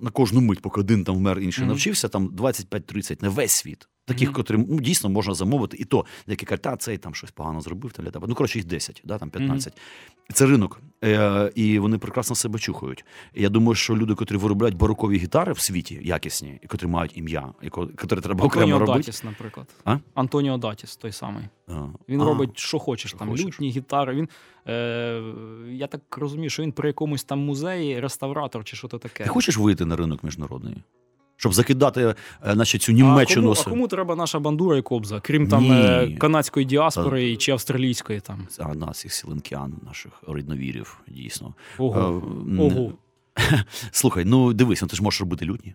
на 0.00 0.10
кожну 0.10 0.40
мить, 0.40 0.62
поки 0.62 0.80
один 0.80 1.04
там 1.04 1.16
вмер, 1.16 1.40
інший 1.40 1.64
Мгм. 1.64 1.72
навчився, 1.72 2.08
там 2.08 2.28
25-30 2.28 3.22
на 3.22 3.28
весь 3.28 3.52
світ. 3.52 3.88
Таких, 4.10 4.32
котрим 4.32 4.66
ну, 4.68 4.80
дійсно 4.80 5.10
можна 5.10 5.34
замовити, 5.34 5.76
і 5.80 5.84
то 5.84 6.04
деякі 6.26 6.46
кажуть, 6.46 6.62
та 6.62 6.76
цей 6.76 6.98
там 6.98 7.14
щось 7.14 7.30
погано 7.30 7.60
зробив, 7.60 7.92
та, 7.92 8.02
та, 8.02 8.20
ну 8.26 8.34
коротше, 8.34 8.58
їх 8.58 8.66
10, 8.66 9.02
да, 9.04 9.18
там 9.18 9.30
15. 9.30 9.72
Це 10.32 10.46
ринок, 10.46 10.80
е, 11.04 11.52
і 11.54 11.78
вони 11.78 11.98
прекрасно 11.98 12.36
себе 12.36 12.58
чухають. 12.58 13.04
Я 13.34 13.48
думаю, 13.48 13.74
що 13.74 13.96
люди, 13.96 14.14
котрі 14.14 14.36
виробляють 14.36 14.76
барокові 14.76 15.18
гітари 15.18 15.52
в 15.52 15.58
світі, 15.58 16.00
якісні, 16.02 16.58
і 16.62 16.66
котрі 16.66 16.86
мають 16.86 17.16
ім'я, 17.16 17.52
і 17.62 17.70
котрі 17.70 18.20
треба 18.20 18.44
окремо 18.44 18.78
робити. 18.78 18.98
Датіс, 18.98 19.24
наприклад. 19.24 19.66
А? 19.84 19.98
Антоніо 20.14 20.58
Датіс, 20.58 20.96
той 20.96 21.12
самий. 21.12 21.44
А, 21.68 21.86
Він 22.08 22.20
а, 22.20 22.24
робить, 22.24 22.58
що 22.58 22.78
хочеш, 22.78 23.10
що 23.10 23.18
там 23.18 23.28
хочеш. 23.30 23.46
лютні, 23.46 23.70
гітари. 23.70 24.14
Він, 24.14 24.28
е, 24.68 25.22
я 25.68 25.86
так 25.86 26.16
розумію, 26.16 26.50
що 26.50 26.62
він 26.62 26.72
при 26.72 26.88
якомусь 26.88 27.24
там 27.24 27.38
музеї, 27.38 28.00
реставратор 28.00 28.64
чи 28.64 28.76
що 28.76 28.88
то 28.88 28.98
таке. 28.98 29.24
Ти 29.24 29.30
хочеш 29.30 29.58
вийти 29.58 29.84
на 29.84 29.96
ринок 29.96 30.24
міжнародний? 30.24 30.76
Щоб 31.40 31.54
закидати 31.54 32.00
е, 32.02 32.14
значить, 32.52 32.82
цю 32.82 32.92
Німеччину. 32.92 33.50
А 33.50 33.54
кому, 33.54 33.64
а 33.66 33.70
кому 33.70 33.88
треба 33.88 34.16
наша 34.16 34.38
бандура 34.38 34.76
і 34.78 34.82
кобза, 34.82 35.20
крім 35.20 35.48
там 35.48 35.62
Ні. 35.62 35.70
е, 35.72 36.16
канадської 36.18 36.66
діаспори 36.66 37.36
чи 37.36 37.52
австралійської 37.52 38.20
там. 38.20 38.46
А 38.58 38.74
нас, 38.74 39.04
їх 39.04 39.14
сіленкян, 39.14 39.74
наших 39.86 40.12
рідновірів, 40.28 41.00
дійсно. 41.08 41.54
Ого. 41.78 42.00
Е, 42.00 42.04
м, 42.52 42.60
Ого. 42.60 42.92
Слухай, 43.92 44.24
ну 44.24 44.52
дивись, 44.52 44.82
ну 44.82 44.88
ти 44.88 44.96
ж 44.96 45.02
можеш 45.02 45.20
робити 45.20 45.44
лютні. 45.46 45.74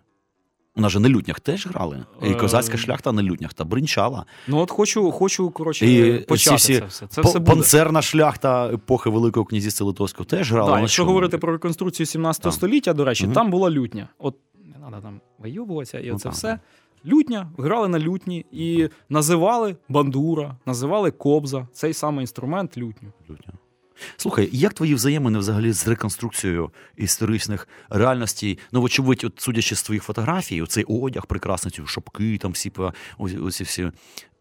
У 0.76 0.80
нас 0.80 0.92
же 0.92 1.00
на 1.00 1.08
лютнях 1.08 1.40
теж 1.40 1.66
грали. 1.66 2.04
І 2.22 2.26
Е, 2.30 2.34
козацька 2.34 2.76
шляхта 2.76 3.12
на 3.12 3.22
лютнях 3.22 3.54
та 3.54 3.64
бринчала. 3.64 4.24
Ну 4.48 4.58
от 4.58 4.70
хочу, 4.70 5.10
хочу 5.12 5.50
коротше, 5.50 5.86
І 5.86 6.18
почати 6.18 6.56
всі 6.56 6.78
це 6.78 6.84
все. 6.86 7.06
Це 7.06 7.22
По- 7.22 7.28
все 7.28 7.38
буде. 7.38 7.50
Панцерна 7.52 8.02
шляхта 8.02 8.68
епохи 8.72 9.10
Великого 9.10 9.46
князівства 9.46 9.86
Литовського 9.86 10.24
теж 10.24 10.52
грала. 10.52 10.68
Да, 10.70 10.74
Ну, 10.76 10.80
якщо 10.80 10.94
що 10.94 11.04
говорити 11.04 11.38
про 11.38 11.52
реконструкцію 11.52 12.06
17 12.06 12.52
століття, 12.52 12.92
до 12.92 13.04
речі, 13.04 13.24
Мгм. 13.24 13.32
там 13.34 13.50
була 13.50 13.70
лютня. 13.70 14.08
От 14.18 14.36
не 14.64 14.72
треба 14.72 15.00
там 15.00 15.20
вийобуватися, 15.38 15.98
і 15.98 16.10
Ну, 16.10 16.18
це 16.18 16.28
все. 16.28 16.58
Лютня, 17.06 17.52
грали 17.58 17.88
на 17.88 17.98
лютні 17.98 18.46
і 18.52 18.88
називали 19.08 19.76
бандура, 19.88 20.56
називали 20.66 21.10
кобза, 21.10 21.68
цей 21.72 21.92
самий 21.92 22.22
інструмент 22.22 22.78
лютню. 22.78 23.12
Лютня. 23.30 23.52
Слухай, 24.16 24.48
як 24.52 24.74
твої 24.74 24.94
взаємини 24.94 25.38
взагалі 25.38 25.72
з 25.72 25.88
реконструкцією 25.88 26.70
історичних 26.96 27.68
реальностей? 27.90 28.58
Ну, 28.72 28.80
вочевидь, 28.80 29.24
от, 29.24 29.32
судячи 29.40 29.74
з 29.74 29.82
твоїх 29.82 30.02
фотографій, 30.02 30.62
оцей 30.62 30.84
одяг 30.84 31.26
прекрасний, 31.26 31.72
ці 31.72 31.82
шапки, 31.86 32.38
там 32.38 32.52
всі 32.52 32.72
ось 33.18 33.60
всі 33.60 33.90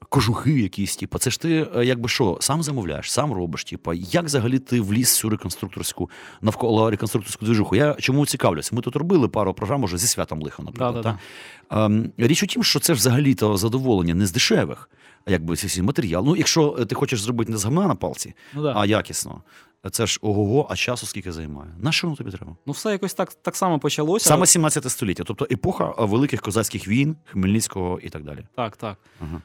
кожухи 0.09 0.59
якісь, 0.59 0.95
типу, 0.95 1.17
це 1.17 1.29
ж 1.31 1.41
ти 1.41 1.67
е, 1.75 1.85
якби 1.85 2.09
що, 2.09 2.37
сам 2.41 2.63
замовляєш, 2.63 3.11
сам 3.11 3.33
робиш. 3.33 3.63
Типу, 3.63 3.93
як 3.93 4.25
взагалі 4.25 4.59
ти 4.59 4.81
вліз 4.81 5.15
цю 5.15 5.29
реконструкторську 5.29 6.09
навколо 6.41 6.89
реконструкторську 6.89 7.45
движуху? 7.45 7.75
Я 7.75 7.93
чому 7.93 8.25
цікавлюся? 8.25 8.75
Ми 8.75 8.81
тут 8.81 8.95
робили 8.95 9.27
пару 9.27 9.53
програм 9.53 9.83
уже 9.83 9.97
зі 9.97 10.07
святом 10.07 10.41
лиха, 10.41 10.63
наприклад. 10.63 11.01
Та? 11.01 11.19
Ем, 11.85 12.11
Річ 12.17 12.43
у 12.43 12.47
тім, 12.47 12.63
що 12.63 12.79
це 12.79 12.93
взагалі-то 12.93 13.57
задоволення 13.57 14.15
не 14.15 14.25
з 14.25 14.31
дешевих. 14.31 14.89
Якби 15.27 15.53
всі 15.53 15.81
матеріал. 15.81 16.23
Ну, 16.25 16.35
якщо 16.35 16.77
е, 16.79 16.85
ти 16.85 16.95
хочеш 16.95 17.21
зробити 17.21 17.51
не 17.51 17.57
з 17.57 17.65
гамна 17.65 17.87
на 17.87 17.95
палці, 17.95 18.33
Ну, 18.53 18.63
да. 18.63 18.73
а 18.75 18.85
якісно. 18.85 19.41
Це 19.91 20.07
ж 20.07 20.19
ого-го, 20.21 20.67
а 20.69 20.75
часу 20.75 21.05
скільки 21.05 21.31
займає? 21.31 21.71
На 21.79 21.91
що 21.91 22.07
воно 22.07 22.17
тобі 22.17 22.31
треба? 22.31 22.55
ну 22.65 22.73
все 22.73 22.91
якось 22.91 23.13
так, 23.13 23.33
так 23.33 23.55
само 23.55 23.79
почалося. 23.79 24.29
Саме 24.29 24.45
17 24.45 24.91
століття, 24.91 25.23
тобто 25.27 25.47
епоха 25.51 25.93
е, 25.99 26.05
великих 26.05 26.41
козацьких 26.41 26.87
війн, 26.87 27.15
Хмельницького 27.25 27.99
і 28.03 28.09
так 28.09 28.23
далі. 28.23 28.45
Так, 28.55 28.77
так. 28.77 28.97
Ага. 29.21 29.41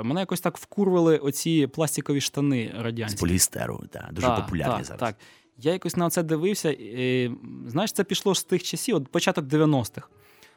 Е, 0.00 0.02
мене 0.02 0.20
якось 0.20 0.40
так 0.40 0.58
вкурвили 0.58 1.18
оці 1.18 1.66
пластикові 1.66 2.20
штани 2.20 2.74
З 2.78 2.82
радянські. 2.82 3.20
поліестеру, 3.20 3.82
да, 3.92 4.08
дуже 4.12 4.26
Так, 4.26 4.44
популярні 4.44 4.76
так, 4.76 4.84
зараз. 4.84 5.00
Так. 5.00 5.16
Я 5.58 5.72
якось 5.72 5.96
на 5.96 6.10
це 6.10 6.22
дивився. 6.22 6.70
І, 6.70 7.30
знаєш, 7.66 7.92
це 7.92 8.04
пішло 8.04 8.34
з 8.34 8.44
тих 8.44 8.62
часів, 8.62 8.96
от 8.96 9.08
початок 9.08 9.44
90-х. 9.44 10.08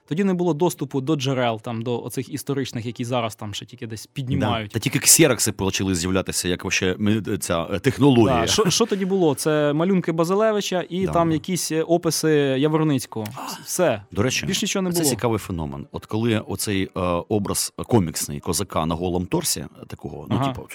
Тоді 0.09 0.23
не 0.23 0.33
було 0.33 0.53
доступу 0.53 1.01
до 1.01 1.15
джерел, 1.15 1.61
там, 1.61 1.81
до 1.81 2.03
оцих 2.03 2.29
історичних, 2.33 2.85
які 2.85 3.05
зараз 3.05 3.35
там 3.35 3.53
ще 3.53 3.65
тільки 3.65 3.87
десь 3.87 4.03
Да. 4.05 4.09
піднімають. 4.13 4.71
Та 4.71 4.79
тільки 4.79 4.99
ксерокси 4.99 5.51
почали 5.51 5.95
з'являтися, 5.95 6.47
як 6.47 6.63
вообще 6.63 6.95
ми- 6.99 7.21
ця 7.39 7.67
е, 7.73 7.79
технологія. 7.79 8.41
Да. 8.41 8.47
Що, 8.47 8.69
що 8.69 8.85
тоді 8.85 9.05
було? 9.05 9.35
Це 9.35 9.73
малюнки 9.73 10.11
Базилевича 10.11 10.85
і 10.89 11.05
Да. 11.05 11.11
там 11.11 11.31
якісь 11.31 11.71
е, 11.71 11.83
описи 11.83 12.31
Яворницького. 12.59 13.25
Все. 13.65 14.01
До 14.11 14.23
речі, 14.23 14.45
Більш 14.45 14.61
нічого 14.61 14.83
не 14.83 14.91
це 14.91 14.99
було. 15.01 15.09
цікавий 15.09 15.39
феномен. 15.39 15.87
От 15.91 16.05
коли 16.05 16.39
оцей 16.39 16.83
е, 16.83 16.99
образ 17.29 17.73
коміксний 17.87 18.39
козака 18.39 18.85
на 18.85 18.95
голому 18.95 19.25
торсі, 19.25 19.59
е, 19.59 19.85
такого, 19.87 20.27
ну, 20.29 20.35
Ага. 20.39 20.53
типу, 20.53 20.67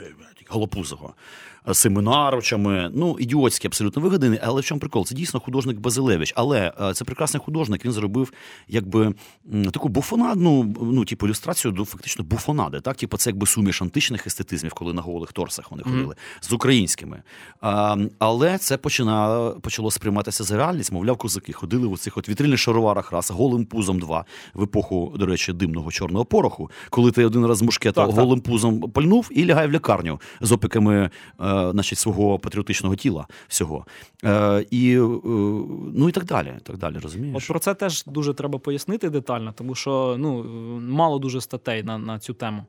голопузого, 0.48 1.14
наручами, 1.66 2.90
ну, 2.94 3.16
ідіотський, 3.18 3.68
абсолютно 3.68 4.02
вигаданий, 4.02 4.38
але 4.42 4.60
в 4.60 4.64
чому 4.64 4.80
прикол? 4.80 5.06
Це 5.06 5.14
дійсно 5.14 5.40
художник 5.40 5.78
Базилевич. 5.78 6.32
Але 6.36 6.72
е, 6.80 6.94
це 6.94 7.04
прекрасний 7.04 7.40
художник, 7.40 7.84
він 7.84 7.92
зробив 7.92 8.32
якби 8.68 9.14
таку 9.72 9.88
буфонадну, 9.88 10.74
ну, 10.82 11.04
типу, 11.04 11.26
ілюстрацію 11.26 11.72
до 11.72 11.84
фактично 11.84 12.24
буфонади. 12.24 12.80
Так? 12.80 12.96
Типу, 12.96 13.16
це 13.16 13.30
якби 13.30 13.46
суміш 13.46 13.82
античних 13.82 14.26
естетизмів, 14.26 14.72
коли 14.72 14.92
на 14.92 15.02
голих 15.02 15.32
торсах 15.32 15.70
вони 15.70 15.82
ходили, 15.82 16.14
з 16.40 16.52
українськими. 16.52 17.22
А, 17.60 17.96
але 18.18 18.58
це 18.58 18.76
почина, 18.76 19.48
почало 19.60 19.90
сприйматися 19.90 20.44
за 20.44 20.56
реальність. 20.56 20.92
Мовляв, 20.92 21.16
козаки 21.16 21.52
ходили 21.52 21.88
в 21.88 21.98
цих 21.98 22.16
от 22.16 22.28
вітрильних 22.28 22.58
шароварах 22.58 23.12
раз, 23.12 23.30
голим 23.30 23.64
пузом 23.64 23.98
два 23.98 24.24
в 24.54 24.62
епоху, 24.62 25.14
до 25.18 25.26
речі, 25.26 25.52
димного 25.52 25.90
чорного 25.90 26.24
пороху, 26.24 26.70
коли 26.90 27.10
ти 27.10 27.24
один 27.24 27.46
раз 27.46 27.62
мушкета 27.62 28.06
Так, 28.06 28.14
так. 28.14 28.24
голим 28.24 28.40
пузом 28.40 28.80
пальнув 28.80 29.28
і 29.30 29.46
лягає 29.46 29.68
в 29.68 29.72
лікарню 29.72 30.20
з 30.40 30.52
опіками 30.52 31.10
е, 31.40 31.53
значить, 31.70 31.98
свого 31.98 32.38
патріотичного 32.38 32.96
тіла 32.96 33.26
всього. 33.48 33.86
Е, 34.24 34.66
і, 34.70 34.96
е, 34.96 35.08
ну 35.94 36.08
і 36.08 36.12
так 36.12 36.24
далі. 36.24 36.54
Так 36.62 36.78
далі 36.78 36.98
розумієш? 36.98 37.36
От 37.36 37.48
про 37.48 37.58
це 37.58 37.74
теж 37.74 38.04
дуже 38.04 38.34
треба 38.34 38.58
пояснити 38.58 39.10
детально, 39.10 39.52
тому 39.52 39.74
що 39.74 40.16
ну, 40.18 40.44
мало 40.80 41.18
дуже 41.18 41.40
статей 41.40 41.82
на, 41.82 41.98
на 41.98 42.18
цю 42.18 42.34
тему. 42.34 42.64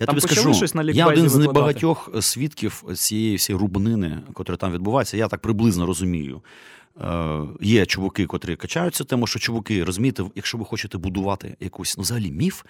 Я 0.00 0.06
там 0.06 0.14
тобі 0.14 0.20
скажу, 0.20 0.54
щось 0.54 0.74
на 0.74 0.82
я 0.82 1.06
один 1.06 1.28
з 1.28 1.36
небагатьох 1.36 2.10
свідків 2.20 2.84
цієї 2.94 3.36
всієї 3.36 3.60
рубанини, 3.60 4.20
котра 4.32 4.56
там 4.56 4.72
відбувається. 4.72 5.16
Я 5.16 5.28
так 5.28 5.40
приблизно 5.40 5.86
розумію. 5.86 6.42
Е, 7.00 7.40
є 7.60 7.86
чуваки, 7.86 8.26
котрі 8.26 8.56
качають 8.56 8.94
цю 8.94 9.04
тему, 9.04 9.26
що 9.26 9.38
чуваки, 9.38 9.84
розумієте, 9.84 10.24
якщо 10.34 10.58
ви 10.58 10.64
хочете 10.64 10.98
будувати 10.98 11.56
якийсь 11.60 11.96
ну, 11.96 12.02
взагалі 12.02 12.30
міф 12.30 12.62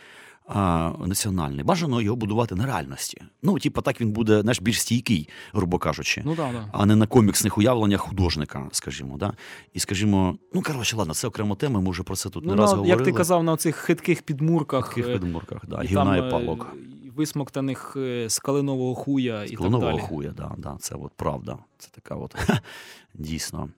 а, 0.49 0.92
національний, 1.07 1.64
бажано 1.64 2.01
його 2.03 2.16
будувати 2.16 2.55
на 2.55 2.66
реальності. 2.66 3.22
Ну, 3.42 3.59
типу, 3.59 3.82
так 3.82 4.01
він 4.01 4.12
буде 4.12 4.40
знаєш, 4.40 4.61
більш 4.61 4.80
стійкий, 4.80 5.28
грубо 5.53 5.78
кажучи. 5.78 6.22
Ну 6.24 6.36
так, 6.36 6.53
да. 6.53 6.68
А 6.72 6.86
не 6.86 6.97
на 6.97 7.07
коміксних 7.07 7.59
уявленнях 7.59 8.01
художника, 8.01 8.68
скажімо, 8.72 9.16
да? 9.18 9.32
І 9.72 9.80
скажімо, 9.80 10.36
ну 10.55 10.62
коротше, 10.62 10.97
ладно, 10.97 11.14
це 11.14 11.28
окрема 11.28 11.55
тема. 11.57 11.80
Ми 11.80 11.90
вже 11.90 12.03
про 12.03 12.16
це 12.16 12.30
тут 12.30 12.45
Ну, 12.47 12.51
не 12.55 12.61
раз 12.61 12.70
на- 12.70 12.76
говорили. 12.76 12.99
як 12.99 13.05
ти 13.05 13.12
казав, 13.12 13.45
на 13.45 13.57
цих 13.57 13.76
хитких 13.76 14.22
підмурках. 14.22 14.86
в 14.86 14.88
таких 14.88 15.07
е, 15.09 15.12
підмурках, 15.18 15.66
да, 15.68 15.82
і 15.82 15.86
гівна 15.86 16.05
там, 16.05 16.24
і 16.24 16.28
е, 16.28 16.30
палок. 16.30 16.72
Висмоктаних 17.16 17.95
е, 17.97 18.28
з 18.30 18.38
калинового 18.38 18.95
хуя 18.95 19.45
і 19.45 19.57
так 19.57 19.70
далі. 19.70 19.99
хуя, 19.99 20.30
да, 20.36 20.53
да, 20.59 20.76
це 20.80 20.95
от 20.95 21.12
правда. 21.16 21.59
Це 21.78 21.88
така 21.92 22.14
от 22.14 22.34
дійсно. 23.14 23.68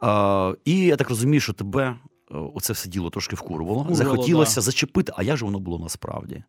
А, 0.00 0.54
і 0.64 0.78
я 0.78 0.96
так 0.96 1.08
розумію, 1.08 1.40
що 1.40 1.52
тебе 1.52 1.96
оце 2.30 2.72
все 2.72 2.88
діло 2.88 3.10
трошки 3.10 3.36
вкурувало. 3.36 3.80
Вкурвало, 3.80 3.96
Захотілося 3.96 4.54
да. 4.54 4.60
зачепити, 4.60 5.12
а 5.16 5.22
як 5.22 5.36
же 5.36 5.44
воно 5.44 5.58
було 5.58 5.78
насправді? 5.78 6.42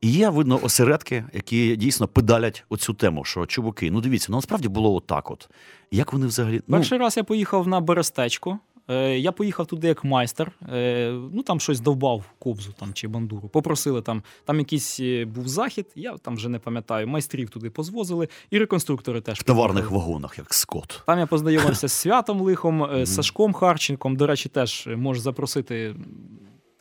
І 0.00 0.10
є, 0.10 0.28
видно, 0.28 0.60
осередки, 0.62 1.24
які 1.32 1.76
дійсно 1.76 2.08
педалять 2.08 2.64
оцю 2.68 2.94
тему, 2.94 3.24
що 3.24 3.46
чуваки, 3.46 3.90
ну 3.90 4.00
дивіться, 4.00 4.26
ну 4.30 4.36
насправді 4.36 4.68
було 4.68 4.94
отак. 4.94 5.30
От. 5.30 5.48
Як 5.90 6.12
вони 6.12 6.26
взагалі. 6.26 6.60
Ну, 6.68 6.76
Перший 6.76 6.98
раз 6.98 7.16
я 7.16 7.24
поїхав 7.24 7.68
на 7.68 7.80
Берестечко. 7.80 8.58
Е, 8.90 9.18
Я 9.18 9.32
поїхав 9.32 9.66
туди 9.66 9.88
як 9.88 10.04
майстер. 10.04 10.52
Е, 10.72 11.10
Ну 11.32 11.42
там 11.42 11.60
щось 11.60 11.80
довбав 11.80 12.24
кобзу 12.38 12.72
там 12.80 12.92
чи 12.94 13.08
бандуру. 13.08 13.48
Попросили 13.48 14.02
там, 14.02 14.22
там 14.44 14.58
якийсь 14.58 15.00
е, 15.00 15.24
був 15.24 15.48
захід, 15.48 15.86
я 15.94 16.16
там 16.16 16.36
вже 16.36 16.48
не 16.48 16.58
пам'ятаю. 16.58 17.08
Майстрів 17.08 17.50
туди 17.50 17.70
позвозили, 17.70 18.28
і 18.50 18.58
реконструктори 18.58 19.20
теж 19.20 19.38
в 19.38 19.42
товарних 19.42 19.90
вагонах, 19.90 20.38
як 20.38 20.54
скот. 20.54 21.02
Там 21.06 21.18
я 21.18 21.26
познайомився 21.26 21.88
з 21.88 21.92
святом 21.92 22.40
лихом, 22.40 22.88
з 23.06 23.14
Сашком 23.14 23.52
Харченком. 23.52 24.16
До 24.16 24.26
речі, 24.26 24.48
теж 24.48 24.88
можеш 24.96 25.22
запросити. 25.22 25.94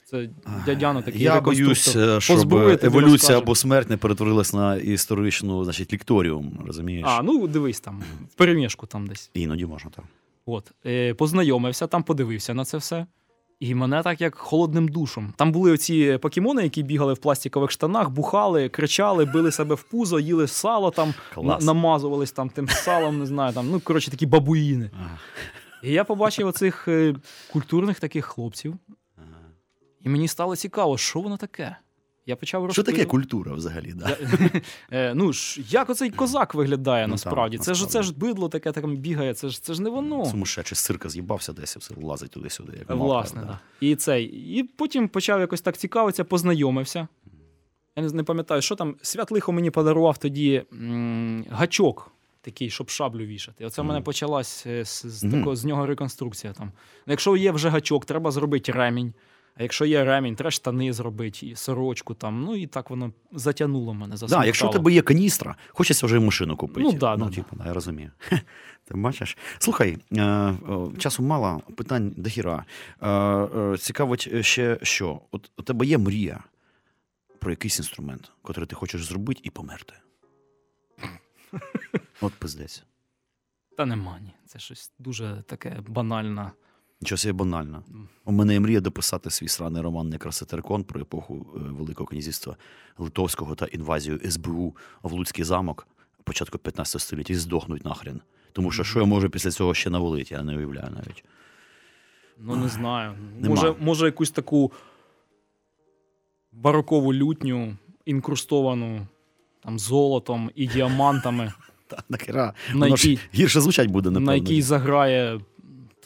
Це 0.05 0.29
дядяно 0.65 1.01
такий 1.01 1.21
Я 1.21 1.41
боюсь, 1.41 1.89
щоб 2.19 2.35
Позбули, 2.37 2.79
еволюція 2.83 3.37
або 3.37 3.55
смерть 3.55 3.89
не 3.89 3.97
перетворилась 3.97 4.53
на 4.53 4.75
історичну, 4.75 5.63
значить, 5.63 5.93
лікторіум, 5.93 6.59
розумієш? 6.65 7.05
А, 7.07 7.23
ну 7.23 7.47
дивись 7.47 7.79
там, 7.79 8.03
в 8.31 8.33
перемішку 8.33 8.87
там 8.87 9.07
десь. 9.07 9.29
Іноді 9.33 9.65
можна 9.65 9.91
так. 9.95 10.05
От, 10.49 10.71
е, 10.85 11.13
познайомився, 11.13 11.87
там 11.87 12.03
подивився 12.03 12.53
на 12.53 12.65
це 12.65 12.77
все. 12.77 13.05
І 13.59 13.75
мене 13.75 14.03
так 14.03 14.21
як 14.21 14.35
холодним 14.35 14.87
душом. 14.87 15.33
Там 15.37 15.51
були 15.51 15.71
оці 15.71 16.19
покемони, 16.21 16.63
які 16.63 16.83
бігали 16.83 17.13
в 17.13 17.17
пластикових 17.17 17.71
штанах, 17.71 18.09
бухали, 18.09 18.69
кричали, 18.69 19.25
били 19.25 19.51
себе 19.51 19.75
в 19.75 19.83
пузо, 19.83 20.19
їли 20.19 20.47
сало 20.47 20.91
там, 20.91 21.13
на, 21.37 21.57
намазувались 21.57 22.31
там 22.31 22.49
тим 22.49 22.67
салом, 22.67 23.19
не 23.19 23.25
знаю, 23.25 23.53
там, 23.53 23.69
ну, 23.71 23.79
коротше, 23.79 24.11
такі 24.11 24.25
бабуїни. 24.25 24.91
Ага. 24.93 25.17
І 25.83 25.91
я 25.91 26.03
побачив 26.03 26.47
оцих 26.47 26.87
е, 26.87 27.15
культурних 27.51 27.99
таких 27.99 28.25
хлопців, 28.25 28.75
і 30.01 30.09
мені 30.09 30.27
стало 30.27 30.55
цікаво, 30.55 30.97
що 30.97 31.19
воно 31.19 31.37
таке. 31.37 31.77
Я 32.27 32.35
почав 32.35 32.71
Що 32.71 32.83
таке 32.83 33.05
культура 33.05 33.53
взагалі? 33.53 33.93
Да? 33.95 34.09
Я- 34.09 34.61
Е, 34.91 35.13
ну 35.15 35.33
ж, 35.33 35.61
як 35.69 35.89
оцей 35.89 36.09
козак 36.09 36.53
виглядає 36.53 37.07
Ну, 37.07 37.11
насправді? 37.11 37.57
так, 37.57 37.65
це 37.65 37.73
ж 37.73 37.87
це 37.87 38.03
ж 38.03 38.13
бидло 38.17 38.49
таке 38.49 38.71
там 38.71 38.95
бігає, 38.97 39.33
це 39.33 39.49
ж 39.49 39.63
це 39.63 39.73
ж 39.73 39.81
не 39.81 39.89
воно. 39.89 40.25
Сумасшедший 40.25 40.75
з 40.75 40.79
цирка 40.79 41.09
з'їбався 41.09 41.53
десь 41.53 41.77
все 41.77 41.93
лазить 42.01 42.31
туди-сюди. 42.31 42.73
Як 42.79 42.89
мавка, 42.89 43.35
да. 43.35 43.41
да. 43.41 43.59
І 43.81 43.95
цей. 43.95 44.25
І 44.25 44.63
потім 44.63 45.07
почав 45.07 45.39
якось 45.39 45.61
так 45.61 45.77
цікавитися, 45.77 46.23
познайомився. 46.23 47.07
Я 47.95 48.03
не, 48.03 48.23
пам'ятаю, 48.23 48.61
що 48.61 48.75
там. 48.75 48.95
Свят 49.01 49.31
лихо 49.31 49.51
мені 49.51 49.71
подарував 49.71 50.17
тоді 50.17 50.63
м, 50.73 51.45
гачок. 51.49 52.11
Такий, 52.41 52.69
щоб 52.69 52.89
шаблю 52.89 53.25
вішати. 53.25 53.65
Оце 53.65 53.81
в 53.81 53.85
мене 53.85 54.01
почалась 54.01 54.63
е, 54.67 54.85
з, 54.85 55.05
з, 55.05 55.31
такого, 55.31 55.55
з 55.55 55.65
нього 55.65 55.85
реконструкція. 55.85 56.53
Там. 56.53 56.71
Ну, 57.07 57.11
Якщо 57.11 57.37
є 57.37 57.51
вже 57.51 57.69
гачок, 57.69 58.05
треба 58.05 58.31
зробити 58.31 58.71
ремінь. 58.71 59.13
А 59.59 59.63
якщо 59.63 59.85
є 59.85 60.05
ремінь, 60.05 60.35
треба 60.35 60.51
штани 60.51 60.93
зробити, 60.93 61.47
і 61.47 61.55
сорочку 61.55 62.13
там. 62.13 62.43
Ну 62.43 62.55
і 62.55 62.67
так 62.67 62.89
воно 62.89 63.11
затягнуло 63.31 63.93
мене 63.93 64.15
Да, 64.29 64.45
якщо 64.45 64.67
в 64.67 64.71
тебе 64.71 64.91
є 64.91 65.01
каністра, 65.01 65.55
хочеться 65.69 66.05
вже 66.05 66.19
машину 66.19 66.57
купити. 66.57 66.81
Ну, 66.81 66.93
да, 66.93 67.17
ну 67.17 67.25
да, 67.25 67.35
типу, 67.35 67.55
да, 67.55 67.65
я 67.65 67.73
розумію. 67.73 68.11
Ти 68.85 68.93
бачиш? 68.93 69.37
Слухай, 69.59 69.97
е, 70.11 70.21
е, 70.21 70.55
часу 70.97 71.23
мало, 71.23 71.61
питань 71.75 72.13
до 72.17 72.29
хіра. 72.29 72.65
Е, 73.03 73.77
цікавить 73.77 74.45
ще 74.45 74.79
що? 74.83 75.21
От 75.31 75.51
у 75.57 75.61
тебе 75.61 75.85
є 75.85 75.97
мрія 75.97 76.43
про 77.39 77.51
якийсь 77.51 77.77
інструмент, 77.79 78.31
який 78.47 78.65
ти 78.65 78.75
хочеш 78.75 79.05
зробити 79.05 79.41
і 79.43 79.49
померти. 79.49 79.93
От 82.21 82.33
пиздець. 82.33 82.83
Та 83.77 83.85
нема 83.85 84.19
ні. 84.19 84.33
Це 84.45 84.59
щось 84.59 84.91
дуже 84.99 85.43
таке 85.47 85.77
банальне. 85.87 86.51
Нічого 87.01 87.17
собі 87.17 87.33
банально. 87.33 87.83
У 88.25 88.31
мене 88.31 88.53
є 88.53 88.59
мрія 88.59 88.79
дописати 88.79 89.29
свій 89.29 89.47
сраний 89.47 89.81
роман 89.81 90.09
Некраситеркон 90.09 90.83
про 90.83 91.01
епоху 91.01 91.47
е, 91.55 91.59
Великого 91.59 92.07
князівства 92.07 92.55
Литовського 92.97 93.55
та 93.55 93.65
інвазію 93.65 94.19
СБУ 94.31 94.75
в 95.03 95.11
Луцький 95.11 95.45
замок 95.45 95.87
початку 96.27 96.57
15 96.57 97.01
століття 97.01 97.33
і 97.33 97.35
здохнуть 97.35 97.85
нахрен. 97.85 98.21
Тому 98.51 98.71
що 98.71 98.83
що 98.83 98.99
я 98.99 99.05
можу 99.05 99.29
після 99.29 99.51
цього 99.51 99.73
ще 99.73 99.89
навалити, 99.89 100.33
я 100.33 100.43
не 100.43 100.57
уявляю 100.57 100.87
навіть. 100.91 101.23
Ну, 102.39 102.55
не 102.55 102.67
знаю. 102.67 103.13
Нема. 103.39 103.55
Може, 103.55 103.75
може, 103.79 104.05
якусь 104.05 104.31
таку 104.31 104.71
барокову 106.51 107.13
лютню, 107.13 107.77
інкрустовану 108.05 109.07
там 109.63 109.79
золотом 109.79 110.51
і 110.55 110.67
діамантами, 110.67 111.53
Та 111.87 112.03
нахера. 112.09 112.53
на 112.73 112.79
Воно 112.85 112.95
ж 112.95 113.09
якій, 113.09 113.21
гірше 113.35 113.61
звучать 113.61 113.89
буде, 113.89 114.09
на 114.09 114.35
якій 114.35 114.61
заграє, 114.61 115.41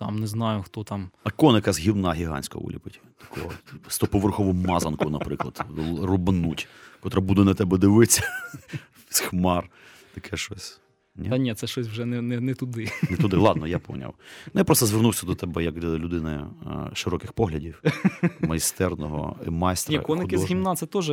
там, 0.01 0.19
не 0.19 0.27
знаю, 0.27 0.63
хто 0.63 0.83
там. 0.83 1.09
А 1.23 1.29
коника 1.29 1.73
з 1.73 1.79
гівна 1.79 2.13
гігантського 2.13 2.65
уліпить. 2.65 3.01
Такого 3.17 3.51
стоповерхову 3.87 4.53
мазанку, 4.53 5.09
наприклад, 5.09 5.65
рубануть, 6.01 6.67
котра 6.99 7.21
буде 7.21 7.43
на 7.43 7.53
тебе 7.53 7.77
дивитися 7.77 8.23
з 9.09 9.19
хмар. 9.19 9.69
Таке 10.13 10.37
щось. 10.37 10.79
Ні? 11.15 11.29
Та 11.29 11.37
ні, 11.37 11.53
це 11.53 11.67
щось 11.67 11.87
вже 11.87 12.05
не, 12.05 12.21
не, 12.21 12.39
не 12.39 12.53
туди. 12.53 12.91
Не 13.09 13.17
туди, 13.17 13.37
ладно, 13.37 13.67
я 13.67 13.79
поняв. 13.79 14.13
Ну, 14.53 14.59
я 14.59 14.63
просто 14.63 14.85
звернувся 14.85 15.25
до 15.25 15.35
тебе 15.35 15.63
як 15.63 15.79
до 15.79 15.99
людини 15.99 16.31
е, 16.31 16.95
широких 16.95 17.33
поглядів, 17.33 17.83
майстерного 18.39 19.35
е, 19.47 19.49
майстра. 19.49 19.97
Ні, 19.97 20.03
коники 20.03 20.37
з 20.37 20.45
гімна 20.45 20.75
це 20.75 20.85
теж 20.85 21.11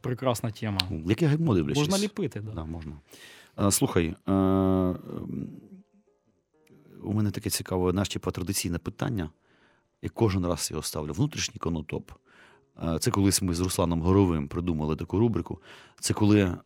прекрасна 0.00 0.50
тема. 0.50 0.80
Яке 1.06 1.28
гімно 1.28 1.54
дивлячись? 1.54 1.82
Можна 1.82 1.98
ліпити, 1.98 2.40
да. 2.40 2.50
Да, 2.50 2.64
можна. 2.64 2.92
Е, 3.60 3.70
Слухай, 3.70 4.06
е, 4.06 4.94
у 7.02 7.12
мене 7.12 7.30
таке 7.30 7.50
цікаве, 7.50 8.04
типу, 8.04 8.30
традиційне 8.30 8.78
питання. 8.78 9.30
Я 10.02 10.08
кожен 10.08 10.46
раз 10.46 10.68
його 10.70 10.82
ставлю. 10.82 11.12
Внутрішній 11.12 11.58
конотоп. 11.58 12.10
Е, 12.82 12.98
Це 12.98 13.10
колись 13.10 13.42
ми 13.42 13.54
з 13.54 13.60
Русланом 13.60 14.02
Горовим 14.02 14.48
придумали 14.48 14.96
таку 14.96 15.18
рубрику. 15.18 15.62
Це 16.00 16.14
коли 16.14 16.58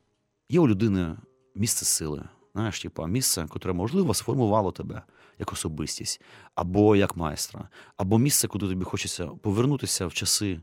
є 0.49 0.61
у 0.61 0.69
людини 0.69 1.17
місце 1.55 1.85
сили. 1.85 2.25
Знаєш, 2.55 2.81
типу, 2.81 3.07
місце, 3.07 3.47
яке, 3.55 3.73
можливо, 3.73 4.15
сформувало 4.15 4.73
тебе 4.73 5.03
як 5.39 5.53
особистість, 5.53 6.21
або 6.55 6.97
як 6.97 7.17
майстра, 7.17 7.69
або 7.97 8.19
місце, 8.19 8.49
куди 8.49 8.69
тобі 8.69 8.85
хочеться 8.85 9.27
повернутися 9.27 10.07
в 10.07 10.15
часи 10.15 10.61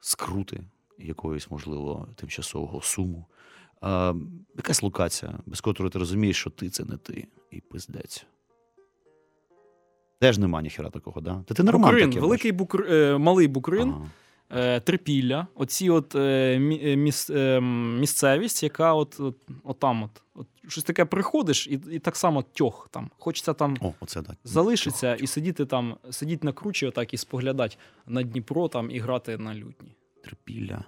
скрути 0.00 0.64
якоїсь, 0.98 1.50
можливо, 1.50 2.08
тимчасового 2.16 2.80
суму. 2.80 3.26
А, 3.80 4.14
якась 4.56 4.82
локація, 4.82 5.38
без 5.46 5.60
котрої 5.60 5.90
ти 5.90 5.98
розумієш, 5.98 6.36
що 6.36 6.50
ти 6.50 6.70
це 6.70 6.84
не 6.84 6.96
ти, 6.96 7.28
і 7.50 7.60
пиздець. 7.60 8.26
Теж 10.24 10.38
нема 10.38 10.62
ніхера 10.62 10.90
такого, 10.90 11.20
да? 11.20 11.42
Та 11.46 11.54
ти 11.54 11.62
нормально 11.62 11.92
Букрин, 11.92 12.10
таке 12.10 12.20
великий 12.20 12.52
букр... 12.52 12.86
е, 12.92 13.18
малий 13.18 13.48
букрин, 13.48 13.90
Ага. 13.90 14.10
е, 14.62 14.80
трипілля, 14.80 15.46
оці 15.54 15.90
от 15.90 16.14
е, 16.14 16.58
міс, 16.96 17.30
місцевість, 18.00 18.62
яка 18.62 18.94
от, 18.94 19.20
от, 19.20 19.36
от 19.64 19.78
там 19.78 20.02
от, 20.02 20.22
от 20.34 20.46
щось 20.68 20.84
таке 20.84 21.04
приходиш, 21.04 21.66
і, 21.66 21.80
і 21.90 21.98
так 21.98 22.16
само 22.16 22.42
тьох 22.42 22.88
там. 22.90 23.10
Хочеться 23.18 23.52
там 23.52 23.76
О, 23.80 23.92
оце 24.00 24.22
так. 24.22 24.36
залишитися 24.44 25.14
і 25.14 25.26
сидіти 25.26 25.66
там, 25.66 25.96
сидіти 26.10 26.46
на 26.46 26.52
кручі, 26.52 26.86
отак 26.86 27.14
і 27.14 27.16
споглядати 27.16 27.76
на 28.06 28.22
Дніпро 28.22 28.68
там 28.68 28.90
і 28.90 28.98
грати 28.98 29.38
на 29.38 29.54
лютні. 29.54 29.96
Трипілля. 30.24 30.84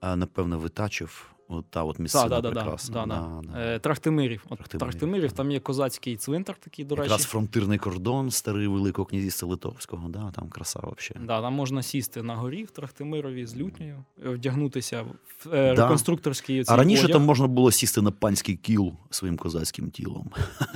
А, 0.00 0.16
напевно, 0.16 0.58
витачив. 0.58 1.30
От 1.52 1.64
та 1.70 1.82
от 1.84 1.98
місцина 1.98 2.28
да, 2.28 2.40
да, 2.40 2.50
прекрасна. 2.50 2.94
да, 2.94 3.06
да. 3.06 3.42
Да, 3.42 3.52
да. 3.52 3.60
Е, 3.74 3.78
Трахтимирів. 3.78 4.44
От 4.48 4.58
Трахтимирів, 4.58 4.80
Трахтимирів, 4.80 5.32
там 5.32 5.50
є 5.50 5.60
козацький 5.60 6.16
цвинтар 6.16 6.56
такий, 6.56 6.84
до 6.84 6.94
Якраз 6.94 7.24
фронтирний 7.24 7.78
кордон, 7.78 8.30
старий 8.30 8.66
Великого 8.66 9.06
князівства 9.06 9.48
Литовського, 9.48 10.08
да, 10.08 10.30
там 10.30 10.48
краса 10.48 10.80
взагалі. 10.82 11.26
Да, 11.26 11.40
там 11.42 11.52
можна 11.54 11.82
сісти 11.82 12.22
на 12.22 12.34
горі 12.36 12.64
в 12.64 12.70
Трахтимирові 12.70 13.46
з 13.46 13.56
лютнею, 13.56 14.04
е, 14.26 14.28
вдягнутися 14.28 15.02
в 15.02 15.08
е, 15.54 15.74
Да. 15.74 15.82
реконструкторський 15.82 16.64
А 16.66 16.76
раніше 16.76 17.04
одяг. 17.04 17.16
там 17.16 17.24
можна 17.24 17.46
було 17.46 17.72
сісти 17.72 18.02
на 18.02 18.10
панський 18.10 18.56
кіл 18.56 18.92
своїм 19.10 19.36
козацьким 19.36 19.90
тілом, 19.90 20.30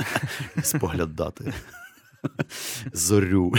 споглядати 0.63 1.55
зорю. 2.93 3.53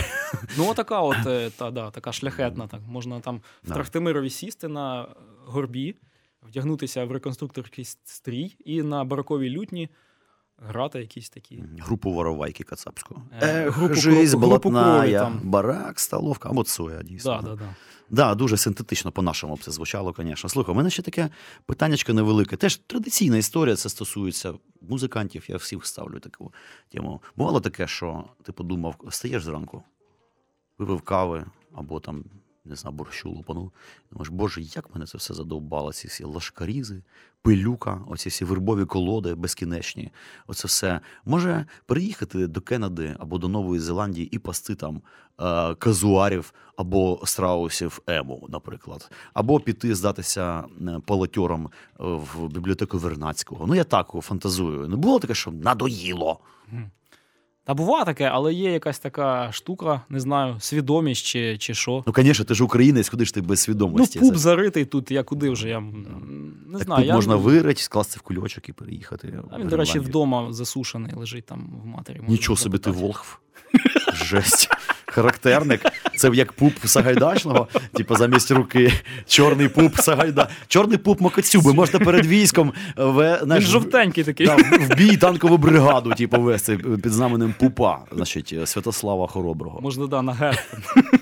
Ну, 0.57 0.69
отака 0.69 1.01
от, 1.01 1.17
е, 1.27 1.49
та, 1.49 1.71
да, 1.71 1.91
така 1.91 2.11
шляхетна. 2.11 2.67
Так. 2.67 2.81
Можна 2.87 3.19
там 3.19 3.41
в. 3.63 3.73
Трахтимирові 3.73 4.29
сісти 4.29 4.67
на 4.67 5.07
горбі, 5.45 5.95
вдягнутися 6.47 7.05
в 7.05 7.11
реконструкторський 7.11 7.85
стрій 8.03 8.55
і 8.65 8.83
на 8.83 9.03
бароковій 9.03 9.49
лютні 9.49 9.89
грати 10.57 10.99
якісь 10.99 11.29
такі. 11.29 11.63
Групу 11.79 12.11
воровайки 12.11 12.63
Кацапського. 12.63 13.21
Е, 13.41 13.69
групу 13.69 13.93
жизнь 13.95 14.37
кро- 14.37 14.47
групу 14.49 14.69
крові 14.71 15.11
там. 15.13 15.39
барак, 15.43 15.99
столовка, 15.99 16.49
або 16.49 16.63
цоя, 16.63 17.03
дійсно. 17.03 17.41
Да, 17.41 17.49
да, 17.49 17.55
да. 17.55 17.75
Да, 18.09 18.35
дуже 18.35 18.57
синтетично 18.57 19.11
по-нашому 19.11 19.55
б 19.55 19.59
це 19.63 19.71
звучало, 19.71 20.15
звісно. 20.17 20.49
Слухай, 20.49 20.73
у 20.73 20.77
мене 20.77 20.89
ще 20.89 21.01
таке 21.01 21.29
питаннячко 21.65 22.13
невелике. 22.13 22.57
Теж 22.57 22.77
традиційна 22.77 23.37
історія, 23.37 23.75
це 23.75 23.89
стосується 23.89 24.53
музикантів, 24.81 25.45
я 25.47 25.57
всіх 25.57 25.85
ставлю 25.85 26.19
таку 26.19 26.53
тему. 26.89 27.21
Бувало 27.35 27.59
таке, 27.59 27.87
що 27.87 28.23
ти 28.43 28.51
подумав, 28.51 28.95
стаєш 29.09 29.43
зранку, 29.43 29.83
випив 30.77 31.01
кави 31.01 31.45
або 31.75 31.99
там, 31.99 32.23
не 32.65 32.75
знаю, 32.75 32.95
борщу 32.95 33.29
лупанув. 33.29 33.71
Думаєш, 34.11 34.29
боже, 34.29 34.61
як 34.61 34.93
мене 34.93 35.05
це 35.05 35.17
все 35.17 35.33
задовбало, 35.33 35.93
ці 35.93 36.07
всі 36.07 36.23
лашкарізи, 36.23 37.01
пилюка, 37.41 38.01
оці 38.07 38.29
всі 38.29 38.45
вербові 38.45 38.85
колоди 38.85 39.35
безкінечні. 39.35 40.11
Оце 40.47 40.67
все. 40.67 40.99
Може 41.25 41.65
переїхати 41.85 42.47
до 42.47 42.61
Кенади 42.61 43.15
або 43.19 43.37
до 43.37 43.47
Нової 43.47 43.79
Зеландії 43.79 44.27
і 44.31 44.39
пасти 44.39 44.75
там 44.75 45.01
е, 45.41 45.75
казуарів 45.75 46.53
або 46.77 47.21
страусів 47.25 48.01
ему, 48.07 48.47
наприклад, 48.49 49.11
або 49.33 49.59
піти 49.59 49.95
здатися 49.95 50.63
е, 50.81 50.99
полотьором 51.05 51.65
е, 51.65 51.69
в 51.99 52.47
бібліотеку 52.47 52.97
Вернацького. 52.97 53.67
Ну 53.67 53.75
я 53.75 53.83
так 53.83 54.07
фантазую. 54.21 54.87
Не 54.87 54.95
було 54.95 55.19
таке, 55.19 55.33
що 55.33 55.51
надоїло. 55.51 56.39
Та 57.65 57.73
буває 57.73 58.05
таке, 58.05 58.29
але 58.33 58.53
є 58.53 58.71
якась 58.71 58.99
така 58.99 59.51
штука, 59.51 60.01
не 60.09 60.19
знаю, 60.19 60.55
свідомість 60.59 61.25
чи, 61.25 61.57
чи 61.57 61.73
що. 61.73 62.03
Ну, 62.07 62.13
звісно, 62.17 62.45
ти 62.45 62.53
ж 62.53 62.63
українець, 62.63 63.09
куди 63.09 63.25
ж 63.25 63.33
ти 63.33 63.41
без 63.41 63.49
Ну, 63.49 63.55
свідомості? 63.57 64.19
пуп 64.19 64.35
заритий 64.35 64.85
тут, 64.85 65.11
я 65.11 65.23
куди 65.23 65.49
вже 65.49 65.69
я 65.69 65.79
не 65.79 65.93
так 66.73 66.83
знаю. 66.83 67.01
Пуп 67.01 67.07
я... 67.07 67.13
можна 67.15 67.35
вирити, 67.35 67.81
скласти 67.81 68.17
в 68.19 68.21
кульочок 68.21 68.69
і 68.69 68.73
переїхати. 68.73 69.39
А 69.51 69.59
він, 69.59 69.67
до 69.67 69.77
речі, 69.77 69.99
вдома 69.99 70.53
засушений, 70.53 71.11
лежить 71.15 71.45
там 71.45 71.81
в 71.83 71.87
матері. 71.87 72.21
Нічого 72.27 72.57
собі 72.57 72.77
ти 72.77 72.89
волхв. 72.91 73.39
Жесть. 74.13 74.69
Характерник. 75.05 75.81
Це 76.17 76.31
як 76.33 76.53
пуп 76.53 76.73
Сагайдачного, 76.85 77.67
типу 77.93 78.15
замість 78.15 78.51
руки. 78.51 78.93
Чорний 79.27 79.67
пуп 79.67 79.95
Сагайда. 79.95 80.49
Чорний 80.67 80.97
пуп 80.97 81.21
Макацюби. 81.21 81.73
Можна 81.73 81.99
перед 81.99 82.25
військом 82.25 82.73
в, 82.97 83.37
Він 83.37 83.45
знаєш, 83.45 83.63
жовтенький 83.63 84.23
такий. 84.23 84.47
Да, 84.47 84.55
в 84.55 84.95
бій 84.97 85.17
танкову 85.17 85.57
бригаду, 85.57 86.13
типу, 86.13 86.41
вести 86.41 86.77
під 86.77 87.11
знаменем 87.11 87.53
пупа, 87.59 87.99
значить, 88.11 88.55
Святослава 88.65 89.27
Хороброго. 89.27 89.81
Можна 89.81 90.07
да, 90.07 90.21
на 90.21 90.33
герб. 90.33 90.57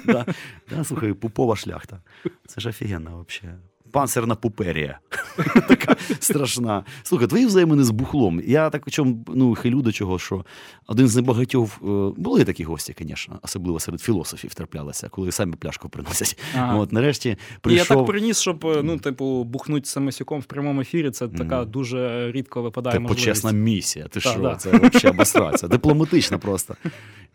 Да. 0.06 0.26
Да, 0.70 0.84
слухай, 0.84 1.14
пупова 1.14 1.56
шляхта. 1.56 2.02
Це 2.48 2.62
ж 2.62 2.70
офігенно 2.70 3.26
взагалі. 3.30 3.58
Панцирна 3.94 4.36
пуперія. 4.36 5.00
така 5.68 5.96
страшна. 6.20 6.84
Слухай, 7.04 7.28
твої 7.28 7.46
взаємини 7.46 7.84
з 7.84 7.90
бухлом. 7.90 8.42
Я 8.46 8.70
так 8.70 8.92
чому 8.92 9.26
ну, 9.28 9.56
хилю 9.56 9.82
до 9.82 9.92
чого, 9.92 10.20
що 10.20 10.46
один 10.88 11.08
з 11.08 11.16
небагатьох 11.16 11.70
е, 11.84 12.12
були 12.18 12.44
такі 12.44 12.64
гості, 12.64 12.96
звісно, 13.00 13.40
особливо 13.42 13.80
серед 13.80 14.02
філософів 14.02 14.54
траплялися, 14.54 15.10
коли 15.10 15.32
самі 15.32 15.56
пляшку 15.56 15.90
приносять. 15.90 16.40
Ага. 16.56 16.78
От 16.78 16.92
нарешті 16.92 17.38
І 17.70 17.74
я 17.74 17.86
так 17.86 18.06
приніс, 18.06 18.40
щоб 18.42 18.66
е, 18.66 18.82
ну, 18.84 18.98
типу, 18.98 19.44
бухнути 19.44 19.86
самосіком 19.86 20.40
в 20.40 20.46
прямому 20.46 20.82
ефірі. 20.82 21.12
Це 21.12 21.28
така 21.28 21.62
Мгм. 21.62 21.72
дуже 21.72 22.32
рідко 22.32 22.62
випадає 22.62 22.96
Це 22.96 23.00
можливість. 23.00 23.26
почесна 23.26 23.52
місія. 23.52 24.08
Ти 24.08 24.20
що? 24.20 24.40
да. 24.40 24.56
Це 24.56 24.70
взагалі 24.70 25.16
обосраться. 25.16 25.68
Дипломатично 25.68 26.40
просто. 26.40 26.76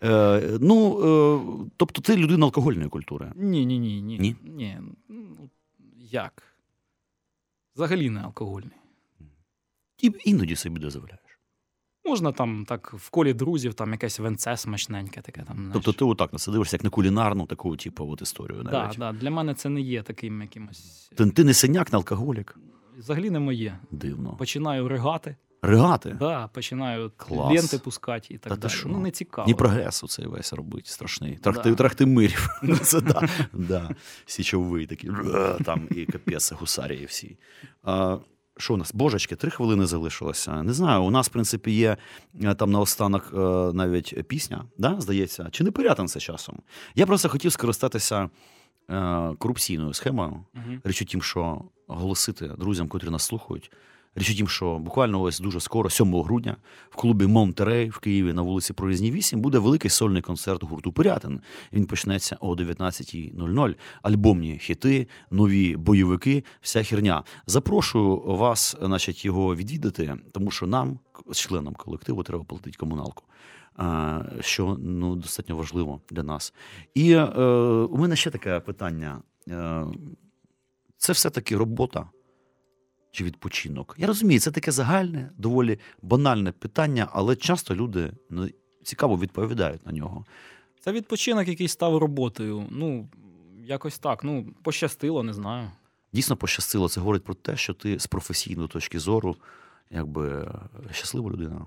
Е, 0.04 0.42
ну, 0.60 0.98
е, 1.00 1.68
тобто, 1.76 2.02
ти 2.02 2.16
людина 2.16 2.46
алкогольної 2.46 2.88
культури. 2.88 3.32
Ні, 3.36 3.66
ні, 3.66 3.78
ні, 3.78 4.02
ні. 4.02 4.18
Ні? 4.18 4.36
Ні. 4.44 4.78
Як? 6.10 6.42
Взагалі 7.78 8.10
не 8.10 8.20
алкогольний. 8.20 8.76
І 10.02 10.12
іноді 10.24 10.56
собі 10.56 10.80
дозволяєш. 10.80 11.38
Можна 12.04 12.32
там 12.32 12.64
так 12.68 12.94
в 12.94 13.10
колі 13.10 13.32
друзів, 13.34 13.74
там 13.74 13.92
якесь 13.92 14.18
венце 14.18 14.56
смачненьке, 14.56 15.20
таке 15.20 15.42
там. 15.42 15.56
знаєш. 15.56 15.72
Тобто 15.72 15.92
ти 15.92 16.04
отак 16.04 16.32
на 16.32 16.38
це 16.38 16.52
дивишся, 16.52 16.76
як 16.76 16.84
на 16.84 16.90
кулінарну 16.90 17.46
таку, 17.46 17.76
типу, 17.76 18.10
от 18.10 18.22
історію. 18.22 18.62
да, 18.62 18.92
да, 18.98 19.12
для 19.12 19.30
мене 19.30 19.54
це 19.54 19.68
не 19.68 19.80
є 19.80 20.02
таким 20.02 20.42
якимось. 20.42 21.10
Ти, 21.16 21.30
ти 21.30 21.44
не 21.44 21.54
синяк, 21.54 21.92
не 21.92 21.96
алкоголік. 21.96 22.58
Взагалі 22.98 23.30
не 23.30 23.38
моє. 23.38 23.78
Дивно. 23.90 24.36
Починаю 24.36 24.88
ригати, 24.88 25.36
Ригати. 25.62 26.16
да, 26.18 26.46
починаю 26.48 27.10
Клас. 27.16 27.50
ленти 27.52 27.78
цускати 27.78 28.34
і 28.34 28.38
так 28.38 28.52
Та 28.52 28.56
далі. 28.58 28.72
що? 28.72 28.88
Ну, 28.88 28.98
не 28.98 29.10
цікаво. 29.10 29.48
Ні 29.48 29.54
прогрес 29.54 30.04
цей 30.08 30.26
весь 30.26 30.52
робить 30.52 30.86
страшний. 30.86 31.36
Трахти, 31.36 31.70
Да. 31.70 31.74
Трахтимирів. 31.76 32.48
Це 32.82 33.00
да, 33.00 33.28
да. 33.52 33.90
Січовий 34.26 34.86
такий. 34.86 35.10
Там 35.64 35.88
і 35.90 36.06
капець, 36.06 36.52
гусарії 36.52 37.04
всі. 37.04 37.36
А, 37.82 38.18
що 38.56 38.74
у 38.74 38.76
нас? 38.76 38.94
Божечки, 38.94 39.36
три 39.36 39.50
хвилини 39.50 39.86
залишилося. 39.86 40.62
Не 40.62 40.72
знаю, 40.72 41.02
у 41.02 41.10
нас, 41.10 41.26
в 41.28 41.32
принципі, 41.32 41.72
є 41.72 41.96
е, 42.42 42.54
там 42.54 42.70
наостанок 42.70 43.30
е, 43.34 43.36
навіть 43.72 44.28
пісня, 44.28 44.64
да, 44.78 45.00
здається, 45.00 45.48
чи 45.50 45.64
не 45.64 45.70
порятин 45.70 46.08
це 46.08 46.20
часом. 46.20 46.58
Я 46.94 47.06
просто 47.06 47.28
хотів 47.28 47.52
скористатися 47.52 48.30
е, 48.90 49.34
корупційною 49.38 49.92
схемою. 49.94 50.44
Мгм. 50.54 50.80
Річ 50.84 51.02
у 51.02 51.04
тім, 51.04 51.22
що 51.22 51.62
оголосити 51.86 52.48
друзям, 52.48 52.88
котрі 52.88 53.10
нас 53.10 53.22
слухають. 53.22 53.70
Річ 54.18 54.30
у 54.30 54.34
тім, 54.34 54.48
що 54.48 54.78
буквально 54.78 55.20
ось 55.22 55.40
дуже 55.40 55.60
скоро, 55.60 55.90
7 55.90 56.22
грудня, 56.22 56.56
в 56.90 56.96
клубі 56.96 57.26
Монтерей 57.26 57.90
в 57.90 57.98
Києві 57.98 58.32
на 58.32 58.42
вулиці 58.42 58.72
Проїзній 58.72 59.10
8 59.10 59.40
буде 59.40 59.58
великий 59.58 59.90
сольний 59.90 60.22
концерт 60.22 60.64
гурту 60.64 60.92
Пирятин. 60.92 61.40
Він 61.72 61.86
почнеться 61.86 62.36
о 62.40 62.54
19.00. 62.54 63.74
Альбомні 64.02 64.58
хіти, 64.58 65.08
нові 65.30 65.76
бойовики, 65.76 66.44
вся 66.60 66.82
херня. 66.82 67.24
Запрошую 67.46 68.16
вас, 68.16 68.76
значить, 68.82 69.24
його 69.24 69.56
відвідати, 69.56 70.14
тому 70.32 70.50
що 70.50 70.66
нам, 70.66 70.98
членам 71.32 71.74
колективу, 71.74 72.22
треба 72.22 72.44
платити 72.44 72.76
комуналку. 72.76 73.24
Що 74.40 74.76
ну 74.80 75.16
достатньо 75.16 75.56
важливо 75.56 76.00
для 76.10 76.22
нас. 76.22 76.54
І 76.94 77.12
е, 77.12 77.24
у 77.90 77.96
мене 77.96 78.16
ще 78.16 78.30
таке 78.30 78.60
питання: 78.60 79.22
Е, 79.50 79.86
це 80.96 81.12
все-таки 81.12 81.56
робота 81.56 82.10
чи 83.10 83.24
відпочинок? 83.24 83.94
Я 83.98 84.06
розумію, 84.06 84.40
це 84.40 84.50
таке 84.50 84.72
загальне, 84.72 85.30
доволі 85.38 85.78
банальне 86.02 86.52
питання, 86.52 87.08
але 87.12 87.36
часто 87.36 87.74
люди 87.74 88.12
ну, 88.30 88.48
цікаво 88.82 89.18
відповідають 89.18 89.86
на 89.86 89.92
нього. 89.92 90.24
Це 90.80 90.92
відпочинок, 90.92 91.48
який 91.48 91.68
став 91.68 91.96
роботою. 91.96 92.64
Ну, 92.70 93.08
якось 93.64 93.98
так. 93.98 94.24
Ну, 94.24 94.46
пощастило, 94.62 95.22
не 95.22 95.32
знаю. 95.32 95.70
Дійсно 96.12 96.36
пощастило. 96.36 96.88
Це 96.88 97.00
говорить 97.00 97.24
про 97.24 97.34
те, 97.34 97.56
що 97.56 97.74
ти 97.74 97.98
з 97.98 98.06
професійної 98.06 98.68
точки 98.68 98.98
зору, 98.98 99.36
якби 99.90 100.52
щаслива 100.92 101.30
людина. 101.30 101.66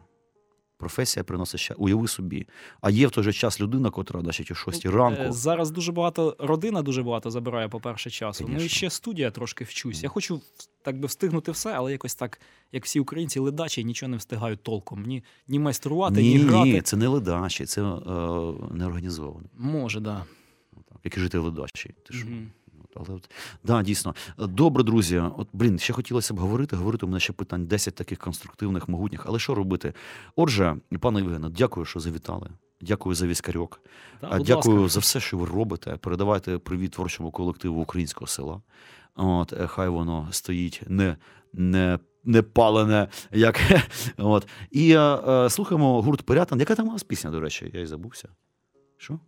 Професія 0.82 1.24
приносить 1.24 1.60
ще. 1.60 1.74
Уяви 1.74 2.08
собі. 2.08 2.48
А 2.82 2.90
є 2.90 3.08
в 3.08 3.12
той 3.12 3.24
же 3.24 3.34
час 3.34 3.62
людина, 3.62 3.90
котра, 3.90 4.22
значить, 4.22 4.52
о 4.52 4.56
6 4.56 4.86
Е, 4.86 4.92
ранку. 4.92 5.32
Зараз 5.34 5.72
дуже 5.72 5.92
багато 5.92 6.36
родина 6.40 6.82
дуже 6.82 7.04
багато 7.04 7.32
забирає, 7.32 7.68
по-перше, 7.70 8.10
часу. 8.10 8.46
Ну 8.50 8.64
і 8.64 8.70
ще 8.70 8.90
студія 8.90 9.32
трошки 9.32 9.64
вчусь. 9.64 10.04
Я 10.04 10.10
хочу 10.10 10.42
так 10.84 11.00
би 11.00 11.08
встигнути 11.08 11.52
все, 11.52 11.74
але 11.74 11.92
якось 11.92 12.16
так, 12.16 12.42
як 12.72 12.86
всі 12.86 13.00
українці, 13.00 13.40
ледачі, 13.40 13.84
нічого 13.84 14.10
не 14.10 14.18
встигають 14.18 14.64
толком. 14.64 15.04
Ні, 15.04 15.24
ні 15.48 15.60
майструвати, 15.60 16.22
ні, 16.22 16.30
Ні, 16.36 16.38
грати. 16.38 16.70
ні, 16.70 16.82
це 16.82 16.98
не 16.98 17.08
ледачі, 17.08 17.66
це 17.66 17.82
е, 17.82 17.94
неорганізовано. 18.72 19.46
Може, 19.58 20.00
да. 20.00 20.26
Так, 20.90 20.98
Як 21.04 21.18
і 21.18 21.20
жити 21.20 21.38
ледачі. 21.38 21.96
Ти 22.08 22.14
що? 22.14 22.26
Мгм. 22.28 22.52
Але 22.96 23.16
от, 23.16 23.30
да, 23.64 23.84
дійсно. 23.84 24.16
Добре, 24.38 24.84
друзі. 24.84 25.18
От 25.38 25.48
блін, 25.54 25.80
ще 25.80 25.94
хотілося 25.94 26.34
б 26.34 26.40
говорити. 26.40 26.76
Говорити 26.76 27.06
у 27.06 27.10
мене 27.10 27.20
ще 27.20 27.34
питань 27.34 27.66
10 27.66 27.96
таких 27.96 28.20
конструктивних, 28.20 28.90
могутніх. 28.90 29.26
Але 29.26 29.40
що 29.40 29.56
робити? 29.56 29.94
Отже, 30.36 30.76
пане 31.00 31.20
Євгене, 31.20 31.50
дякую, 31.50 31.86
що 31.86 32.00
завітали. 32.00 32.50
Дякую 32.82 33.16
за 33.16 33.28
віскарьок. 33.28 33.82
Да, 34.22 34.40
Дякую 34.40 34.82
ласка. 34.82 34.94
за 34.94 35.00
все, 35.00 35.20
що 35.20 35.38
ви 35.38 35.46
робите. 35.46 35.98
Передавайте 35.98 36.58
привіт 36.58 36.92
творчому 36.92 37.32
колективу 37.32 37.82
українського 37.82 38.28
села. 38.28 38.62
От, 39.16 39.54
е, 39.54 39.68
хай 39.68 39.90
воно 39.90 40.28
стоїть 40.32 40.82
не, 40.88 41.18
не, 41.54 42.00
не 42.24 42.42
палене, 42.42 43.08
як. 43.32 43.60
От. 44.18 44.48
І 44.72 44.94
е, 44.94 45.00
е, 45.00 45.50
слухаємо 45.50 46.02
гурт 46.02 46.22
Пирятин. 46.22 46.60
Яка 46.60 46.76
там 46.76 46.88
у 46.88 46.92
вас 46.92 47.04
пісня, 47.04 47.32
до 47.32 47.40
речі? 47.40 47.72
Я 47.74 47.82
й 47.82 47.86
забувся. 47.86 48.30
Що? 48.98 49.20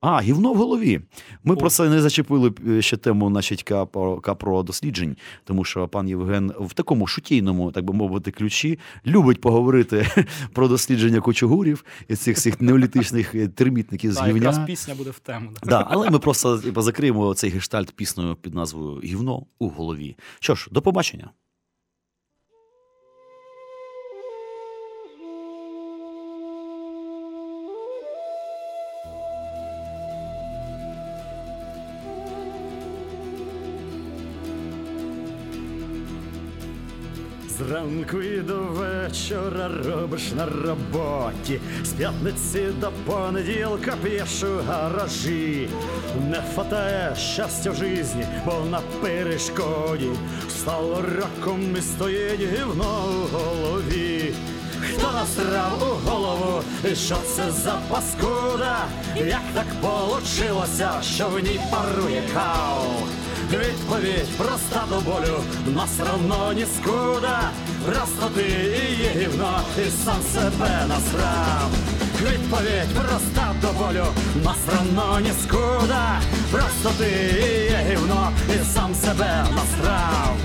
А, 0.00 0.20
гівно 0.20 0.52
в 0.52 0.56
голові. 0.56 1.00
Ми 1.44 1.54
О. 1.54 1.56
про 1.58 1.70
це 1.70 1.88
не 1.88 2.00
зачепили 2.00 2.52
е, 2.68 2.82
ще 2.82 2.96
тему, 2.96 3.28
значить, 3.28 3.62
ка 3.62 3.86
про, 4.34 4.62
досліджень, 4.62 5.16
тому 5.44 5.64
що 5.64 5.88
пан 5.88 6.08
Євген 6.08 6.52
в 6.60 6.72
такому 6.72 7.06
шутійному, 7.06 7.72
так 7.72 7.84
би 7.84 7.94
мовити, 7.94 8.30
ключі 8.30 8.78
любить 9.06 9.40
поговорити 9.40 10.06
про 10.52 10.68
дослідження 10.68 11.20
кочугурів 11.20 11.84
і 12.08 12.16
цих 12.16 12.36
всіх 12.36 12.60
неолітичних 12.60 13.34
е, 13.34 13.48
термітників 13.48 14.12
з 14.12 14.22
гівня. 14.22 14.34
якраз 14.34 14.66
пісня 14.66 14.94
буде 14.94 15.10
в 15.10 15.18
тему. 15.18 15.50
Да. 15.62 15.70
Да, 15.70 15.86
але 15.90 16.10
ми 16.10 16.18
просто 16.18 16.62
закриємо 16.76 17.34
цей 17.34 17.50
гештальт 17.50 17.90
піснею 17.90 18.34
під 18.34 18.54
назвою 18.54 19.00
Гівно 19.04 19.46
у 19.58 19.68
голові. 19.68 20.16
Що 20.40 20.54
ж, 20.54 20.68
до 20.70 20.82
побачення. 20.82 21.30
Зранку 37.70 38.22
і 38.22 38.40
до 38.40 38.58
вечора 38.58 39.70
робиш 39.86 40.32
на 40.36 40.46
роботі, 40.46 41.60
з 41.84 41.88
п'ятниці 41.88 42.66
до 42.80 42.90
понеділка 43.06 43.94
п'єш 44.04 44.42
у 44.42 44.62
гаражі. 44.68 45.68
Не 46.30 46.42
фатає 46.54 47.16
щастя 47.16 47.70
в 47.70 47.74
житті, 47.74 48.26
бо 48.46 48.52
на 48.70 48.80
перешкоді 49.00 50.10
стало 50.48 51.04
раком 51.16 51.76
і 51.78 51.82
стоїть 51.82 52.40
гівно 52.40 53.04
у 53.08 53.36
голові. 53.36 54.34
Хто 54.88 55.12
насрав 55.12 55.82
у 55.82 56.10
голову, 56.10 56.62
і 56.92 56.94
що 56.94 57.16
це 57.36 57.50
за 57.50 57.78
паскуда? 57.88 58.76
Як 59.16 59.42
так 59.54 59.66
получилося, 59.80 60.90
що 61.02 61.28
в 61.28 61.40
ній 61.40 61.60
парує 61.70 62.22
кау? 62.34 62.84
Відповідь 63.50 64.28
проста 64.38 64.84
до 64.88 65.00
болю, 65.00 65.42
нас 65.66 65.90
равно 66.06 66.52
ні 66.52 66.66
скуда. 66.76 67.50
Просто 67.86 68.26
ти 68.34 68.42
і 68.42 69.02
є 69.02 69.22
гівно, 69.22 69.60
і 69.86 69.90
сам 70.04 70.22
себе 70.34 70.84
насрав. 70.88 71.70
Відповідь 72.22 72.94
проста 72.94 73.54
до 73.62 73.72
болю, 73.72 74.06
нас 74.44 74.58
равно 74.74 75.20
ні 75.20 75.30
скуда. 75.42 76.20
Просто 76.50 76.90
ти 76.98 77.10
і 77.40 77.72
є 77.72 77.86
гівно, 77.90 78.30
і 78.48 78.74
сам 78.74 78.94
себе 78.94 79.44
насрав. 79.54 80.36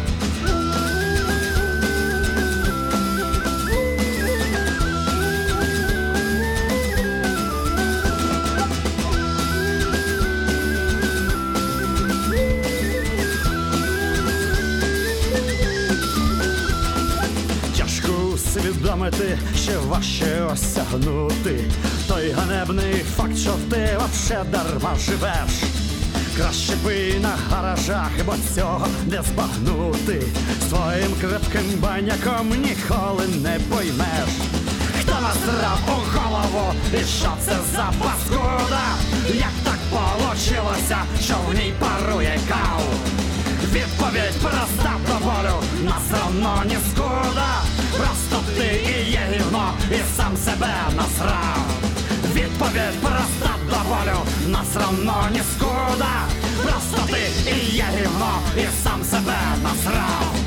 Усвідомити, 18.55 19.37
ще 19.55 19.77
важче 19.77 20.41
осягнути 20.53 21.59
той 22.07 22.31
ганебний 22.31 23.03
факт, 23.15 23.37
що 23.37 23.51
ти 23.69 23.97
вообще 23.99 24.43
дарма 24.51 24.95
живеш. 24.95 25.63
Краще 26.37 26.73
би 26.85 27.19
на 27.19 27.35
гаражах, 27.49 28.11
бо 28.25 28.33
цього 28.55 28.87
не 29.07 29.21
збагнути. 29.23 30.21
Своїм 30.69 31.11
крепким 31.21 31.79
баняком 31.79 32.49
ніколи 32.49 33.27
не 33.43 33.59
поймеш. 33.69 34.29
Хто 35.01 35.11
насрав 35.11 35.79
у 35.87 36.17
голову, 36.17 36.73
і 36.93 36.97
що 36.97 37.33
це 37.45 37.57
за 37.73 37.93
паскуда? 37.99 38.85
Як 39.33 39.53
так 39.63 39.79
получилося, 39.89 40.97
що 41.21 41.35
в 41.49 41.53
ній 41.53 41.73
парує 41.79 42.39
кау? 42.49 42.81
Відповідь 43.75 44.41
проста 44.41 44.93
до 45.07 45.25
болю, 45.25 45.63
нас 45.83 46.03
равно 46.11 46.63
ні 46.65 46.77
скуда. 46.91 47.61
Просто 47.97 48.51
ти 48.57 48.65
і 48.65 49.11
є 49.11 49.19
гівно, 49.33 49.73
і 49.91 50.17
сам 50.17 50.37
себе 50.37 50.73
насрав. 50.95 51.65
Відповідь 52.33 53.01
проста 53.01 53.55
доволю, 53.69 54.17
нас 54.47 54.75
равно 54.75 55.27
не 55.31 55.43
скуда. 55.55 56.13
Просто 56.63 57.13
ти 57.13 57.51
і 57.51 57.75
є 57.75 57.85
гівно, 57.97 58.39
і 58.57 58.83
сам 58.83 59.03
себе 59.03 59.37
насрав. 59.63 60.44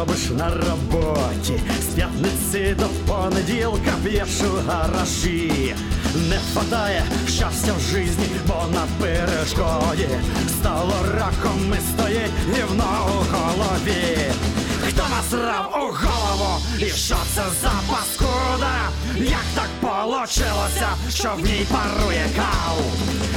Робиш 0.00 0.30
на 0.30 0.48
роботі. 0.48 1.60
З 1.82 1.94
п'ятниці 1.94 2.76
до 2.78 2.86
понеділка 3.12 3.92
п'єш 4.04 4.28
у 4.40 4.70
гаражі. 4.70 5.74
Не 6.28 6.38
хватає 6.52 7.04
щастя 7.28 7.72
в 7.78 7.92
житті, 7.92 8.30
бо 8.46 8.54
на 8.74 8.86
перешкоді 9.00 10.08
стало 10.48 10.94
раком 11.14 11.74
і 11.78 11.92
стоїть 11.92 12.32
гівно 12.54 12.84
у 13.06 13.36
голові. 13.36 14.16
Хто 14.88 15.02
насрав 15.16 15.70
у 15.74 15.78
голову? 15.78 16.60
І 16.78 16.84
що 16.84 17.16
це 17.34 17.42
за 17.62 17.72
паскуда? 17.90 18.72
Як 19.16 19.44
так 19.54 19.68
получилося, 19.80 20.88
що 21.10 21.32
в 21.36 21.40
ній 21.40 21.66
парує 21.70 22.26
кал? 22.36 22.78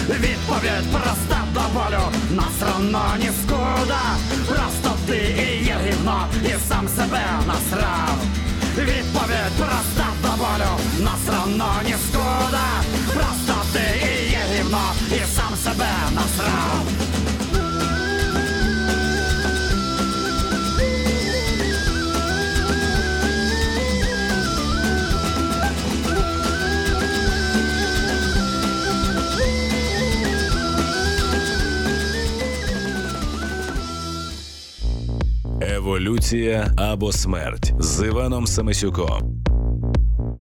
Відповідь 0.09 0.91
проста 0.91 1.43
до 1.53 1.61
болю, 1.74 2.03
насрано 2.32 3.16
ні 3.20 3.30
скуда. 3.43 4.01
Просто 4.47 4.92
ти 5.07 5.17
і 5.17 5.65
є 5.65 5.77
гівно, 5.85 6.27
і 6.45 6.69
сам 6.69 6.87
себе 6.87 7.21
насрав. 7.47 8.17
Відповідь 8.77 9.53
проста 9.57 10.07
до 10.21 10.27
болю, 10.27 10.71
насрано 10.99 11.73
ні 11.85 11.95
скуда. 12.09 12.65
Просто 13.13 13.61
ти 13.73 13.81
і 14.01 14.31
є 14.31 14.41
гівно, 14.57 14.81
і 15.07 15.35
сам 15.35 15.55
себе 15.63 15.89
насрав. 16.15 17.12
Еволюція 35.84 36.73
або 36.77 37.11
смерть 37.11 37.73
з 37.79 38.07
Іваном 38.07 38.47
Самисюком. 38.47 39.42